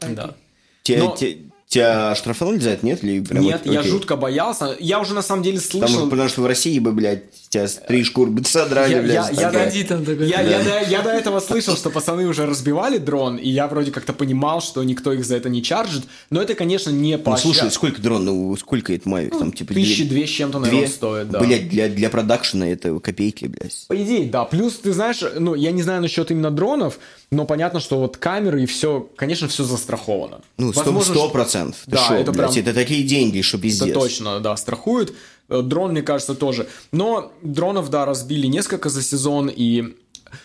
[0.00, 0.34] Да.
[0.82, 3.02] Тебя, Но- те- тебя штрафанули за это, нет?
[3.02, 3.72] Или прям Нет, окей?
[3.72, 4.76] я жутко боялся.
[4.78, 6.08] Я уже на самом деле слышал...
[6.08, 7.24] потому что в России бы, блядь,
[7.54, 9.14] тебя с три шкуры бы содрали, Я- блядь.
[9.14, 9.64] я- за я такое.
[9.64, 10.28] Ходи там такой.
[10.28, 10.42] Я, да.
[10.42, 14.12] я до, я до этого слышал, что пацаны уже разбивали дрон, и я вроде как-то
[14.12, 16.04] понимал, что никто их за это не чаржит.
[16.30, 19.38] Но это, конечно, не Ну, поощря- слушай, сколько дрон, ну, сколько это Мавик?
[19.38, 21.40] Там, типа, Тысячи две- две с чем-то, наверное, стоит, да.
[21.40, 23.84] Блядь, для, для продакшена это копейки, блядь.
[23.88, 24.44] По идее, да.
[24.44, 26.98] Плюс, ты знаешь, ну, я не знаю насчет именно дронов,
[27.30, 30.40] но понятно, что вот камеры и все, конечно, все застраховано.
[30.58, 31.80] Ну, сто процентов.
[31.86, 33.88] Да, шо, это блядь, прям- это такие деньги, что пиздец.
[33.94, 35.14] Да, точно, да, страхуют.
[35.48, 36.68] Э, Дрон, мне кажется, тоже.
[36.92, 39.96] Но дронов, да, разбили несколько за сезон, и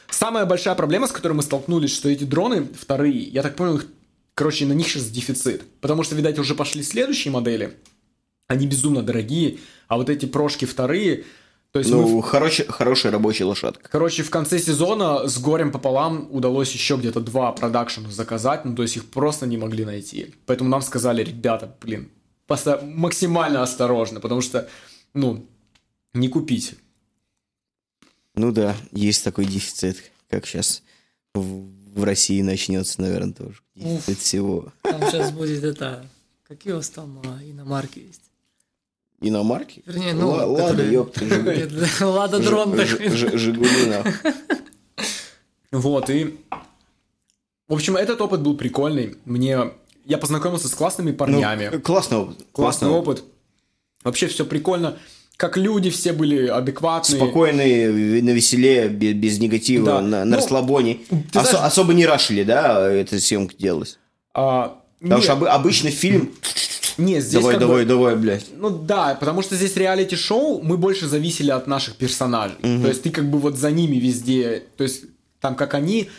[0.09, 3.87] самая большая проблема, с которой мы столкнулись, что эти дроны вторые, я так понял, их,
[4.33, 5.63] короче, на них сейчас дефицит.
[5.81, 7.77] Потому что, видать, уже пошли следующие модели,
[8.47, 11.25] они безумно дорогие, а вот эти прошки вторые,
[11.71, 13.87] то есть Ну, хорошая, хорошая рабочая лошадка.
[13.91, 18.81] Короче, в конце сезона с горем пополам удалось еще где-то два продакшена заказать, ну то
[18.81, 20.33] есть их просто не могли найти.
[20.47, 22.09] Поэтому нам сказали, ребята, блин,
[22.47, 24.67] поста- максимально осторожно, потому что,
[25.13, 25.45] ну,
[26.13, 26.75] не купите.
[28.35, 30.83] Ну да, есть такой дефицит, как сейчас
[31.33, 33.61] в, России начнется, наверное, тоже.
[33.75, 34.71] Дефицит всего.
[34.83, 36.05] Там сейчас будет это...
[36.47, 38.23] Какие у вас там а, иномарки есть?
[39.21, 39.83] Иномарки?
[39.85, 41.25] Вернее, ну, Ла- Лада, ёпта,
[42.05, 44.03] Лада дрон Жигули.
[45.71, 46.39] Вот, и...
[47.67, 49.17] В общем, этот опыт был прикольный.
[49.25, 49.71] Мне...
[50.05, 51.69] Я познакомился с классными парнями.
[51.73, 52.47] Ну, классный опыт.
[52.51, 53.23] Классный опыт.
[54.03, 54.97] Вообще все прикольно.
[55.37, 57.17] Как люди все были адекватные.
[57.17, 60.01] Спокойные, на веселе, без, без негатива, Да.
[60.01, 60.99] на, на Ну, расслабоне.
[61.09, 63.97] Осо- знаешь- особо не рашили, да, эта съемка делалась?
[64.33, 66.33] А, Потому нет, что обы- обычно фильм...
[66.97, 68.45] нет, здесь Давай, как бы- давай, давай, блядь.
[68.57, 72.57] Ну да, потому что здесь реалити-шоу, мы больше зависели от наших персонажей.
[72.61, 75.03] То есть ты как бы вот за ними везде, то есть
[75.39, 76.09] там как они.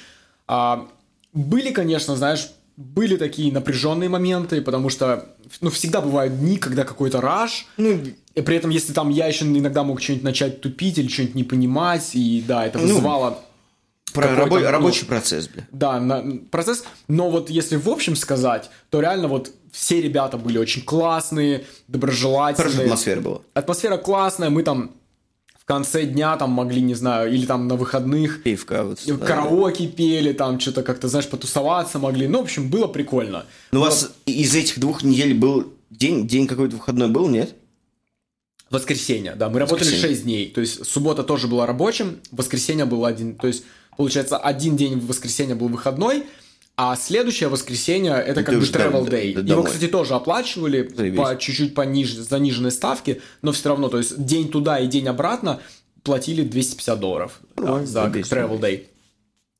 [0.48, 0.88] а,
[1.34, 7.20] были, конечно, знаешь, были такие напряженные моменты, потому что, ну, всегда бывают дни, когда какой-то
[7.20, 8.00] раш, Ну,
[8.34, 11.44] и при этом, если там я еще иногда мог что-нибудь начать тупить или что-нибудь не
[11.44, 13.38] понимать, и да, это Ну, вызывало
[14.14, 15.66] про какой-то, рабо- ну, рабочий процесс, бля.
[15.72, 16.84] да, на- процесс.
[17.08, 22.64] Но вот если в общем сказать, то реально вот все ребята были очень классные, доброжелательные.
[22.66, 23.40] Хорошая атмосфера была.
[23.54, 24.92] Атмосфера классная, мы там
[25.70, 28.98] конце дня там могли, не знаю, или там на выходных Пивка вот.
[29.06, 29.24] да.
[29.24, 32.26] караоке пели, там что-то как-то, знаешь, потусоваться могли.
[32.26, 33.46] Ну, в общем, было прикольно.
[33.70, 37.54] Ну, у вас из этих двух недель был день, день какой-то выходной был, нет?
[38.68, 40.16] Воскресенье, да, мы работали Воскресенье.
[40.16, 43.62] 6 дней, то есть суббота тоже была рабочим, воскресенье был один, то есть
[43.96, 46.24] получается один день в воскресенье был выходной,
[46.76, 49.34] а следующее воскресенье это И как ты бы travel day.
[49.34, 51.18] д- Его, кстати, тоже оплачивали Заебись.
[51.18, 55.60] по чуть-чуть пониже, заниженной ставке, но все равно, то есть день туда и день обратно
[56.02, 58.86] платили 250 долларов да, Ну, за как travel day.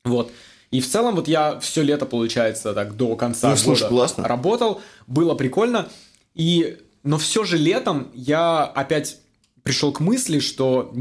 [0.05, 0.33] Вот.
[0.71, 4.29] И в целом вот я все лето, получается, так до конца Ну, слушай, года классно.
[4.29, 5.89] работал, было прикольно.
[6.35, 9.19] И, но все же летом я опять
[9.63, 10.95] пришел к мысли, что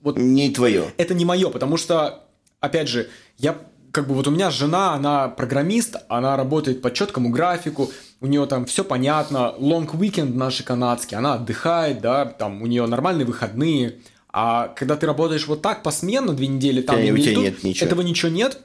[0.00, 0.92] вот Не твое.
[0.96, 2.24] это не мое, потому что,
[2.60, 3.08] опять же,
[3.38, 3.56] я
[3.92, 7.90] как бы вот у меня жена, она программист, она работает по четкому графику,
[8.20, 12.86] у нее там все понятно, long weekend наши канадские, она отдыхает, да, там у нее
[12.86, 13.96] нормальные выходные,
[14.32, 17.86] а когда ты работаешь вот так посменно две недели, там тебя- у тебя нет ничего.
[17.86, 18.60] этого ничего нет.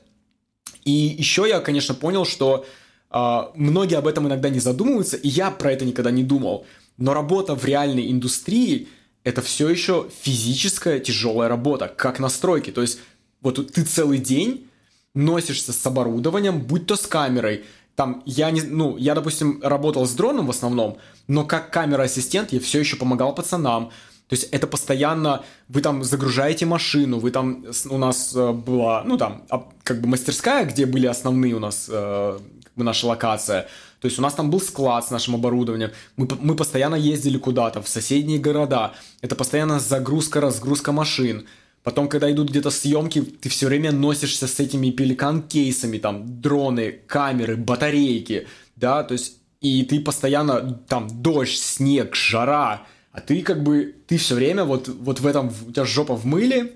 [0.84, 2.66] И еще я, конечно, понял, что
[3.10, 6.66] а, многие об этом иногда не задумываются, и я про это никогда не думал.
[6.98, 8.90] Но работа в реальной индустрии
[9.24, 12.72] это все еще физическая тяжелая работа, как на стройке.
[12.72, 13.00] То есть
[13.42, 14.68] вот ты целый день
[15.16, 17.64] носишься с оборудованием, будь то с камерой.
[17.96, 20.98] Там я не, ну, я, допустим, работал с дроном в основном,
[21.28, 23.90] но как камера-ассистент я все еще помогал пацанам.
[24.28, 29.18] То есть это постоянно, вы там загружаете машину, вы там, у нас э, была, ну
[29.18, 29.44] там,
[29.84, 33.68] как бы мастерская, где были основные у нас, э, как бы наша локация.
[34.02, 37.84] То есть у нас там был склад с нашим оборудованием, мы, мы постоянно ездили куда-то,
[37.84, 38.94] в соседние города.
[39.22, 41.46] Это постоянно загрузка-разгрузка машин.
[41.86, 47.58] Потом, когда идут где-то съемки, ты все время носишься с этими пеликан-кейсами, там, дроны, камеры,
[47.58, 53.96] батарейки, да, то есть, и ты постоянно, там, дождь, снег, жара, а ты как бы,
[54.08, 56.74] ты все время вот, вот в этом, у тебя жопа в мыле,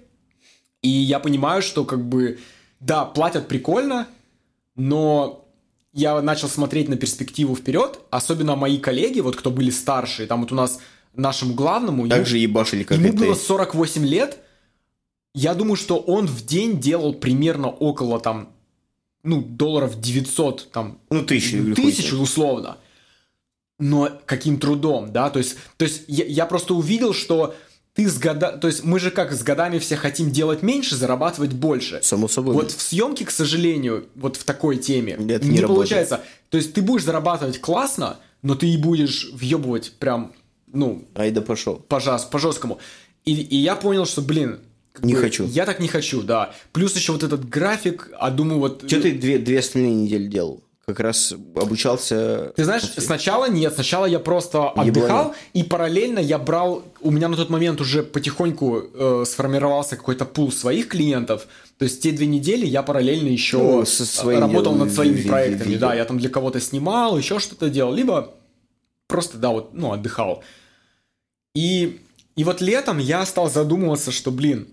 [0.83, 2.37] и я понимаю, что как бы,
[2.79, 4.07] да, платят прикольно,
[4.75, 5.43] но
[5.91, 10.51] я начал смотреть на перспективу вперед, особенно мои коллеги, вот кто были старше, там вот
[10.51, 10.79] у нас
[11.15, 14.37] нашему главному, Так ему- же ебашили, как ему было 48 лет,
[15.39, 18.49] я думаю, что он в день делал примерно около там,
[19.23, 21.25] ну, долларов 900, там, Ну, хуй
[21.75, 22.77] тысячу условно.
[23.79, 25.29] Но каким трудом, да?
[25.29, 27.55] То есть, то есть я, я просто увидел, что
[27.93, 28.57] ты с года...
[28.57, 31.99] То есть мы же как с годами все хотим делать меньше, зарабатывать больше.
[32.03, 32.53] Само собой.
[32.53, 35.67] Вот в съемке, к сожалению, вот в такой теме Это не, не работает.
[35.67, 36.21] получается.
[36.49, 40.33] То есть ты будешь зарабатывать классно, но ты и будешь въебывать прям,
[40.67, 41.75] ну, Ай да пошел.
[41.77, 42.79] по, жас- по жесткому.
[43.23, 44.59] И, и я понял, что, блин,
[45.03, 45.45] Не бы хочу.
[45.47, 46.51] Я так не хочу, да.
[46.71, 48.83] Плюс еще вот этот график, а думаю, вот...
[48.87, 50.63] Что ты две, две остальные недели делал?
[50.85, 52.51] Как раз обучался...
[52.55, 57.37] Ты знаешь, сначала нет, сначала я просто отдыхал, и параллельно я брал, у меня на
[57.37, 61.45] тот момент уже потихоньку э, сформировался какой-то пул своих клиентов,
[61.77, 65.73] то есть те две недели я параллельно еще Ну, со своими работал над своими проектами,
[65.73, 65.89] видео.
[65.89, 68.33] да, я там для кого-то снимал, еще что-то делал, либо
[69.07, 70.43] просто, да, вот, ну, отдыхал.
[71.53, 71.99] И,
[72.35, 74.67] и вот летом я стал задумываться, что, блин,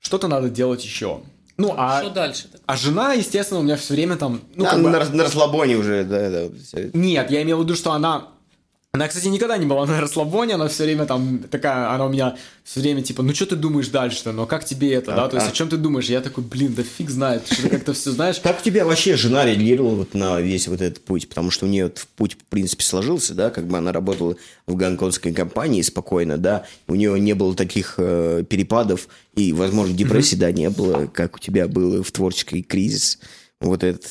[0.00, 1.20] что-то надо делать еще.
[1.56, 2.48] Ну, а, Что дальше?
[2.66, 4.42] а жена, естественно, у меня все время там...
[4.54, 6.48] Ну, Да, как бы- на, на расслабоне уже, да, да.
[6.94, 8.28] нет, я имел в виду, что она...
[8.98, 12.36] Она, кстати, никогда не была на расслабоне, она все время там такая, она у меня
[12.64, 15.36] все время типа, ну что ты думаешь дальше-то, ну как тебе это, да, А- то
[15.36, 16.06] есть а- о чем ты думаешь?
[16.06, 18.40] Я такой, блин, да фиг знает, что-то как-то все знаешь.
[18.40, 21.28] Как у тебя вообще жена реагировала вот на весь вот этот путь?
[21.28, 24.34] Потому что у нее вот путь, в принципе, сложился, да, как бы она работала
[24.66, 29.06] в гонконгской компании спокойно, да, у нее не было таких э, перепадов,
[29.36, 33.20] и, возможно, депрессии, да, не было, как у тебя было в творческий кризис,
[33.60, 34.06] вот этот,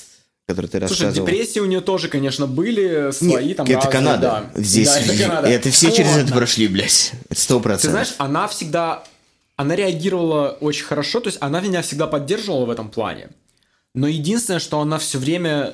[0.48, 1.28] который ты Слушай, рассказывал.
[1.28, 4.50] депрессии у нее тоже, конечно, были свои Нет, там это разные, Канада.
[4.56, 4.62] да.
[4.62, 5.48] Здесь Да, это Канада.
[5.50, 6.20] это все через Вот.
[6.24, 7.12] это прошли, блядь.
[7.36, 7.92] Сто Ты процентов.
[7.92, 9.04] знаешь, она всегда,
[9.58, 13.30] она реагировала очень хорошо, то есть она меня всегда поддерживала в этом плане.
[13.94, 15.74] Но единственное, что она все время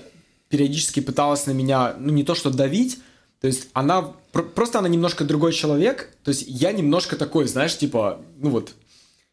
[0.50, 2.98] периодически пыталась на меня, ну не то что давить,
[3.42, 7.78] то есть она, пр- просто она немножко другой человек, то есть я немножко такой, знаешь,
[7.78, 8.72] типа, ну вот,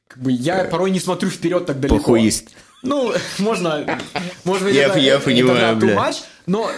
[0.07, 1.97] как бы я порой не смотрю вперед так далеко.
[1.99, 2.49] Похуист.
[2.83, 3.99] Ну, можно,
[4.45, 5.95] может быть, Я- это, я это, понимаю, да, бля.
[5.97, 6.17] much,
[6.47, 6.71] но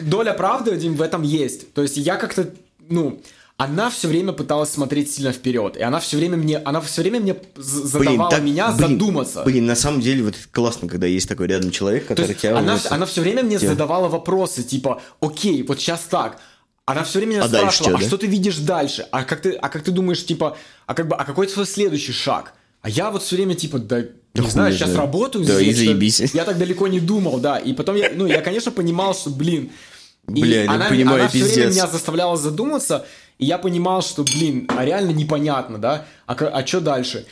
[0.00, 1.72] доля правды Дим, в этом есть.
[1.74, 2.50] То есть я как-то,
[2.88, 3.22] ну,
[3.56, 7.20] она все время пыталась смотреть сильно вперед, и она все время мне, она все время
[7.20, 9.42] мне задавала так- меня блин, задуматься.
[9.44, 12.40] Блин, на самом деле, вот это классно, когда есть такой рядом человек, То который есть
[12.40, 12.58] тебя...
[12.58, 16.38] она, она все время мне тебя- задавала вопросы, типа, окей, вот сейчас так.
[16.86, 18.06] Она все время меня А спрашивала, чё, а да?
[18.06, 19.06] что ты видишь дальше?
[19.10, 20.56] А как ты, а как ты думаешь, типа,
[20.86, 22.52] а как бы, а какой твой следующий шаг?
[22.84, 24.00] А я вот все время типа, да,
[24.34, 25.06] не хуй знаю, сейчас знает.
[25.06, 26.20] работаю Да, здесь, и что- заебись.
[26.34, 27.56] Я так далеко не думал, да.
[27.56, 29.70] И потом я, ну, я, конечно, понимал, что, блин,
[30.28, 31.72] и Бля, она, понимаю, она все время пиздец.
[31.72, 33.06] меня заставляла задуматься,
[33.38, 37.24] и я понимал, что, блин, а реально непонятно, да, а, а что дальше?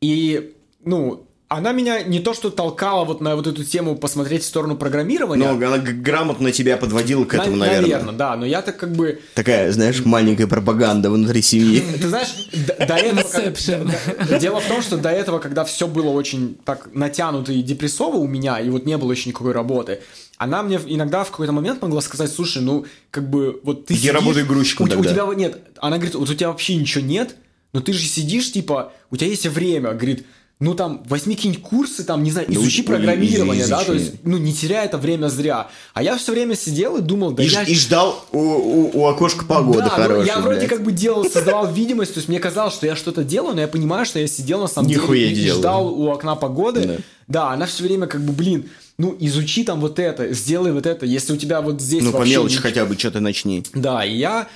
[0.00, 0.54] И,
[0.84, 4.76] ну, она меня не то что толкала вот на вот эту тему посмотреть в сторону
[4.76, 7.82] программирования, Но она г- грамотно тебя подводила к этому, на- наверное.
[7.90, 9.20] наверное, да, но я так как бы...
[9.34, 11.82] Такая, знаешь, маленькая пропаганда внутри семьи.
[12.00, 14.38] Ты знаешь, до, этого...
[14.38, 18.28] Дело в том, что до этого, когда все было очень так натянуто и депрессово у
[18.28, 20.00] меня, и вот не было еще никакой работы,
[20.38, 24.02] она мне иногда в какой-то момент могла сказать, слушай, ну, как бы, вот ты Где
[24.02, 25.12] сидишь, работай грузчиком у, те- у тогда.
[25.12, 27.34] тебя вот нет, она говорит, вот у тебя вообще ничего нет,
[27.72, 30.24] но ты же сидишь, типа, у тебя есть время, говорит,
[30.60, 34.10] ну там, возьми какие-нибудь курсы, там, не знаю, Ну, изучи программирование, и- да, то изучи.
[34.10, 35.68] есть, ну, не теряй это время зря.
[35.94, 37.62] А я все время сидел и думал, да И, я...
[37.62, 40.68] и ждал у, у- у окошка погоды Да, ну, хорошей, я вроде блядь.
[40.70, 43.68] как бы делал, создавал видимость, то есть мне казалось, что я что-то делаю, но я
[43.68, 46.84] понимаю, что я сидел на самом Нихуя деле и, ждал у окна погоды.
[46.84, 46.96] Да.
[47.26, 47.50] Да.
[47.52, 48.68] она все время как бы, блин,
[48.98, 52.22] ну изучи там вот это, сделай вот это, если у тебя вот здесь Ну, по
[52.26, 53.64] мелочи нич- хотя бы что-то начни.
[53.72, 54.46] Да, и я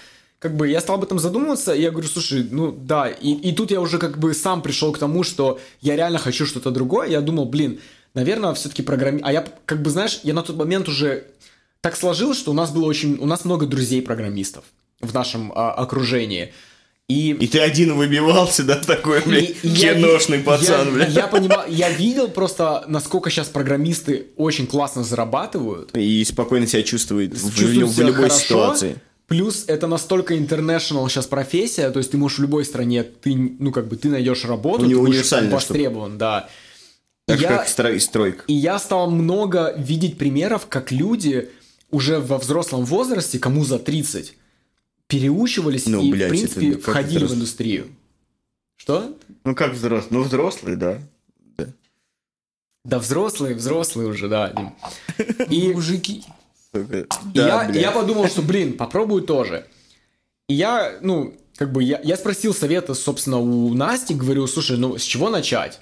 [0.44, 3.52] как бы я стал об этом задумываться, и я говорю, слушай, ну да, и, и
[3.52, 7.08] тут я уже как бы сам пришел к тому, что я реально хочу что-то другое.
[7.08, 7.80] Я думал, блин,
[8.12, 9.22] наверное, все-таки программи...
[9.24, 11.24] А я как бы, знаешь, я на тот момент уже
[11.80, 14.64] так сложилось, что у нас было очень, у нас много друзей-программистов
[15.00, 16.52] в нашем а, окружении.
[17.08, 21.14] И, И ты один выбивался, да, такой, блядь, я киношный ви- пацан, я, блядь.
[21.14, 25.96] Я понимал, я видел просто, насколько сейчас программисты очень классно зарабатывают.
[25.96, 28.38] И спокойно себя в, чувствуют лю- в себя любой хорошо.
[28.44, 28.96] ситуации.
[29.26, 33.72] Плюс это настолько international сейчас профессия, то есть ты можешь в любой стране, ты, ну,
[33.72, 36.48] как бы, ты найдешь работу, У него ты будешь востребован, да.
[37.26, 38.44] Так я, как строй- стройка.
[38.48, 41.48] и я стал много видеть примеров, как люди
[41.90, 44.36] уже во взрослом возрасте, кому за 30,
[45.06, 47.36] переучивались Ну, и, блядь, в принципе, это входили в взрослый.
[47.38, 47.86] индустрию.
[48.76, 49.16] Что?
[49.44, 50.08] Ну, как взрослый?
[50.10, 51.00] Ну, взрослый, да.
[52.84, 54.74] Да взрослые, взрослые уже, да.
[55.48, 56.24] И, Мужики.
[56.74, 57.82] Да, я, блядь.
[57.82, 59.66] я подумал, что, блин, попробую тоже.
[60.48, 64.98] И я, ну, как бы, я, я спросил совета, собственно, у Насти, говорю, слушай, ну,
[64.98, 65.80] с чего начать?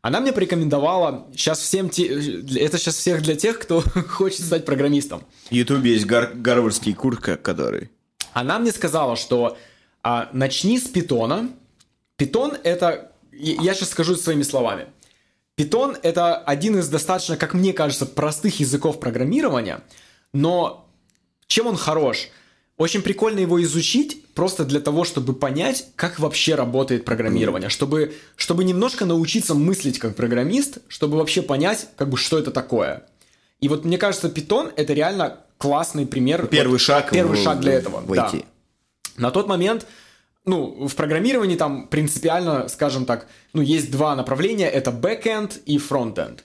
[0.00, 5.24] Она мне порекомендовала сейчас всем те, это сейчас всех для тех, кто хочет стать программистом.
[5.50, 7.90] В Ютубе есть гар- гарвардский курс, который...
[8.32, 9.58] Она мне сказала, что
[10.04, 11.50] а, начни с питона.
[12.16, 14.86] Питон это, я сейчас скажу своими словами.
[15.56, 19.82] Питон это один из достаточно, как мне кажется, простых языков программирования,
[20.32, 20.88] но
[21.46, 22.28] чем он хорош?
[22.76, 28.62] Очень прикольно его изучить просто для того, чтобы понять, как вообще работает программирование, чтобы, чтобы
[28.62, 33.04] немножко научиться мыслить как программист, чтобы вообще понять, как бы, что это такое.
[33.60, 36.46] И вот мне кажется, Python это реально классный пример.
[36.46, 38.00] Первый вот, шаг Первый в- шаг для этого.
[38.00, 38.32] в да.
[39.16, 39.84] На тот момент,
[40.44, 46.44] ну, в программировании там принципиально, скажем так, ну, есть два направления, это бэкэнд и фронтенд.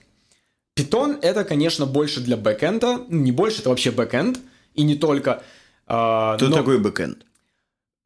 [0.78, 4.38] Python это, конечно, больше для бэкэнда, ну, не больше, это вообще бэкэнд,
[4.74, 5.42] и не только.
[5.86, 7.18] а, Кто но, такой бэкэнд?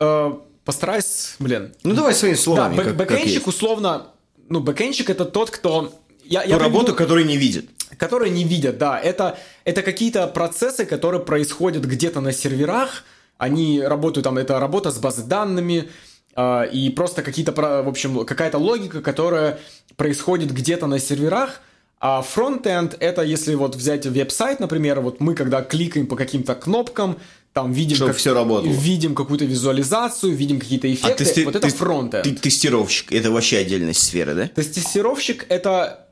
[0.01, 0.33] э,
[0.65, 1.75] постараюсь, блин.
[1.83, 3.47] Ну, давай своими Да, словами, бэк- как, как бэкэндщик есть.
[3.47, 4.09] условно,
[4.49, 5.95] ну, бэкэндщик это тот, кто...
[6.25, 7.71] Я, Ту я работу, приведу- которую не видит.
[7.97, 9.01] которые не видят, да.
[9.01, 13.05] Это, это какие-то процессы, которые происходят где-то на серверах.
[13.39, 15.89] Они работают там, это работа с базой данными,
[16.35, 19.59] а, и просто какие-то, в общем, какая-то логика, которая
[19.97, 21.63] происходит где-то на серверах.
[22.01, 27.19] А фронтенд это если вот взять веб-сайт, например, вот мы когда кликаем по каким-то кнопкам,
[27.53, 28.71] там видим, Чтоб всё работало.
[28.73, 32.25] видим какую-то визуализацию, видим какие-то эффекты, тести- вот это А ты- фронтенд.
[32.25, 33.13] Ты тестировщик.
[33.13, 34.47] Это вообще отдельная сфера, да?
[34.49, 36.09] Тестировщик это,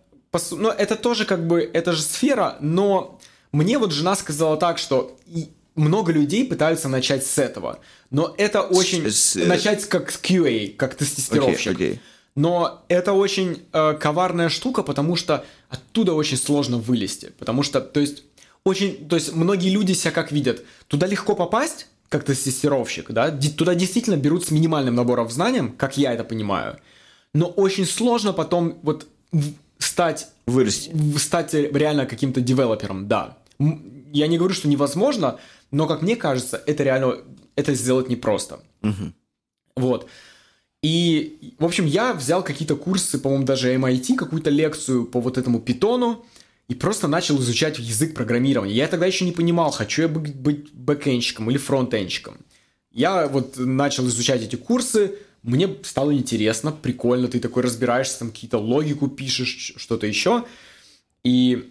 [0.50, 3.20] ну, это тоже как бы, это же сфера, но
[3.52, 5.16] мне вот жена сказала так, что
[5.76, 7.78] много людей пытаются начать с этого,
[8.10, 11.72] но это очень с, э, начать как с QA, как тестировщик.
[11.72, 12.00] Окей, окей.
[12.36, 17.32] Но это очень э, коварная штука, потому что оттуда очень сложно вылезти.
[17.38, 18.22] Потому что, то есть,
[18.62, 20.62] очень, то есть многие люди себя как видят.
[20.86, 26.12] Туда легко попасть, как тестировщик, да, туда действительно берут с минимальным набором знаний, как я
[26.12, 26.78] это понимаю.
[27.32, 29.06] Но очень сложно потом вот
[29.78, 30.92] стать Вырасти.
[31.18, 33.38] стать реально каким-то девелопером, да.
[34.12, 35.38] Я не говорю, что невозможно,
[35.70, 37.16] но, как мне кажется, это реально,
[37.56, 38.60] это сделать непросто.
[39.74, 40.08] Вот.
[40.82, 45.60] И, в общем, я взял какие-то курсы, по-моему, даже MIT, какую-то лекцию по вот этому
[45.60, 46.24] питону,
[46.68, 48.74] и просто начал изучать язык программирования.
[48.74, 52.38] Я тогда еще не понимал, хочу я быть, быть бэкэнщиком или фронтенщиком.
[52.92, 58.58] Я вот начал изучать эти курсы, мне стало интересно, прикольно, ты такой разбираешься, там какие-то
[58.58, 60.44] логику пишешь, что-то еще.
[61.22, 61.70] И,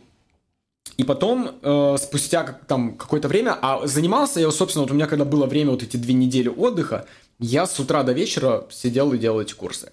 [0.95, 5.07] и потом, э, спустя как- там какое-то время, а занимался я, собственно, вот у меня
[5.07, 7.05] когда было время, вот эти две недели отдыха,
[7.39, 9.91] я с утра до вечера сидел и делал эти курсы.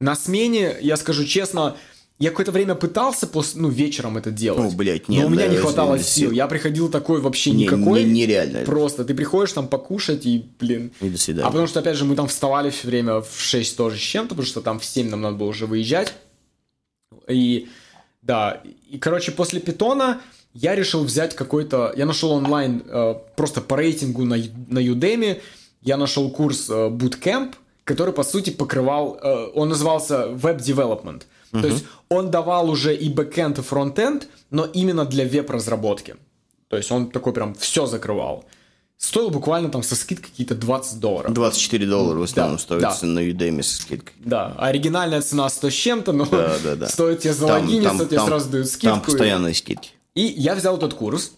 [0.00, 1.76] На смене, я скажу честно,
[2.18, 4.72] я какое-то время пытался после, ну, вечером это делать.
[4.72, 6.28] О, блядь, но нет, у меня да, не хватало сил.
[6.28, 6.30] сил.
[6.32, 8.04] Я приходил такой вообще Не- никакой.
[8.04, 8.60] не- нереально.
[8.64, 11.46] Просто ты приходишь там покушать и, блин, И до свидания.
[11.46, 14.30] а потому что, опять же, мы там вставали все время в 6 тоже с чем-то,
[14.30, 16.12] потому что там в 7 нам надо было уже выезжать.
[17.28, 17.68] И,
[18.22, 18.60] да,
[18.90, 20.20] и, короче, после питона
[20.54, 21.92] я решил взять какой-то...
[21.96, 24.36] Я нашел онлайн э, просто по рейтингу на,
[24.68, 25.40] на Udemy,
[25.82, 27.54] я нашел курс э, Bootcamp,
[27.84, 29.18] который, по сути, покрывал...
[29.22, 31.22] э, он назывался Web Development.
[31.52, 36.16] То есть он давал уже и бэкэнд, и фронтенд, но именно для веб-разработки.
[36.68, 38.46] То есть он такой прям все закрывал.
[38.96, 41.32] Стоил буквально там со скидкой какие-то 20 долларов.
[41.34, 42.96] 24 доллара в основном Да, стоит да.
[43.02, 44.14] на Udemy со скидкой.
[44.20, 46.88] Да, оригинальная цена 100 с чем-то, но Да, да, да.
[46.88, 48.86] стоит тебе Там- залогиниться, там- тебе там- сразу дают скидку.
[48.86, 49.90] Там постоянные скидки.
[50.14, 51.32] И я взял этот курс,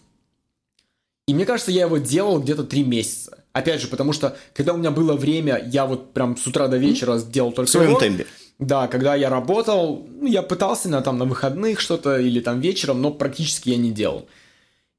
[1.27, 3.43] и мне кажется, я его делал где-то 3 месяца.
[3.55, 6.75] Опять же, потому что, когда у меня было время, я вот прям с утра до
[6.75, 7.99] вечера сделал только В своем его.
[8.01, 8.27] темпе.
[8.59, 13.01] Да, когда я работал, ну, я пытался на, там, на выходных что-то или там вечером,
[13.01, 14.27] но практически я не делал.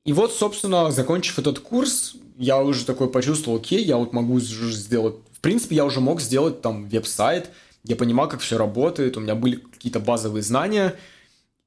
[0.06, 5.16] И вот, собственно, закончив этот курс, я уже такой почувствовал, окей, я вот могу сделать...
[5.32, 7.50] В принципе, я уже мог сделать там веб-сайт,
[7.84, 10.94] я понимал, как все работает, у меня были какие-то базовые знания,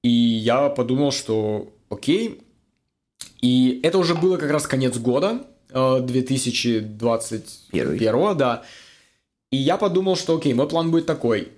[0.02, 2.42] и я подумал, что окей.
[3.42, 8.64] И это уже было как раз конец года, э, 2021, да.
[9.52, 11.50] И я подумал, что окей, мой план будет такой.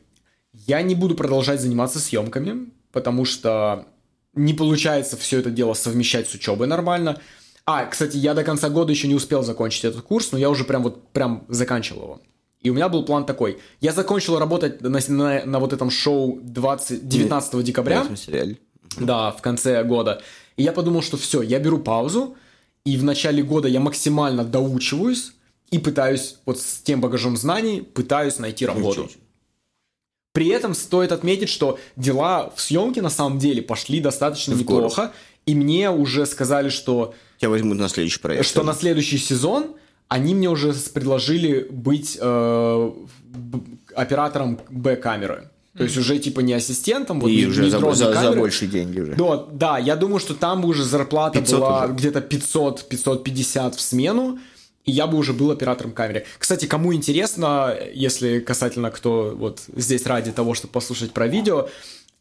[0.53, 3.85] Я не буду продолжать заниматься съемками, потому что
[4.33, 7.19] не получается все это дело совмещать с учебой нормально.
[7.65, 10.63] А, кстати, я до конца года еще не успел закончить этот курс, но я уже
[10.63, 12.21] прям вот прям заканчивал его.
[12.61, 13.59] И у меня был план такой.
[13.81, 18.01] Я закончил работать на, на- на вот этом шоу 20, 19 декабря.
[18.99, 20.21] Да, в конце года.
[20.57, 22.35] И я подумал, что все, я беру паузу,
[22.85, 25.33] и в начале года я максимально доучиваюсь
[25.69, 29.09] и пытаюсь, вот с тем багажом знаний, пытаюсь найти работу.
[30.33, 35.11] При этом стоит отметить, что дела в съемке на самом деле пошли достаточно В неплохо,
[35.45, 38.45] и мне уже сказали, что, Тебя возьмут на следующий проект.
[38.45, 39.75] что на следующий сезон
[40.07, 42.91] они мне уже предложили быть э,
[43.25, 43.59] б-
[43.95, 45.49] оператором Б-камеры.
[45.77, 48.69] То есть уже типа не ассистентом, вот И не- уже не за, за- за большие
[48.69, 49.13] деньги уже.
[49.13, 51.93] Да, да, я думаю, что там бы уже зарплата 500 была уже.
[51.93, 54.39] где-то 500-550 в смену,
[54.83, 56.25] и я бы уже был оператором камеры.
[56.37, 61.69] Кстати, кому интересно, если касательно кто вот здесь ради того, чтобы послушать про видео,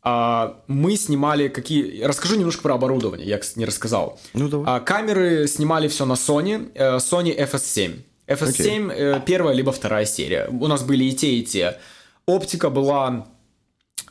[0.02, 2.02] а, мы снимали какие...
[2.02, 4.18] Расскажу немножко про оборудование, я, кстати, не рассказал.
[4.32, 4.77] Ну, давай.
[4.77, 7.98] А, камеры снимали все на Sony, э, Sony FS7.
[8.28, 10.48] FS7 э, первая либо вторая серия.
[10.48, 11.78] У нас были и те, и те.
[12.27, 13.27] Оптика была...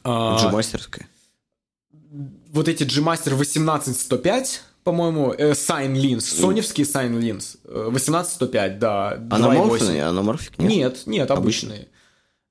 [0.03, 1.07] а, G-мастерская.
[2.52, 9.18] вот эти G-Master 18105, по-моему, э, Sign Lens, соневский Sign Lens, э, 18105, да.
[9.18, 9.36] 2.8.
[9.36, 10.03] Аноморфные?
[10.06, 10.57] Аноморфик?
[10.57, 10.70] Нет.
[10.70, 11.88] Нет, нет, обычные.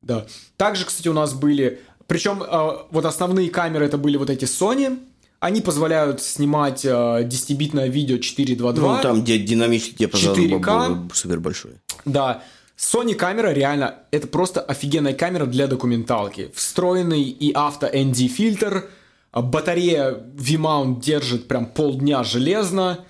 [0.02, 0.26] Да.
[0.56, 1.80] Также, кстати, у нас были...
[2.06, 4.98] Причем э, вот основные камеры это были вот эти Sony.
[5.40, 8.72] Они позволяют снимать э, 10-битное видео 4.2.2.
[8.74, 10.94] Ну, там где динамический диапазон 4К.
[10.94, 11.72] был супер большой.
[12.04, 12.42] Да.
[12.78, 16.52] Sony камера реально, это просто офигенная камера для документалки.
[16.54, 18.88] Встроенный и авто ND фильтр,
[19.32, 23.04] а батарея V-mount держит прям полдня железно.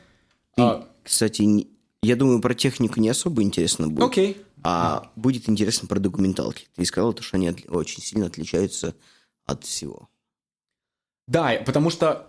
[0.56, 1.68] А, Кстати,
[2.02, 4.08] я думаю, про технику не особо интересно будет.
[4.08, 4.42] Окей.
[4.64, 6.66] А будет интересно про документалки.
[6.74, 8.94] Ты сказал, то, что они очень сильно отличаются
[9.44, 10.08] от всего.
[11.26, 12.27] Да, потому что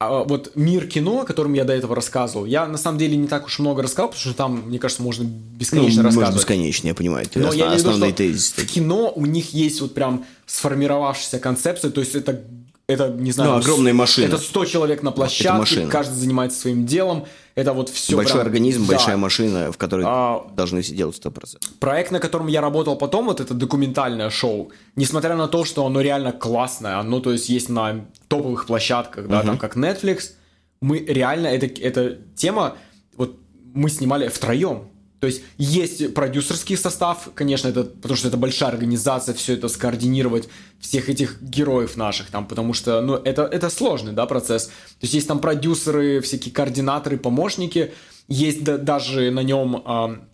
[0.00, 3.26] а, вот мир кино, о котором я до этого рассказывал, я на самом деле не
[3.26, 6.36] так уж много рассказал, потому что там, мне кажется, можно бесконечно ну, рассказывать.
[6.36, 7.26] бесконечно, я понимаю.
[7.26, 8.60] Ты Но осно- я имею в виду, что тезисы.
[8.60, 12.40] в кино у них есть вот прям сформировавшаяся концепция, то есть это,
[12.88, 13.50] это не знаю...
[13.50, 14.26] Ну, огромная машина.
[14.26, 15.90] Это 100 человек на площадке, машина.
[15.90, 18.94] каждый занимается своим делом, это вот все Большой организм, да.
[18.94, 21.58] большая машина, в которой А, должны все делать 100%.
[21.80, 26.00] Проект, на котором я работал потом, вот это документальное шоу, несмотря на то, что оно
[26.00, 30.32] реально классное, оно, то есть, есть на топовых площадках, да, там, как Netflix,
[30.80, 32.76] мы реально, это, эта тема,
[33.16, 33.38] вот,
[33.74, 34.84] мы снимали втроем.
[35.20, 40.48] То есть, есть продюсерский состав, конечно, это, потому что это большая организация, все это скоординировать,
[40.78, 44.66] всех этих героев наших там, потому что, ну, это, это сложный, да, процесс.
[44.66, 44.72] То
[45.02, 47.92] есть, есть там продюсеры, всякие координаторы, помощники,
[48.28, 50.28] есть да- даже на нем ам,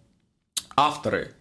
[0.76, 1.32] авторы.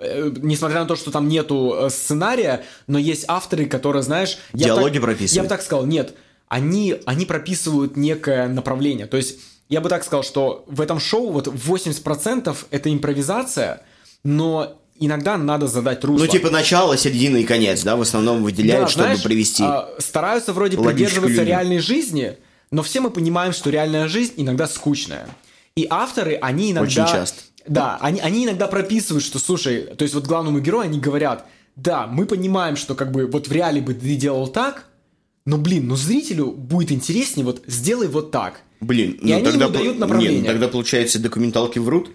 [0.00, 4.38] Э, Несмотря на то, что там нету э, сценария, но есть авторы, которые, знаешь...
[4.52, 5.32] Диалоги прописывают.
[5.36, 6.16] Я бы так сказал, нет.
[6.48, 9.06] Они, они прописывают некое направление.
[9.06, 9.38] То есть,
[9.70, 13.82] я бы так сказал, что в этом шоу вот 80% это импровизация,
[14.24, 16.24] но иногда надо задать русло.
[16.24, 19.62] Ну, типа начало, середина и конец, да, в основном выделяют, Да, чтобы знаешь, привести.
[19.62, 21.46] а, стараются вроде придерживаться линию.
[21.46, 22.36] реальной жизни,
[22.72, 25.28] но все мы понимаем, что реальная жизнь иногда скучная.
[25.76, 27.02] И авторы, они иногда...
[27.02, 27.40] Очень часто.
[27.66, 32.08] Да, они, они иногда прописывают, что, слушай, то есть вот главному герою они говорят, да,
[32.08, 34.86] мы понимаем, что как бы вот в реале бы ты делал так,
[35.44, 38.62] но, блин, ну зрителю будет интереснее, вот сделай вот так.
[38.80, 40.40] Блин, и они ему дают направление.
[40.40, 42.10] Не, ну тогда, получается, документалки врут.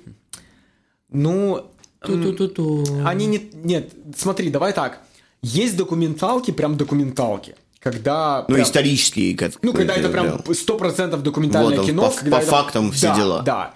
[1.10, 1.72] Ну,
[2.02, 2.84] Ту-ту-ту-ту.
[3.06, 3.50] Они не...
[3.54, 5.00] Нет, смотри, давай так.
[5.42, 7.56] Есть документалки, прям документалки.
[7.80, 8.46] Когда...
[8.48, 9.36] Ну, прям- исторические.
[9.38, 12.10] как- Ну, когда это прям сто процентов документальное Вот кино.
[12.10, 13.42] по- когда по это- фактам все Да, дела.
[13.44, 13.74] Да.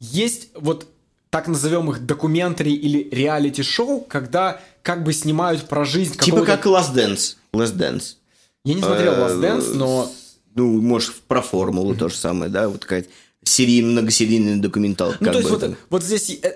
[0.00, 0.86] Есть вот
[1.30, 6.94] так назовем их документари или реалити-шоу, когда как бы снимают про жизнь Типа как Last
[6.94, 7.36] Dance.
[7.52, 8.14] Last Dance.
[8.64, 10.10] Я не смотрел Э, Last Dance, но...
[10.54, 12.68] Ну, может, про формулу то же самое, да?
[12.68, 13.06] Вот такая
[13.42, 15.18] серия, многосерийная документалка.
[15.20, 16.38] Ну, то есть бы вот, вот здесь...
[16.42, 16.52] э,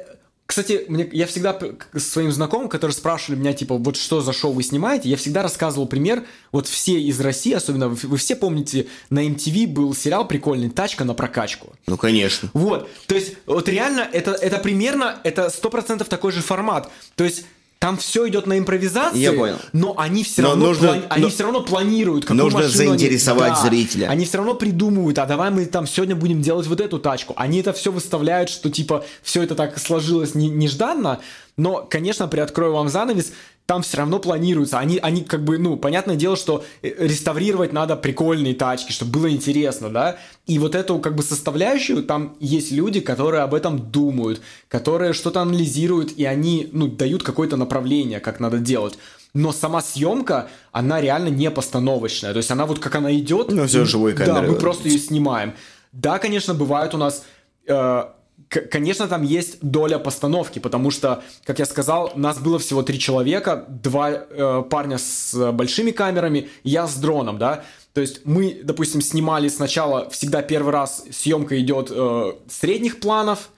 [0.47, 1.59] Кстати, мне, я всегда
[1.97, 5.87] своим знакомым, которые спрашивали меня, типа, вот что за шоу вы снимаете, я всегда рассказывал
[5.87, 6.25] пример.
[6.53, 11.05] Вот все из России, особенно вы, вы все помните, на MTV был сериал прикольный «Тачка
[11.05, 11.73] на прокачку».
[11.87, 12.51] Ну, конечно.
[12.53, 16.91] Вот, то есть, вот реально, это, это примерно, это сто процентов такой же формат.
[17.15, 17.47] То есть,
[17.85, 19.57] там все идет на импровизации, Я понял.
[19.75, 22.93] но они все Но равно, нужно- плани- они но- все равно планируют, какую нужно машину
[22.93, 24.07] они- заинтересовать Да, зрителя.
[24.09, 27.35] Они все равно придумывают, а давай мы там сегодня будем делать вот эту тачку.
[27.37, 31.21] Они это все выставляют, что типа все это так сложилось не- нежданно,
[31.59, 33.33] но, конечно, приоткрою вам занавес,
[33.67, 34.79] там все равно планируется.
[34.79, 39.31] Они, они как бы, ну, понятное дело, что э, реставрировать надо прикольные тачки, чтобы было
[39.31, 40.19] интересно, да.
[40.47, 45.41] И вот эту как бы составляющую, там есть люди, которые об этом думают, которые что-то
[45.41, 48.99] анализируют, и они, ну, дают какое-то направление, как надо делать.
[49.33, 52.33] Но сама съемка, она реально не постановочная.
[52.33, 53.51] То есть она вот как она идет.
[53.51, 55.55] Ну, всё м, живой Да, камерой мы просто ее снимаем.
[55.93, 57.25] Да, конечно, бывает у нас
[57.67, 58.05] э,
[58.49, 63.65] конечно, там есть доля постановки, потому что, как я сказал, нас было всего три человека,
[63.69, 67.65] два э, парня с большими камерами, я с дроном, да.
[67.93, 73.51] То есть мы, допустим, снимали сначала, всегда первый раз съемка идет э, средних планов,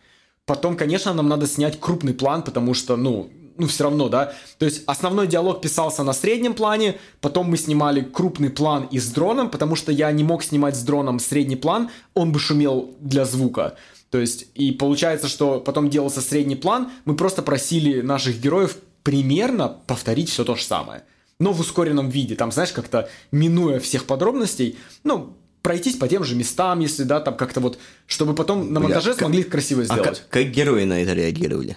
[0.45, 4.35] потом, конечно, нам надо снять крупный план, потому что, ну, ну, все равно, да.
[4.59, 9.09] То есть основной диалог писался на среднем плане, потом мы снимали крупный план и с
[9.11, 13.25] дроном, потому что я не мог снимать с дроном средний план, он бы шумел для
[13.25, 13.77] звука.
[14.17, 19.69] То есть, и получается, что потом делался средний план, мы просто просили наших героев примерно
[19.87, 21.03] повторить все то же самое.
[21.39, 22.35] но в ускоренном виде.
[22.35, 27.37] Там, знаешь, как-то минуя всех подробностей, ну, пройтись по тем же местам, если, да, там
[27.37, 30.21] как-то вот, чтобы потом на Бля, монтаже как- смогли красиво А сделать.
[30.21, 31.77] как, как герои на это реагировали?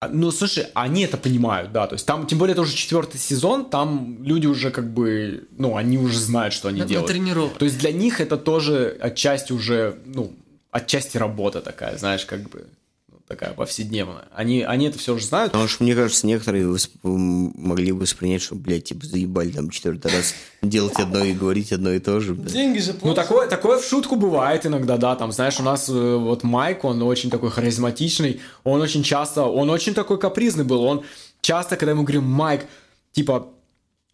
[0.00, 3.18] А, Ну, слушай, они это понимают, да, то есть там, тем более это уже четвертый
[3.20, 7.12] сезон, там люди уже как бы, ну, они уже знают, что они На, на делают.
[7.12, 7.58] тренировок.
[7.58, 10.32] То есть для них это тоже отчасти уже, ну,
[10.74, 12.66] отчасти работа такая, знаешь, как бы,
[13.10, 14.24] ну, такая повседневная.
[14.34, 15.52] Они, они это все уже знают.
[15.52, 20.10] Потому что, мне кажется, некоторые восп- могли бы воспринять, что, блядь, типа, заебали там четвертый
[20.12, 22.34] раз делать одно и говорить одно и то же.
[22.34, 22.52] блядь.
[22.52, 25.92] Деньги же Ну, такое, такое в шутку бывает иногда, да, там, знаешь, у нас э,
[26.16, 31.04] вот Майк, он очень такой харизматичный, он очень часто, он очень такой капризный был, он
[31.40, 32.66] часто, когда ему говорим, Майк,
[33.12, 33.48] типа,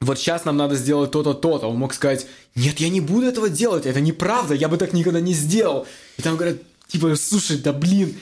[0.00, 3.48] вот сейчас нам надо сделать то-то, то-то, он мог сказать, нет, я не буду этого
[3.50, 5.86] делать, это неправда, я бы так никогда не сделал.
[6.16, 6.56] И там говорят,
[6.88, 8.18] типа, слушай, да блин,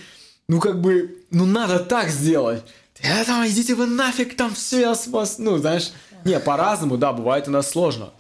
[0.48, 2.62] ну как бы, ну надо так сделать.
[3.00, 5.92] Да там, идите вы нафиг, там все, я с вас, ну, знаешь,
[6.24, 8.10] не, по-разному, да, бывает у нас сложно.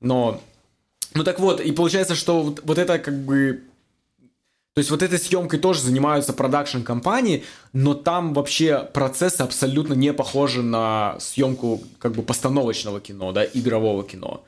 [0.00, 0.40] Но
[1.14, 3.64] ну так вот, и получается, что вот, вот это как бы...
[4.74, 7.42] То есть вот этой съемкой тоже занимаются продакшн-компании,
[7.72, 14.04] но там вообще процессы абсолютно не похожи на съемку как бы постановочного кино, да, игрового
[14.04, 14.44] кино.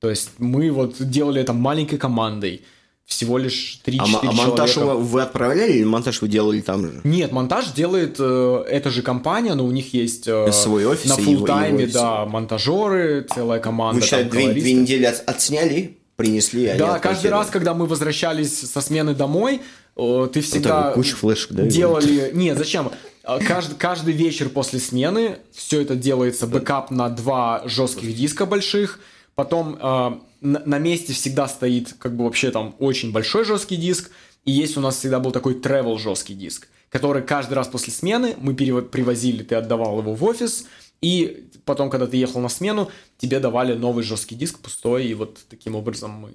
[0.00, 2.62] То есть мы вот делали это маленькой командой,
[3.04, 4.96] всего лишь 3-4 А, мо- а монтаж человека.
[4.98, 7.00] вы отправляли или монтаж вы делали там же?
[7.04, 11.20] Нет, монтаж делает э, эта же компания, но у них есть э, Свой офис на
[11.20, 14.00] его да, монтажеры, целая команда.
[14.00, 17.86] Вы, считай, там, две, две недели от- отсняли, принесли, а Да, каждый раз, когда мы
[17.86, 19.62] возвращались со смены домой,
[19.94, 22.32] ты всегда так, куча флешек, да, делали...
[22.34, 22.90] Нет, зачем?
[23.22, 28.98] А, Каждый, каждый вечер после смены все это делается бэкап на два жестких диска больших.
[29.36, 34.10] Потом э, на, месте всегда стоит как бы вообще там очень большой жесткий диск.
[34.44, 38.34] И есть у нас всегда был такой travel жесткий диск, который каждый раз после смены
[38.40, 40.64] мы перево- привозили, ты отдавал его в офис,
[41.00, 45.38] и потом, когда ты ехал на смену, тебе давали новый жесткий диск пустой, и вот
[45.48, 46.34] таким образом мы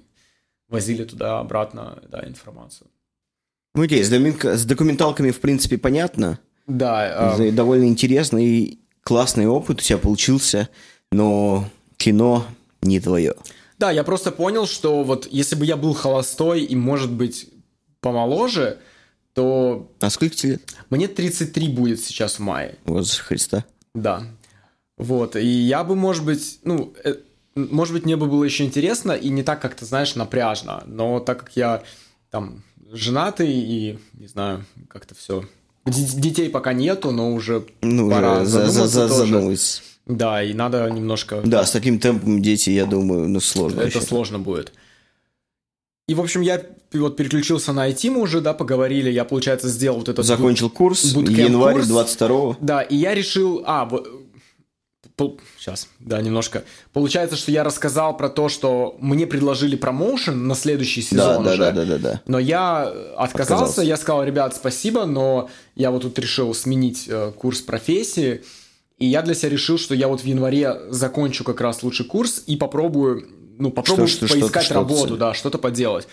[0.68, 2.88] возили туда обратно да, информацию.
[3.74, 6.38] Ну, окей, с, домин- с документалками, в принципе, понятно.
[6.66, 10.68] Да, э, Довольно интересный и классный опыт у тебя получился,
[11.12, 12.46] но кино
[12.80, 13.34] не твое.
[13.78, 17.50] да, я просто понял, что вот если бы я был холостой и, может быть,
[18.00, 18.78] помоложе,
[19.34, 20.76] то А сколько тебе лет?
[20.90, 22.76] мне 33 будет сейчас в мае.
[22.84, 23.64] Вот за Христа.
[23.94, 24.24] Да.
[24.96, 25.36] Вот.
[25.36, 27.14] И я бы, может быть, ну, э,
[27.54, 30.82] может быть, мне бы было еще интересно и не так как-то, знаешь, напряжно.
[30.86, 31.82] Но так как я
[32.30, 32.62] там
[32.92, 35.44] женатый и, не знаю, как-то все...
[35.86, 39.82] Детей пока нету, но уже Ну, пора уже за, за, задуматься.
[40.06, 41.42] Да, и надо немножко...
[41.44, 43.80] Да, с таким темпом дети, я думаю, ну, сложно.
[43.80, 44.08] Это вообще.
[44.08, 44.72] сложно будет.
[46.08, 46.62] И, в общем, я
[46.92, 49.10] вот переключился на IT, мы уже, да, поговорили.
[49.10, 50.24] Я, получается, сделал вот этот...
[50.24, 51.88] Закончил курс, январь курс.
[51.88, 53.62] 22 Да, и я решил...
[53.66, 54.08] А, вот...
[55.58, 56.64] Сейчас, да, немножко.
[56.92, 61.50] Получается, что я рассказал про то, что мне предложили промоушен на следующий Да, сезон да,
[61.52, 61.58] уже.
[61.58, 62.20] да, да, да, да.
[62.26, 62.82] Но я
[63.16, 63.22] отказался,
[63.54, 63.82] Отказался.
[63.82, 68.42] я сказал, ребят, спасибо, но я вот тут решил сменить э, курс профессии,
[68.98, 72.42] и я для себя решил, что я вот в январе закончу как раз лучший курс
[72.48, 73.28] и попробую,
[73.58, 75.16] ну, попробую Что- что- поискать что-то, работу, что-то.
[75.16, 76.08] да, что-то поделать.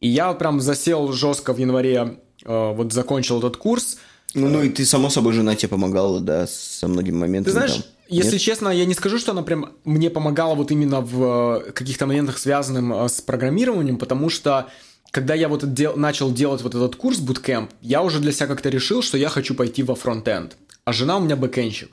[0.00, 3.96] И я прям засел жестко в январе, э, вот закончил этот курс.
[4.34, 7.44] Ну, ну и ты, само собой, жена тебе помогала, да, со многими моментами.
[7.52, 7.82] Ты знаешь, там.
[8.08, 8.40] Если Нет?
[8.40, 12.38] честно, я не скажу, что она прям мне помогала вот именно в э, каких-то моментах,
[12.38, 14.66] связанным э, с программированием, потому что
[15.10, 18.68] когда я вот дел- начал делать вот этот курс Bootcamp, я уже для себя как-то
[18.68, 20.56] решил, что я хочу пойти во фронтенд.
[20.84, 21.90] А жена у меня бэкенщик.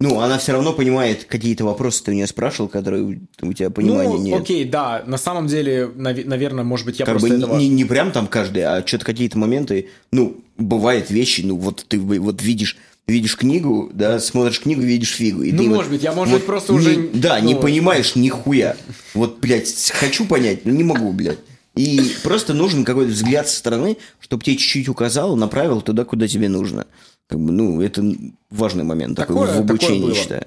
[0.00, 4.08] Ну, она все равно понимает какие-то вопросы, ты у нее спрашивал, которые у- тебя понимания
[4.10, 4.40] ну, нет.
[4.40, 7.58] окей, да, на самом деле, нави- наверное, может быть, я как бы просто не, этого...
[7.58, 11.98] не- не прям там каждый, а что-то какие-то моменты, ну, бывают вещи, ну, вот ты
[11.98, 12.76] вот видишь,
[13.12, 15.42] видишь книгу, да, смотришь книгу, видишь фигу.
[15.42, 17.54] И Ну, ты может вот- быть, я, может вот быть, просто не- уже, Да, не
[17.54, 18.76] ну- понимаешь нихуя.
[19.14, 21.38] Вот, блядь, хочу понять, но не могу, блядь.
[21.76, 26.48] И просто нужен какой-то взгляд со стороны, чтобы тебе чуть-чуть указал, направил туда, куда тебе
[26.48, 26.86] нужно.
[27.28, 28.04] Как бы, ну, это
[28.50, 30.46] важный момент такой Такое- в обучении, такое считаю.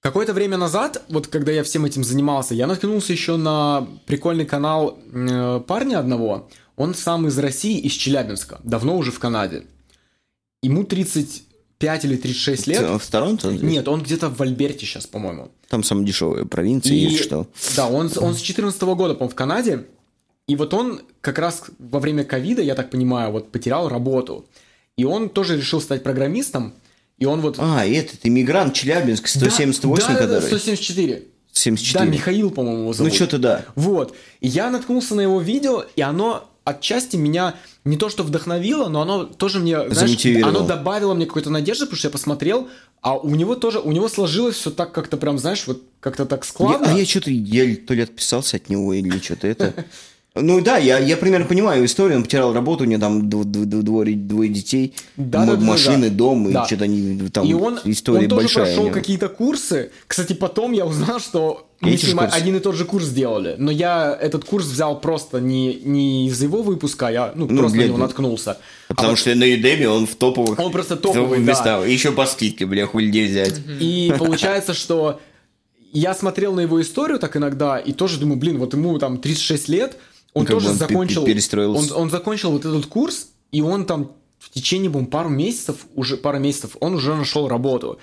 [0.00, 4.98] Какое-то время назад, вот когда я всем этим занимался, я наткнулся еще на прикольный канал
[5.12, 6.48] э, парня одного.
[6.76, 9.64] Он сам из России, из Челябинска, давно уже в Канаде.
[10.62, 13.02] Ему 35 или 36 лет.
[13.02, 13.50] В Торонто?
[13.52, 15.50] Нет, он где-то в Альберте сейчас, по-моему.
[15.68, 17.46] Там самая дешевая провинция, И- если что.
[17.76, 19.86] Да, он, с- он с 14 года, по-моему, в Канаде.
[20.46, 24.46] И вот он как раз во время ковида, я так понимаю, вот потерял работу.
[24.96, 26.74] И он тоже решил стать программистом.
[27.18, 27.56] И он вот...
[27.58, 30.46] А, и этот иммигрант Челябинск, 178 да, да, да, который?
[30.58, 31.22] 174.
[31.52, 32.04] 74.
[32.04, 33.14] Да, Михаил, по-моему, его Ну, зовут.
[33.14, 33.64] что-то да.
[33.76, 34.14] Вот.
[34.40, 37.54] И я наткнулся на его видео, и оно отчасти меня
[37.84, 41.98] не то что вдохновило, но оно тоже мне, знаешь, оно добавило мне какой-то надежды, потому
[41.98, 42.68] что я посмотрел,
[43.00, 46.40] а у него тоже, у него сложилось все так как-то прям, знаешь, вот как-то так
[46.44, 46.86] Я- складно.
[46.94, 49.74] а я что-то, я то ли отписался от него или что-то это.
[50.36, 52.18] Ну да, я, я примерно понимаю историю.
[52.18, 55.66] Он потерял работу, у него там дв- дв- дв- двое, двое детей, Да, м- да,
[55.66, 56.14] машины, да.
[56.14, 56.66] дом, и Да.
[56.66, 58.64] что-то они там и он, история он тоже большая.
[58.76, 59.90] прошел какие-то курсы.
[60.06, 62.34] Кстати, потом я узнал, что мы с ним курсы?
[62.36, 63.54] один и тот же курс делали.
[63.58, 67.56] Но я этот курс взял просто не, не из его выпуска, а я ну, Ну,
[67.58, 68.58] просто для- на него наткнулся.
[68.88, 71.52] А Потому вот- что на Udemy он в топовых, Он просто топовый, в да.
[71.52, 71.86] местах.
[71.88, 73.60] Еще по скидке, бля, хуй не взять.
[73.80, 75.20] И получается, что
[75.92, 79.68] я смотрел на его историю так иногда и тоже думаю, блин, вот ему там 36
[79.68, 79.96] лет,
[80.34, 81.24] он Ну, тоже он закончил...
[81.24, 81.94] перестроился.
[81.96, 86.16] Он, он закончил вот этот курс, и он там в течение, по пару месяцев, уже
[86.16, 87.98] пару месяцев, он уже нашел работу.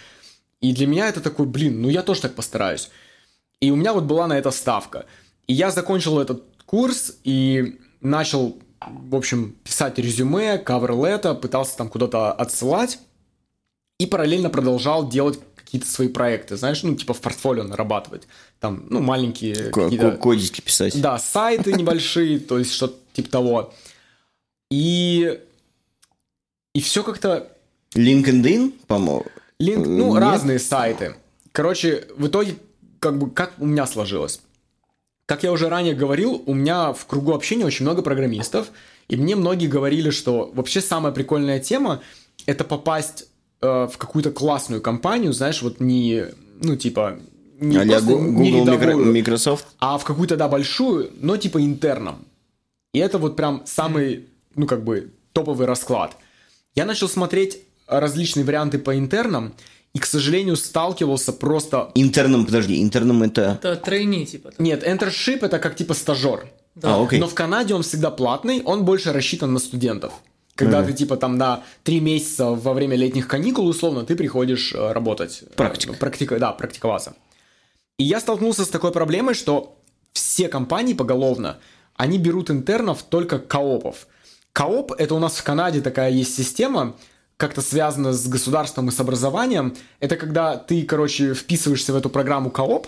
[0.62, 2.90] И для меня это такой, блин, ну я тоже так постараюсь.
[3.62, 5.06] И у меня вот была на это ставка.
[5.48, 12.32] И я закончил этот курс и начал, в общем, писать резюме, кавер-лето, пытался там куда-то
[12.32, 13.00] отсылать.
[14.00, 18.28] И параллельно продолжал делать какие-то свои проекты, знаешь, ну, типа в портфолио нарабатывать.
[18.60, 21.00] Там, ну, маленькие ко- Кодики писать.
[21.02, 23.74] Да, сайты небольшие, то есть что-то типа того.
[24.72, 25.40] И...
[26.74, 27.52] И все как-то...
[27.96, 29.26] LinkedIn, по-моему.
[29.60, 30.22] Э, ну, нет?
[30.22, 31.16] разные сайты.
[31.52, 32.56] Короче, в итоге,
[33.00, 34.42] как бы, как у меня сложилось.
[35.26, 38.70] Как я уже ранее говорил, у меня в кругу общения очень много программистов,
[39.10, 42.02] и мне многие говорили, что вообще самая прикольная тема–
[42.46, 43.28] это попасть
[43.62, 46.28] э, в какую-то классную компанию, знаешь, вот не,
[46.62, 47.20] ну, типа,
[47.60, 49.68] не а просто не Google, Micro- рядовую, Microsoft.
[49.80, 52.26] а в какую-то, да, большую, но типа интерном.
[52.94, 56.16] И это вот прям самый, ну, как бы, топовый расклад.
[56.76, 59.54] Я начал смотреть различные варианты по интернам,
[59.94, 61.92] и, к сожалению, сталкивался просто...
[61.96, 63.60] Интерном, подожди, интерном это...
[63.62, 64.52] Это тройни, типа.
[64.60, 66.48] Нет, entership это как типа стажер.
[66.76, 66.96] Да.
[66.96, 67.20] А, окей.
[67.20, 70.14] Но в Канаде он всегда платный, он больше рассчитан на студентов.
[70.56, 74.92] Когда ты типа там на три месяца во время летних каникул, условно, ты приходишь э,
[74.92, 75.44] работать.
[75.44, 75.94] э, Практика.
[75.94, 77.16] практика- да, практиковаться.
[78.00, 79.78] И я столкнулся с такой проблемой, что
[80.14, 81.58] все компании поголовно,
[81.96, 84.08] они берут интернов только co-op ов.
[84.52, 86.96] Co-op– это у нас в Канаде такая есть система,
[87.38, 89.76] как-то связана с государством и с образованием.
[90.00, 92.88] Это когда ты, короче, вписываешься в эту программу co-op,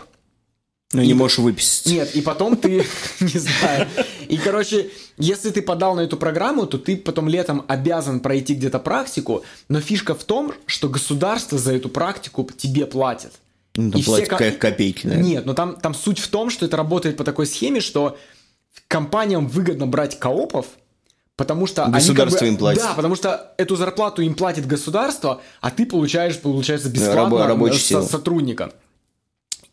[0.92, 1.86] Ну, не можешь выписать.
[1.86, 2.84] нет, и потом ты,
[3.20, 3.88] не знаю.
[4.28, 8.80] И, короче, если ты подал на эту программу, то ты потом летом обязан пройти где-то
[8.80, 13.34] практику, но фишка в том, что государство за эту практику тебе платит.
[13.76, 15.30] Ну, И платят ко- ко- копейки, наверное.
[15.30, 18.18] Нет, но там, там суть в том, что это работает по такой схеме, что
[18.88, 20.66] компаниям выгодно брать коопов,
[21.40, 22.82] потому что они как Государство бы- им платит.
[22.82, 28.74] Да, потому что эту зарплату им платит государство, а ты получаешь, получается, бесплатно со- сотрудника.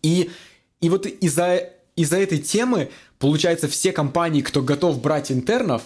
[0.00, 0.30] И,
[0.80, 5.82] и вот из-за из-за этой темы, получается, все компании, кто готов брать интернов,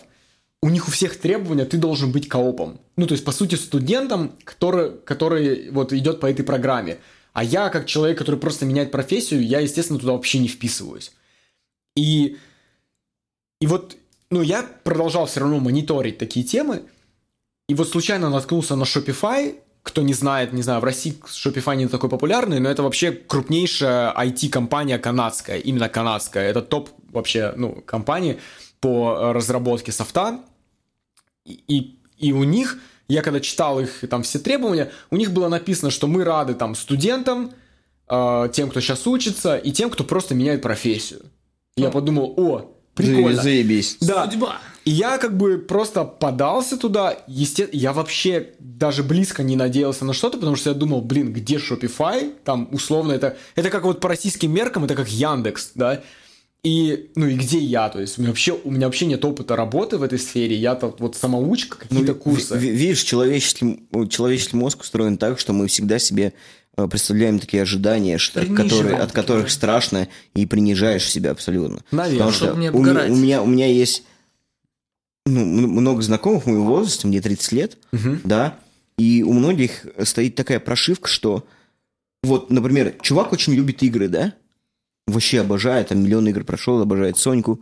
[0.62, 2.80] у них у всех требования, ты должен быть коопом.
[2.96, 6.98] Ну, то есть, по сути, студентом, который, который вот идет по этой программе.
[7.32, 11.12] А я, как человек, который просто меняет профессию, я, естественно, туда вообще не вписываюсь.
[11.96, 12.36] И,
[13.60, 13.96] и вот,
[14.30, 16.82] ну, я продолжал все равно мониторить такие темы,
[17.68, 19.56] и вот случайно наткнулся на Shopify.
[19.82, 24.12] Кто не знает, не знаю, в России Shopify не такой популярный, но это вообще крупнейшая
[24.12, 26.50] IT-компания канадская, именно канадская.
[26.50, 28.40] Это топ вообще, ну, компании
[28.80, 30.40] по э, разработке софта.
[31.46, 32.78] И, и, и у них,
[33.08, 36.74] я когда читал их там все требования, у них было написано, что мы рады там
[36.74, 37.52] студентам,
[38.08, 41.20] э, тем, кто сейчас учится, и тем, кто просто меняет профессию.
[41.76, 43.42] И я подумал, о, прикольно.
[43.42, 43.96] Заебись.
[44.00, 44.24] Да.
[44.30, 44.60] Судьба.
[44.84, 47.16] И я как бы просто подался туда.
[47.26, 47.68] Есте...
[47.72, 52.32] Я вообще даже близко не надеялся на что-то, потому что я думал, блин, где Shopify?
[52.44, 53.36] Там условно это...
[53.56, 56.02] Это как вот по российским меркам, это как Яндекс, да?
[56.62, 57.88] И, ну и где я?
[57.88, 60.56] То есть у меня вообще, у меня вообще нет опыта работы в этой сфере.
[60.56, 62.54] Я-то вот самоучка, какие-то курсы.
[62.56, 66.34] Ви- ви- Видишь, человеческий, человеческий мозг устроен так, что мы всегда себе
[66.74, 71.80] представляем такие ожидания, что, которые, от которых страшно, и принижаешь себя абсолютно.
[71.90, 72.30] Наверное.
[72.30, 74.04] Потому что не у, у меня, у меня есть
[75.26, 78.20] ну, много знакомых моего возраста, мне 30 лет, Мгм.
[78.24, 78.58] да,
[78.98, 81.46] и у многих стоит такая прошивка, что
[82.22, 84.34] вот, например, чувак очень любит игры, да,
[85.06, 87.60] вообще обожает, там миллион игр прошел, обожает Соньку,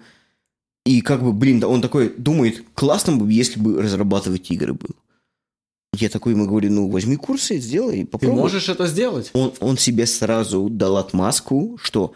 [0.85, 4.97] и как бы, блин, да он такой думает, классно бы, если бы разрабатывать игры был.
[6.01, 8.37] Я такой ему говорю, ну, возьми курсы, сделай, Ты попробуй.
[8.39, 9.31] можешь это сделать?
[9.33, 12.13] Он, он себе сразу дал отмазку, что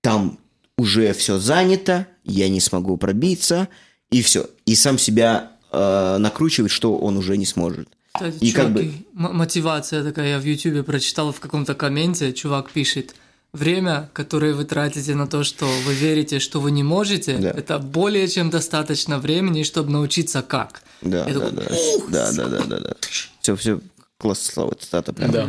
[0.00, 0.38] там
[0.78, 3.68] уже все занято, я не смогу пробиться,
[4.10, 4.46] и все.
[4.66, 7.88] И сам себя э, накручивает, что он уже не сможет.
[8.12, 12.32] Кстати, И как бы- чуваки, м- мотивация такая, я в Ютубе прочитал в каком-то комменте,
[12.32, 13.14] чувак пишет,
[13.54, 17.50] время, которое вы тратите на то, что вы верите, что вы не можете, Да.
[17.50, 20.82] это более чем достаточно времени, чтобы научиться как.
[21.00, 21.66] Да, Я да, такой,
[22.10, 22.32] да.
[22.32, 22.94] Да, да, да, да, да.
[23.40, 23.80] Все, все.
[24.18, 25.30] Класс, слава, цитата прям.
[25.30, 25.48] Да.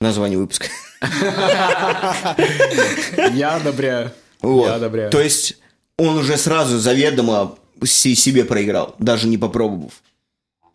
[0.00, 0.66] Название выпуска.
[3.34, 4.12] Я одобряю.
[4.42, 4.66] Вот.
[4.66, 5.10] Я одобряю.
[5.10, 5.56] То есть
[5.98, 9.92] он уже сразу заведомо себе проиграл, даже не попробовав.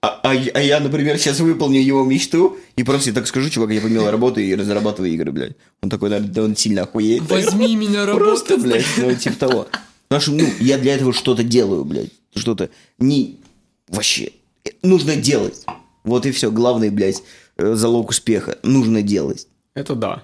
[0.06, 3.50] А, а я- а я, например, сейчас выполню его мечту и просто я так скажу,
[3.50, 5.56] чувак, я поменял работу и разрабатываю игры, блядь.
[5.82, 7.24] Он такой, наверное, да он сильно охуеет.
[7.30, 8.72] Возьми меня Просто, работать.
[8.74, 9.68] блядь, ну, типа того.
[10.10, 12.10] Потому что, ну, я для этого что-то делаю, блядь.
[12.36, 12.70] Что-то
[13.00, 13.40] не...
[13.88, 14.32] Вообще.
[14.66, 15.64] э, Нужно делать.
[16.04, 16.52] Вот и все.
[16.52, 17.24] Главный, блядь,
[17.56, 18.58] э, залог успеха.
[18.64, 19.48] Нужно делать.
[19.74, 20.24] Это да.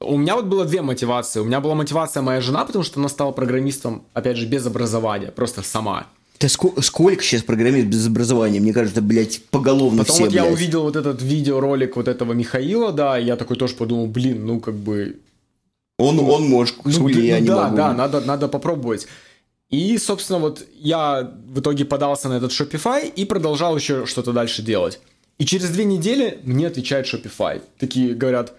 [0.00, 1.40] У меня вот было две мотивации.
[1.40, 5.28] У меня была мотивация моя жена, потому что она стала программистом, опять же, без образования,
[5.32, 6.06] просто сама.
[6.38, 8.60] Да ско- сколько сейчас программист без образования?
[8.60, 10.54] Мне кажется, блядь, поголовно Потом все, вот я блядь.
[10.54, 14.60] увидел вот этот видеоролик вот этого Михаила, да, и я такой тоже подумал, блин, ну
[14.60, 15.16] как бы...
[15.98, 17.76] Он, он может, Ну, хули блин, я ну не да, могу.
[17.76, 19.06] да, надо, надо попробовать.
[19.70, 24.62] И, собственно, вот я в итоге подался на этот Shopify и продолжал еще что-то дальше
[24.62, 25.00] делать.
[25.38, 27.62] И через две недели мне отвечает Shopify.
[27.78, 28.52] Такие говорят,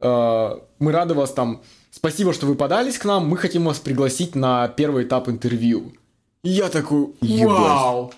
[0.00, 4.36] «Э, мы рады вас там, спасибо, что вы подались к нам, мы хотим вас пригласить
[4.36, 5.92] на первый этап интервью.
[6.42, 8.12] Я такой, вау!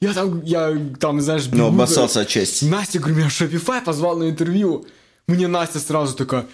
[0.00, 2.66] Я там, я там, знаешь, Ну, бегу, обоссался отчасти.
[2.66, 4.84] Настя, говорю, меня Shopify позвал на интервью.
[5.26, 6.46] Мне Настя сразу такая,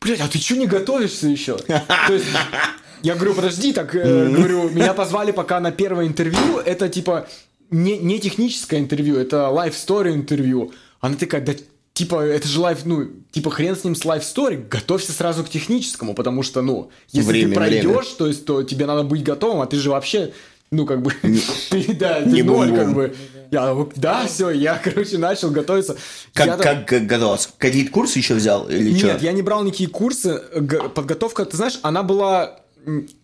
[0.00, 1.56] блядь, а ты что не готовишься еще?
[1.66, 2.26] То есть,
[3.02, 7.28] я говорю, подожди, так, э, говорю, меня позвали пока на первое интервью, это типа
[7.70, 10.72] не, не техническое интервью, это story интервью.
[11.00, 11.54] Она такая, да
[11.92, 15.50] типа, это же лайф, ну, типа, хрен с ним с life story, готовься сразу к
[15.50, 18.16] техническому, потому что, ну, если Время, ты пройдешь, время.
[18.18, 20.32] то есть, то тебе надо быть готовым, а ты же вообще,
[20.70, 21.12] ну, как бы,
[21.70, 23.14] ты, да, не ты ноль, как бы.
[23.50, 25.94] Я, да, все, я, короче, начал готовиться.
[25.94, 25.98] Я
[26.32, 27.48] Как, там- как, как готовился?
[27.58, 28.68] Какие-то курсы еще взял?
[28.68, 29.06] Или что?
[29.08, 30.38] Нет, я не брал никакие курсы.
[30.94, 32.60] Подготовка, ты знаешь, она была...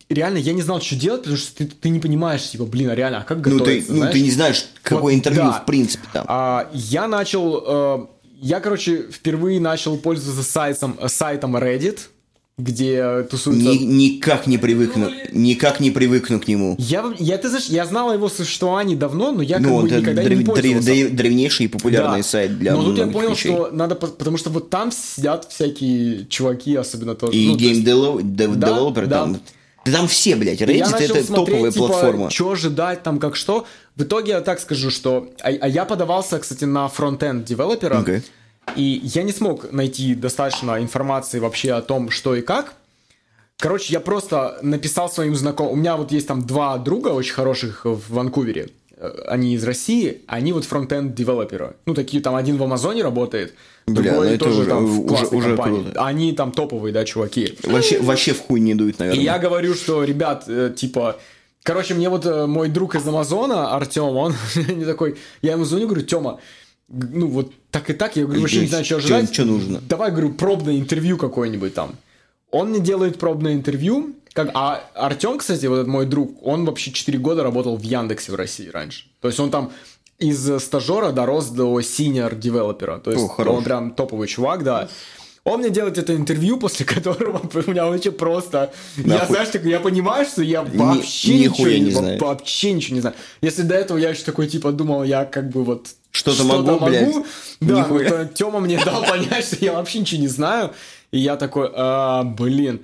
[0.09, 2.95] Реально, я не знал, что делать, потому что ты, ты не понимаешь, типа, блин, а
[2.95, 4.13] реально, а как Ну, ты, готовиться, ну, знаешь?
[4.15, 5.53] ты не знаешь, какое Вот, интервью, да.
[5.53, 6.25] в принципе, там.
[6.29, 7.63] А, я начал...
[7.67, 8.07] э,
[8.41, 12.01] я, короче, впервые начал пользоваться сайтом, сайтом Reddit,
[12.59, 13.69] где тусуются...
[13.69, 16.75] Ни- никак не привыкну, никак не привыкну к нему.
[16.79, 19.91] Я, я, ты знаешь, я знал о его существовании давно, но я как ну, бы
[19.91, 20.89] никогда древ- не пользовался.
[20.91, 22.23] древ- древнейший и популярный Да.
[22.23, 23.53] сайт для Но тут я понял, вещей.
[23.53, 27.37] что надо, по- потому что вот там сидят всякие чуваки, особенно тоже.
[27.37, 29.33] И ну, то есть- game developer Да, там.
[29.85, 29.93] да.
[29.93, 32.31] Там все, блядь, Reddit это смотреть, топовая типа, платформа.
[32.31, 33.67] что ожидать, там, как что.
[33.97, 35.29] В итоге я так скажу, что...
[35.43, 37.99] А, а я подавался, кстати, на frontend developer а.
[38.01, 38.23] Окей.
[38.75, 42.75] И я не смог найти достаточно информации вообще о том, что и как.
[43.59, 45.73] Короче, я просто написал своим знакомым...
[45.73, 48.69] У меня вот есть там два друга очень хороших в Ванкувере.
[48.99, 51.75] Э, Они из России, они вот фронтенд девелоперы.
[51.87, 53.55] Ну, такие там один в Амазоне работает,
[53.87, 55.83] Бля, другой ну это тоже уже- там в уже- классной уже компании.
[55.85, 56.05] круто.
[56.05, 57.57] Они там топовые, да, чуваки.
[57.63, 59.21] Вообще, вообще в хуй не дует, наверное.
[59.23, 61.17] И я говорю, что, ребят, э, типа,
[61.63, 65.87] короче, мне вот э, мой друг из Амазона, Артем, он не такой, я ему звоню,
[65.87, 66.41] говорю, Тёма,
[66.89, 69.33] ну вот так и так, я говорю, вообще не знаю, что ожидать.
[69.33, 69.81] чё нужно?
[69.89, 71.97] Давай, говорю, пробное интервью какое-нибудь там.
[72.51, 76.93] Он мне делает пробное интервью, как, а Артем, кстати, вот этот мой друг, он вообще
[76.93, 79.07] 4 года работал в Яндексе в России раньше.
[79.21, 79.73] То есть он там
[80.19, 82.99] из стажера дорос до senior девелопера.
[82.99, 83.59] То есть О, хорош.
[83.59, 84.89] он прям топовый чувак, да.
[85.45, 88.73] Он мне делает это интервью, после которого у меня вообще просто...
[88.97, 89.29] Я, Нахуй.
[89.29, 92.21] знаешь, такой, я понимаю, что я вообще Ни- ничего не, не знаю.
[92.21, 93.17] Вообще ничего не знаю.
[93.41, 95.89] Если до этого я еще такой, типа, думал, я как бы вот...
[96.17, 97.15] Что-то могу, блядь.
[97.61, 98.09] Да, Нихуя.
[98.11, 100.73] вот, э, Тёма мне дал понять, что я вообще ничего не знаю.
[101.11, 102.83] И я такой, «А, блин.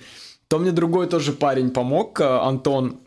[0.48, 2.98] То мне другой тоже парень помог, э, Антон.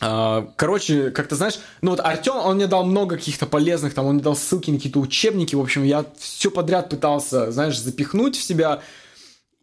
[0.00, 4.06] А, Короче, как ты знаешь, ну вот Артем, он мне дал много каких-то полезных, там,
[4.06, 8.36] он мне дал ссылки на какие-то учебники, в общем, я все подряд пытался, знаешь, запихнуть
[8.36, 8.80] в себя.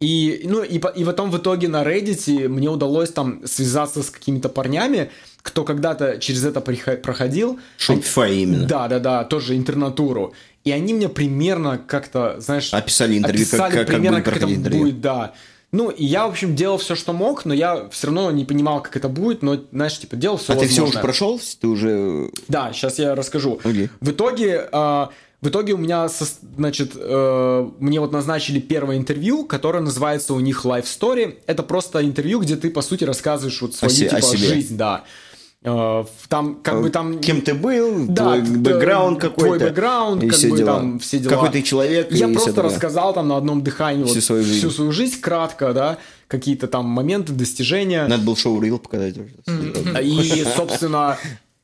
[0.00, 4.48] И, ну, и, и потом в итоге на Reddit мне удалось там связаться с какими-то
[4.48, 5.10] парнями,
[5.48, 7.58] кто когда-то через это проходил.
[7.78, 8.66] Shopify именно.
[8.66, 10.34] Да, да, да, тоже интернатуру.
[10.64, 12.72] И они мне примерно как-то, знаешь...
[12.74, 14.80] Описали интервью, как- описали как- как примерно, будет как это интервью.
[14.82, 15.32] будет, да.
[15.72, 18.82] Ну, и я, в общем, делал все, что мог, но я все равно не понимал,
[18.82, 21.02] как это будет, но, знаешь, типа, делал все А ты все уже возможное.
[21.02, 21.40] прошел?
[21.60, 22.30] Ты уже...
[22.48, 23.60] Да, сейчас я расскажу.
[23.64, 23.88] Окей.
[24.00, 25.10] В итоге, а,
[25.40, 26.08] в итоге у меня,
[26.56, 31.36] значит, э, мне вот назначили первое интервью, которое называется у них Life Story.
[31.46, 34.48] Это просто интервью, где ты, по сути, рассказываешь вот свою, о типа, себе.
[34.48, 35.04] жизнь, да.
[35.64, 37.18] Э, там, как бы там...
[37.20, 39.56] Кем ты был, Да, твой бэкграунд какой-то.
[39.58, 40.76] Твой бэкграунд, и как все бы дела.
[40.76, 41.30] там все дела.
[41.30, 42.12] Какой ты человек.
[42.12, 42.70] Я и просто такое.
[42.70, 44.58] рассказал там на одном дыхании Всю вот свою жизнь.
[44.58, 45.98] всю свою жизнь кратко, да,
[46.28, 48.06] какие-то там моменты, достижения.
[48.06, 49.16] Надо было шоу Рил показать.
[50.02, 51.18] И, собственно,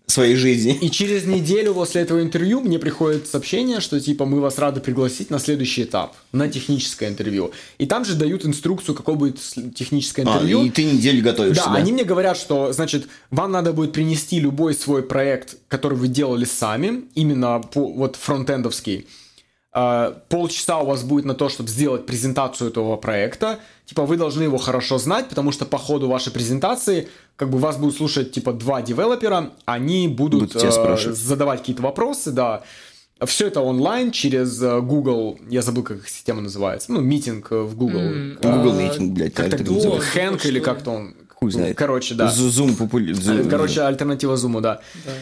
[0.07, 0.75] своей жизни.
[0.81, 5.31] И через неделю после этого интервью мне приходит сообщение, что типа мы вас рады пригласить
[5.31, 7.53] на следующий этап, на техническое интервью.
[7.79, 9.41] И там же дают инструкцию, какое будет
[9.75, 10.63] техническое А, интервью.
[10.65, 11.77] и ты неделю готовишься, Да, да?
[11.79, 16.45] они мне говорят, что, значит, вам надо будет принести любой свой проект, который вы делали
[16.45, 19.07] сами, именно по, вот фронтендовский.
[19.73, 23.59] А, полчаса у вас будет на то, чтобы сделать презентацию этого проекта.
[23.87, 27.77] Типа вы должны его хорошо знать, потому что по ходу вашей презентации как бы вас
[27.77, 32.63] будут слушать типа два девелопера, они будут э, задавать какие-то вопросы, да.
[33.27, 37.61] Все это онлайн через э, Google, я забыл, как их система называется, ну, митинг э,
[37.63, 38.01] в Google.
[38.01, 39.83] М, Э, Google а, Meeting, блядь, Как-то как это Google.
[39.85, 40.11] называется?
[40.11, 40.61] Хэнк или ли?
[40.61, 41.15] как-то он.
[41.35, 41.77] Хуй знает.
[41.77, 42.29] Короче, да.
[42.35, 43.49] Zoom популярный.
[43.51, 44.81] Короче, альтернатива зуму, да.
[45.05, 45.13] Да, да.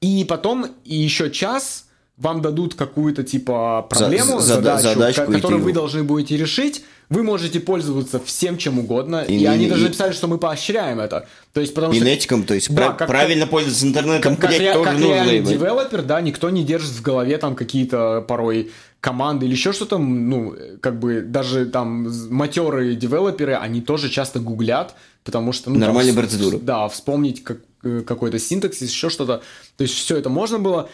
[0.00, 1.86] И потом и еще час
[2.16, 6.84] вам дадут какую-то типа проблему, За- зада- задачу, задачку, которую вы должны будете решить.
[7.10, 9.22] Вы можете пользоваться всем чем угодно.
[9.26, 11.26] И, И- они и- даже написали, что мы поощряем это.
[11.54, 14.84] То есть, потому И что то есть Да, как- правильно пользоваться интернетом, как, блядь, тоже
[14.84, 18.70] как нужно, девелопер, да, никто не держит в голове там какие-то порой
[19.00, 24.94] команды или еще что-то, ну, как бы даже там матерые девелоперы, они тоже часто гуглят,
[25.24, 25.70] потому что...
[25.70, 26.58] Ну, там Нормальная вс- процедура.
[26.58, 29.42] Да, вспомнить как, э, какой-то синтаксис, еще что-то.
[29.76, 30.90] То есть все это можно было.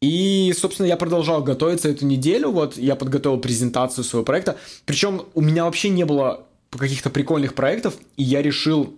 [0.00, 2.50] И, собственно, я продолжал готовиться эту неделю.
[2.50, 4.56] Вот я подготовил презентацию своего проекта.
[4.86, 8.94] Причем у меня вообще не было каких-то прикольных проектов, и я решил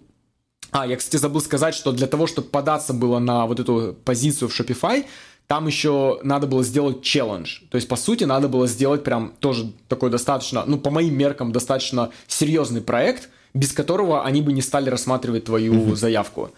[0.73, 4.49] а, я, кстати, забыл сказать, что для того, чтобы податься было на вот эту позицию
[4.49, 5.05] в Shopify,
[5.47, 7.61] там еще надо было сделать челлендж.
[7.71, 11.53] То есть, по сути, надо было сделать прям тоже такой достаточно, ну, по моим меркам,
[11.53, 16.53] достаточно серьезный проект, без которого они бы не стали рассматривать твою заявку.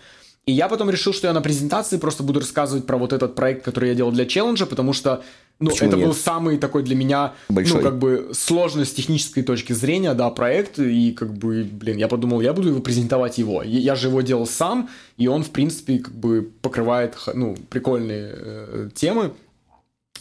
[0.46, 3.64] И я потом решил, что я на презентации просто буду рассказывать про вот этот проект,
[3.64, 5.22] который я делал для челленджа, потому что,
[5.58, 6.06] ну, Почему это нет?
[6.06, 7.78] был самый такой для меня, Большой.
[7.78, 12.08] ну, как бы сложный с технической точки зрения, да, проект, и как бы, блин, я
[12.08, 13.62] подумал, я буду его презентовать его.
[13.62, 18.88] Я же его делал сам, и он, в принципе, как бы покрывает, ну, прикольные э,
[18.94, 19.32] темы.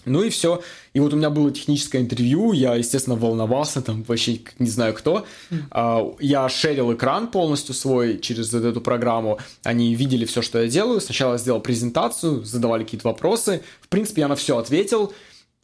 [0.05, 0.61] Ну и все.
[0.93, 5.25] И вот у меня было техническое интервью, я, естественно, волновался, там вообще не знаю кто.
[5.71, 9.39] А, Я шерил экран полностью свой через эту программу.
[9.63, 11.01] Они видели все, что я делаю.
[11.01, 13.61] Сначала я сделал презентацию, задавали какие-то вопросы.
[13.81, 15.13] В принципе, я на все ответил.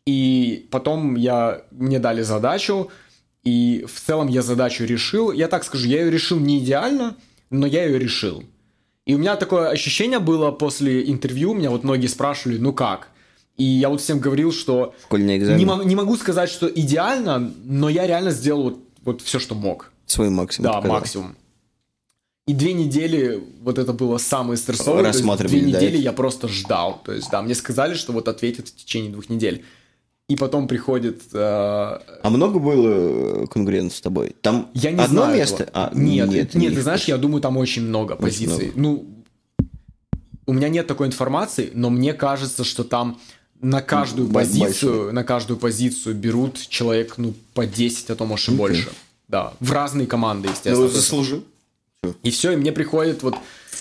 [0.05, 2.89] И потом я, мне дали задачу,
[3.43, 5.31] и в целом я задачу решил.
[5.31, 7.15] Я так скажу, я ее решил не идеально,
[7.49, 8.43] но я ее решил.
[9.05, 13.09] И у меня такое ощущение было после интервью, меня вот многие спрашивали, ну как?
[13.59, 18.07] И я вот всем говорил, что не, мо- не могу сказать, что идеально, но я
[18.07, 19.91] реально сделал вот, вот все, что мог.
[20.05, 20.71] Свой максимум.
[20.71, 20.97] Да, показал.
[20.99, 21.35] максимум.
[22.47, 25.03] И две недели, вот это было самое стрессовое.
[25.05, 26.03] есть Рассматривали, Две да, недели их?
[26.03, 26.99] я просто ждал.
[27.05, 29.63] То есть, да, мне сказали, что вот ответят в течение двух недель.
[30.29, 31.21] И потом приходит...
[31.33, 34.35] э, А много было э, конкурентов с тобой?
[34.41, 35.63] Там я не одно знаю место?
[35.63, 35.85] этого.
[35.87, 38.71] А, нет, нет, не ты знаешь, я думаю, там очень много позиций.
[38.75, 39.05] Ну,
[40.47, 43.19] у меня нет такой информации, но мне кажется, что там
[43.61, 45.13] на каждую Бо- позицию, большой.
[45.13, 48.89] на каждую позицию берут человек, ну, по 10, а то, может, и больше.
[49.27, 50.75] Да, в разные команды, естественно.
[50.77, 51.43] Ну, То есть- заслужил.
[52.23, 53.35] и все, и мне приходит вот,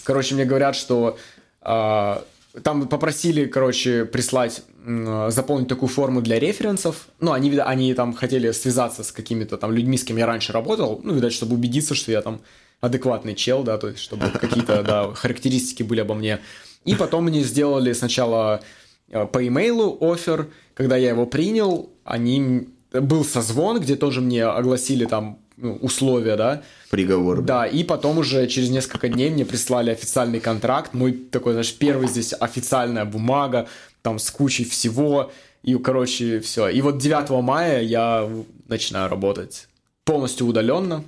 [0.05, 1.17] короче, мне говорят, что
[1.61, 2.25] а,
[2.63, 7.09] там попросили, короче, прислать, м, заполнить такую форму для референсов.
[7.21, 11.01] Ну, они, они там хотели связаться с какими-то там людьми, с кем я раньше работал,
[11.05, 12.41] ну, видать, чтобы убедиться, что я там
[12.81, 16.39] адекватный чел, да, то есть, чтобы какие-то, да, характеристики были обо мне.
[16.85, 18.65] И потом мне сделали сначала э,
[19.11, 22.69] по имейлу офер, когда я его принял, они...
[22.91, 27.43] Был созвон, где тоже мне огласили там ну, условия, да, Приговор.
[27.43, 30.95] да, и потом уже через несколько дней мне прислали официальный контракт.
[30.95, 33.69] Мой такой, знаешь, первый здесь официальная бумага,
[34.01, 35.33] там с кучей всего.
[35.63, 36.69] И, короче, все.
[36.69, 38.27] И вот 9 мая я
[38.69, 39.69] начинаю работать
[40.05, 41.05] полностью удаленно.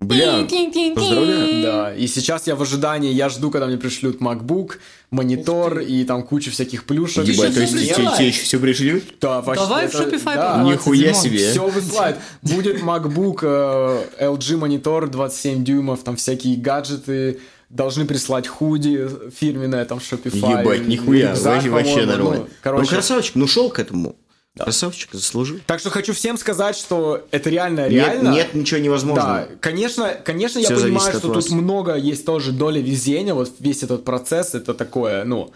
[0.00, 0.46] Бля,
[0.94, 1.62] поздравляю.
[1.62, 4.76] Да, и сейчас я в ожидании, я жду, когда мне пришлют MacBook,
[5.10, 7.24] монитор и там кучу всяких плюшек.
[7.24, 9.04] Ебать, то есть тебе еще все пришлют?
[9.20, 10.62] Да, вообще, Давай в это- Shopify да.
[10.64, 11.50] Нихуя себе.
[11.50, 12.16] Все высылает.
[12.40, 17.38] Будет MacBook, э, LG монитор 27 дюймов, там всякие гаджеты.
[17.68, 19.06] Должны прислать худи
[19.38, 20.60] фирменное, там Shopify.
[20.62, 22.12] Ебать, нихуя, рюкзак, вообще, вообще по-моему.
[22.12, 22.44] нормально.
[22.44, 24.16] Ну, короче, Ну, красавчик, ну шел к этому.
[24.58, 25.58] Красавчик, заслужил.
[25.66, 28.28] так что хочу всем сказать, что это реально Нет, реально.
[28.30, 29.46] нет ничего невозможного.
[29.48, 31.50] Да, конечно, конечно, я Всё понимаю, что от тут вас.
[31.50, 35.52] много есть тоже доля везения, вот весь этот процесс, это такое, ну...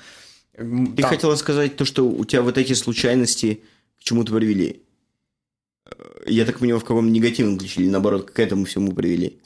[0.57, 3.61] Ты там- хотела сказать то, что у тебя вот эти случайности
[3.99, 4.83] к чему-то привели.
[5.87, 5.91] Э,
[6.29, 9.39] Я так понимаю, в каком негативном ключе, или наоборот, к этому всему привели.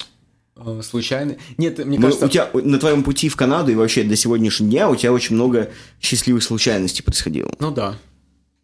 [0.57, 1.37] э, случайно.
[1.57, 2.27] Нет, мне Мы- кажется...
[2.27, 5.35] у тебя на твоем пути в Канаду и вообще до сегодняшнего дня у тебя очень
[5.37, 5.71] много
[6.03, 7.51] счастливых случайностей происходило.
[7.59, 7.97] Ну да.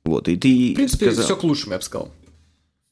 [0.05, 2.10] Вот, и ты В принципе, сказал- все к лучшему, я бы сказал.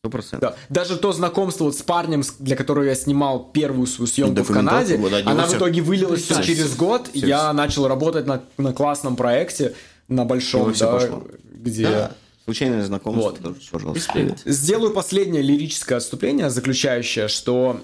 [0.00, 0.40] Сто процентов.
[0.40, 0.56] Да.
[0.82, 4.96] Даже то знакомство вот с парнем, для которого я снимал первую свою съемку в Канаде,
[4.96, 7.08] вот, она в всё- итоге вылилась все через год.
[7.12, 9.74] и всё- я начал работать на, на классном проекте,
[10.08, 11.24] на большом, да, пошло.
[11.54, 11.84] где...
[11.88, 12.12] Да.
[12.44, 13.38] Случайное знакомство Вот.
[13.38, 14.12] тоже, пожалуйста.
[14.12, 14.40] привет.
[14.44, 17.80] Сделаю последнее лирическое отступление, заключающее, что,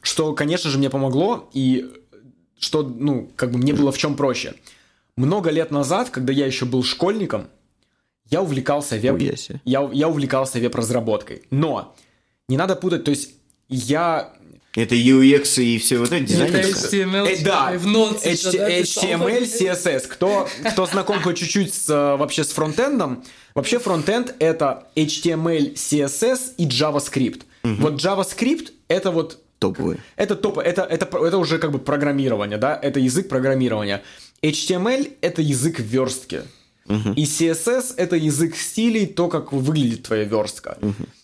[0.00, 1.84] что, конечно же, мне помогло, и
[2.58, 4.54] что, ну, как бы мне было в чем проще.
[5.18, 7.48] Много лет назад, когда я еще был школьником,
[8.30, 9.20] я увлекался веб...
[9.64, 11.42] Я, я увлекался веб-разработкой.
[11.50, 11.94] Но
[12.48, 13.30] не надо путать, то есть
[13.68, 14.32] я
[14.74, 17.04] Это UX и все вот это Это дизайнерское.
[17.06, 19.04] HTML, Э, да, в ноте, H- да, писал.
[19.04, 20.06] HTML, CSS.
[20.08, 23.24] Кто, кто знаком хоть чуть-чуть с, э, вообще с фронтендом,
[23.54, 27.42] вообще фронтенд это HTML, CSS и JavaScript.
[27.64, 29.98] Вот JavaScript это вот Топовые.
[30.16, 34.02] это топ, это, это, это уже как бы программирование, да, это язык программирования.
[34.42, 36.42] HTML это язык верстки.
[36.88, 40.78] И CSS это язык стилей, то, как выглядит твоя верстка.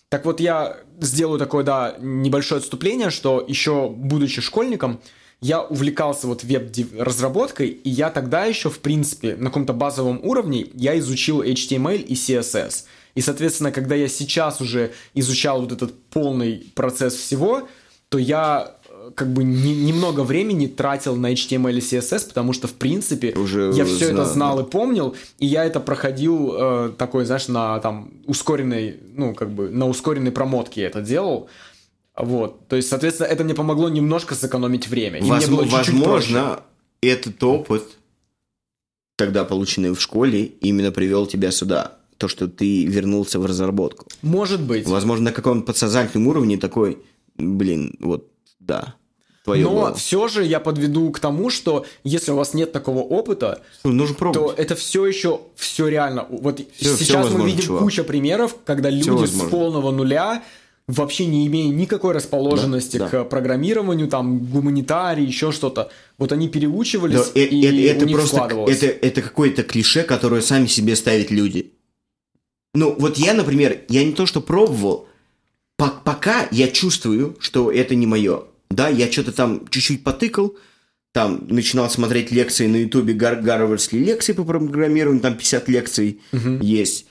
[0.09, 4.99] Так вот, я сделаю такое, да, небольшое отступление, что еще будучи школьником,
[5.41, 10.97] я увлекался вот веб-разработкой, и я тогда еще, в принципе, на каком-то базовом уровне, я
[10.99, 12.85] изучил HTML и CSS.
[13.15, 17.67] И, соответственно, когда я сейчас уже изучал вот этот полный процесс всего,
[18.09, 18.75] то я
[19.15, 23.71] как бы не- немного времени тратил на HTML и CSS, потому что, в принципе, Уже
[23.75, 27.79] я все это знал, знал и помнил, и я это проходил э, такой, знаешь, на
[27.79, 31.47] там ускоренной, ну, как бы, на ускоренной промотке я это делал.
[32.17, 35.19] Вот, то есть, соответственно, это мне помогло немножко сэкономить время.
[35.19, 36.33] И Возможно, было чуть-чуть проще.
[36.33, 36.59] возможно,
[37.01, 37.83] этот опыт,
[39.17, 41.97] тогда полученный в школе, именно привел тебя сюда.
[42.17, 44.05] То, что ты вернулся в разработку.
[44.21, 44.87] Может быть.
[44.87, 46.99] Возможно, на каком-то подсознательном уровне такой,
[47.35, 48.27] блин, вот,
[48.59, 48.95] да,
[49.43, 49.93] твое Но было.
[49.93, 54.19] все же я подведу к тому, что если у вас нет такого опыта, Нужно то
[54.19, 54.59] пробовать.
[54.59, 56.25] это все еще все реально.
[56.29, 57.83] Вот всё сейчас мы возможно, видим чувак.
[57.83, 59.49] куча примеров, когда люди с возможно.
[59.49, 60.43] полного нуля
[60.87, 65.89] вообще не имея никакой расположенности Да, к программированию, там, гуманитарии, еще что-то.
[66.17, 70.41] Вот они переучивались, Да, и э- это у них просто это, это какое-то клише, которое
[70.41, 71.71] сами себе ставят люди.
[72.73, 75.07] Ну, вот я, например, я не то что пробовал,
[75.77, 78.43] по- пока я чувствую, что это не мое.
[78.73, 80.57] Да, я что-то там чуть-чуть потыкал,
[81.11, 86.21] там начинал смотреть лекции на ютубе, гар- гарвардские лекции по программированию, там 50 лекций
[86.61, 87.05] есть.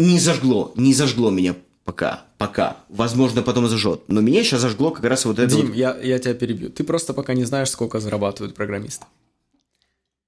[0.00, 1.54] Не зажгло, не зажгло меня
[1.84, 2.76] пока, пока.
[2.88, 4.02] Возможно, потом зажжет.
[4.08, 5.76] Но меня сейчас зажгло как раз вот это Дим, вот.
[5.76, 6.70] я, я тебя перебью.
[6.70, 9.06] Ты просто пока не знаешь, сколько зарабатывают программисты.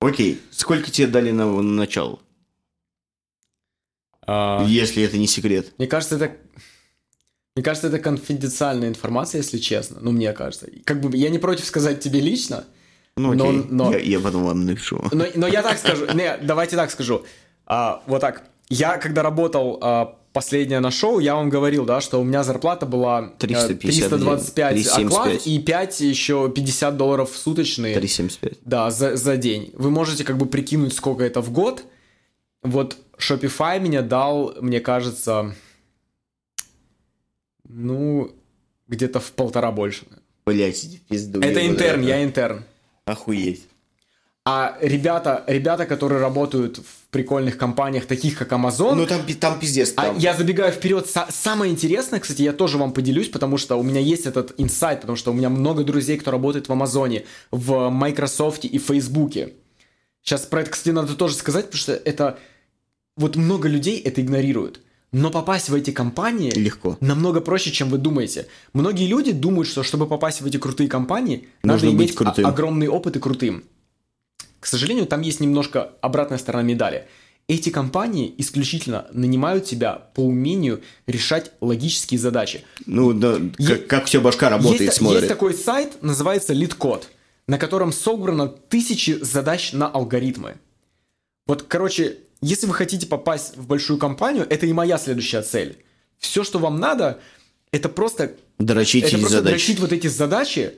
[0.01, 2.20] Окей, сколько тебе дали на, на начало?
[4.27, 5.73] А, Если это не секрет.
[5.78, 6.36] Мне кажется, это...
[7.61, 9.99] Мне кажется, это конфиденциальная информация, если честно.
[10.01, 10.66] Ну, мне кажется.
[10.85, 12.65] Как бы я не против сказать тебе лично,
[13.19, 13.66] Ну, Но- окей.
[13.69, 15.05] но- Я, я потом вам напишу.
[15.12, 17.23] Но, но я так скажу, не, давайте так скажу.
[17.66, 18.45] А, вот так.
[18.70, 22.87] Я, когда работал а, последнее на шоу, я вам говорил, да, что у меня зарплата
[22.87, 25.07] была э, 350 325 375.
[25.07, 27.95] оклад и 5 еще 50 долларов суточные.
[27.95, 28.53] 375.
[28.65, 29.70] Да, за, за день.
[29.74, 31.85] Вы можете как бы прикинуть, сколько это в год.
[32.62, 35.55] Вот Shopify меня дал, мне кажется,
[37.72, 38.30] ну,
[38.88, 40.05] где-то в полтора больше.
[40.47, 41.40] Блять, иди в пизду.
[41.40, 42.64] Это интерн, я интерн.
[43.05, 43.66] Охуеть.
[44.44, 49.92] А ребята, ребята, которые работают в прикольных компаниях, таких как Amazon, Ну там, там пиздец.
[49.97, 50.18] а Там.
[50.18, 51.06] я забегаю вперед.
[51.06, 55.02] Са- самое интересное, кстати, я тоже вам поделюсь, потому что у меня есть этот инсайт,
[55.02, 59.52] потому что у меня много друзей, кто работает в Амазоне, в Microsoft и в Фейсбуке.
[60.22, 62.38] Сейчас про это, кстати, надо тоже сказать, потому что это...
[63.16, 64.80] Вот много людей это игнорируют.
[65.12, 66.97] Но попасть в эти компании Легко.
[67.01, 68.47] намного проще, чем вы думаете.
[68.73, 72.47] Многие люди думают, что чтобы попасть в эти крутые компании, Нужно надо иметь крутым.
[72.47, 73.65] огромный опыт и крутым.
[74.61, 77.07] К сожалению, там есть немножко обратная сторона медали.
[77.49, 82.62] Эти компании исключительно нанимают тебя по умению решать логические задачи.
[82.87, 85.23] Ну, да, Е- как, как все башка работает, есть, смотрит.
[85.23, 87.05] есть такой сайт, называется LeetCode,
[87.49, 90.59] на котором собрано тысячи задач на алгоритмы.
[91.49, 95.78] Вот, короче, если вы хотите попасть в большую компанию, это и моя следующая цель.
[96.18, 97.20] Все, что вам надо,
[97.72, 99.52] это просто Дрочить это просто задачи.
[99.52, 100.74] дрочить вот эти задачи,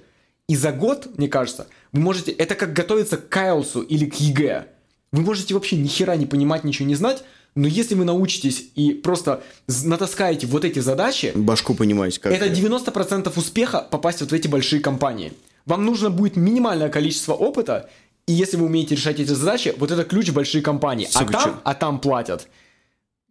[0.49, 2.33] и за год, мне кажется, вы можете...
[2.33, 4.67] Это как готовиться к IELTS у или к ЕГЭ.
[5.13, 7.23] Вы можете вообще ни хера не понимать, ничего не знать,
[7.55, 9.43] но если вы научитесь и просто
[9.85, 12.33] натаскаете вот эти задачи, Башку понимаете, как...
[12.33, 15.33] это 90% успеха попасть вот в эти большие компании.
[15.67, 17.89] Вам нужно будет минимальное количество опыта,
[18.33, 21.07] и если вы умеете решать эти задачи, вот это ключ в большие компании.
[21.13, 21.61] А там, чё?
[21.65, 22.49] а там платят,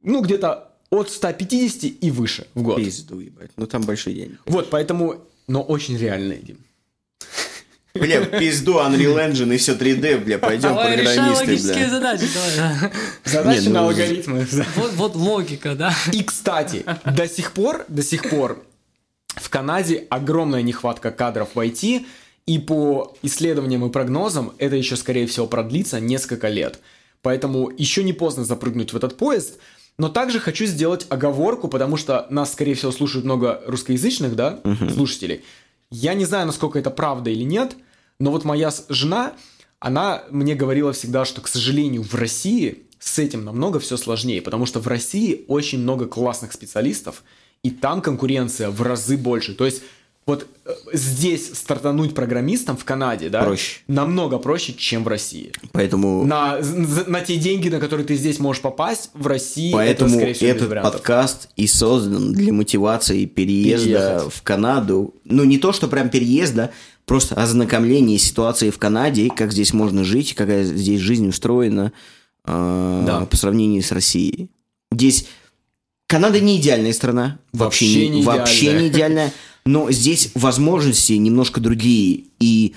[0.03, 2.78] ну, где-то от 150 и выше в год.
[2.78, 3.49] Пизду, ебать.
[3.57, 4.38] Ну, там большие деньги.
[4.45, 5.15] Вот, поэтому...
[5.48, 6.57] Но очень реально, Дим.
[7.95, 11.90] Бля, пизду Unreal Engine и все 3D, бля, пойдем Давай решай программисты, логические бля.
[11.90, 12.56] задачи, давай.
[12.56, 12.91] да.
[13.26, 14.48] Задачи ну, на алгоритмы.
[14.76, 15.94] Вот, вот логика, да.
[16.14, 18.64] И, кстати, до сих пор, до сих пор
[19.36, 22.06] в Канаде огромная нехватка кадров в IT,
[22.45, 26.80] и по исследованиям и прогнозам это еще, скорее всего, продлится несколько лет.
[27.22, 29.59] Поэтому еще не поздно запрыгнуть в этот поезд.
[29.97, 34.59] Но также хочу сделать оговорку, потому что нас, скорее всего, слушают много русскоязычных, да,
[34.93, 35.43] слушателей.
[35.91, 37.76] Я не знаю, насколько это правда или нет,
[38.19, 39.34] но вот моя жена,
[39.80, 44.65] она мне говорила всегда, что, к сожалению, в России с этим намного все сложнее, потому
[44.65, 47.23] что в России очень много классных специалистов,
[47.63, 49.53] и там конкуренция в разы больше.
[49.53, 49.84] То есть
[50.27, 53.80] вот э, здесь стартануть программистом в Канаде, да, Проще.
[53.88, 55.52] намного проще, чем в России.
[55.72, 56.60] Поэтому, На,
[57.07, 60.49] на те деньги, на которые ты здесь можешь попасть, в России поэтому это, скорее всего,
[60.49, 60.93] без этот вариантов.
[60.93, 64.34] подкаст и создан для мотивации переезда Переехать.
[64.34, 65.15] в Канаду.
[65.26, 66.72] Ну, не то, что прям переезда,
[67.06, 71.93] просто ознакомление с ситуацией в Канаде, как здесь можно жить, какая здесь жизнь устроена
[72.45, 73.26] э, Да.
[73.26, 74.49] по сравнению с Россией.
[74.91, 75.26] Здесь
[76.07, 78.81] Канада не идеальная страна, вообще, Вообще не вообще идеальная.
[78.84, 79.34] не идеальная,
[79.65, 82.75] но здесь возможности немножко другие и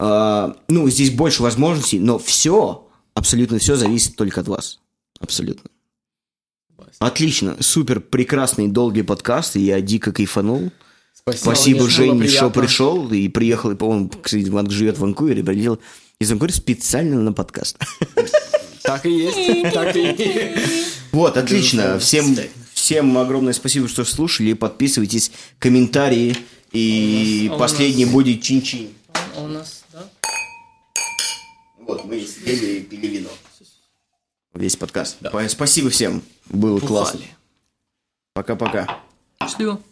[0.00, 4.80] э, ну здесь больше возможностей, но все абсолютно все зависит только от вас,
[5.20, 5.70] абсолютно.
[6.98, 10.70] Отлично, супер прекрасный долгий подкаст, и я дико кайфанул.
[11.36, 15.78] Спасибо, Было Жень, что пришел и приехал, и, по-моему, кстати, Ван живет в Ванкувере, прилетел
[16.18, 17.78] из Ванкувера специально на подкаст.
[18.82, 20.98] Так и есть, так и есть.
[21.12, 21.98] Вот, отлично.
[21.98, 22.36] Всем,
[22.88, 24.54] всем огромное спасибо, что слушали.
[24.54, 26.34] Подписывайтесь, комментарии.
[26.72, 28.88] И А у последний нас- будет чин-чин.
[29.36, 30.08] А у нас, да?
[31.80, 33.28] Вот, мы сидели и пили вино.
[34.54, 35.18] Весь подкаст.
[35.48, 36.22] Спасибо всем.
[36.46, 37.20] Было классно.
[38.32, 39.00] Пока-пока.
[39.42, 39.82] Счастливо.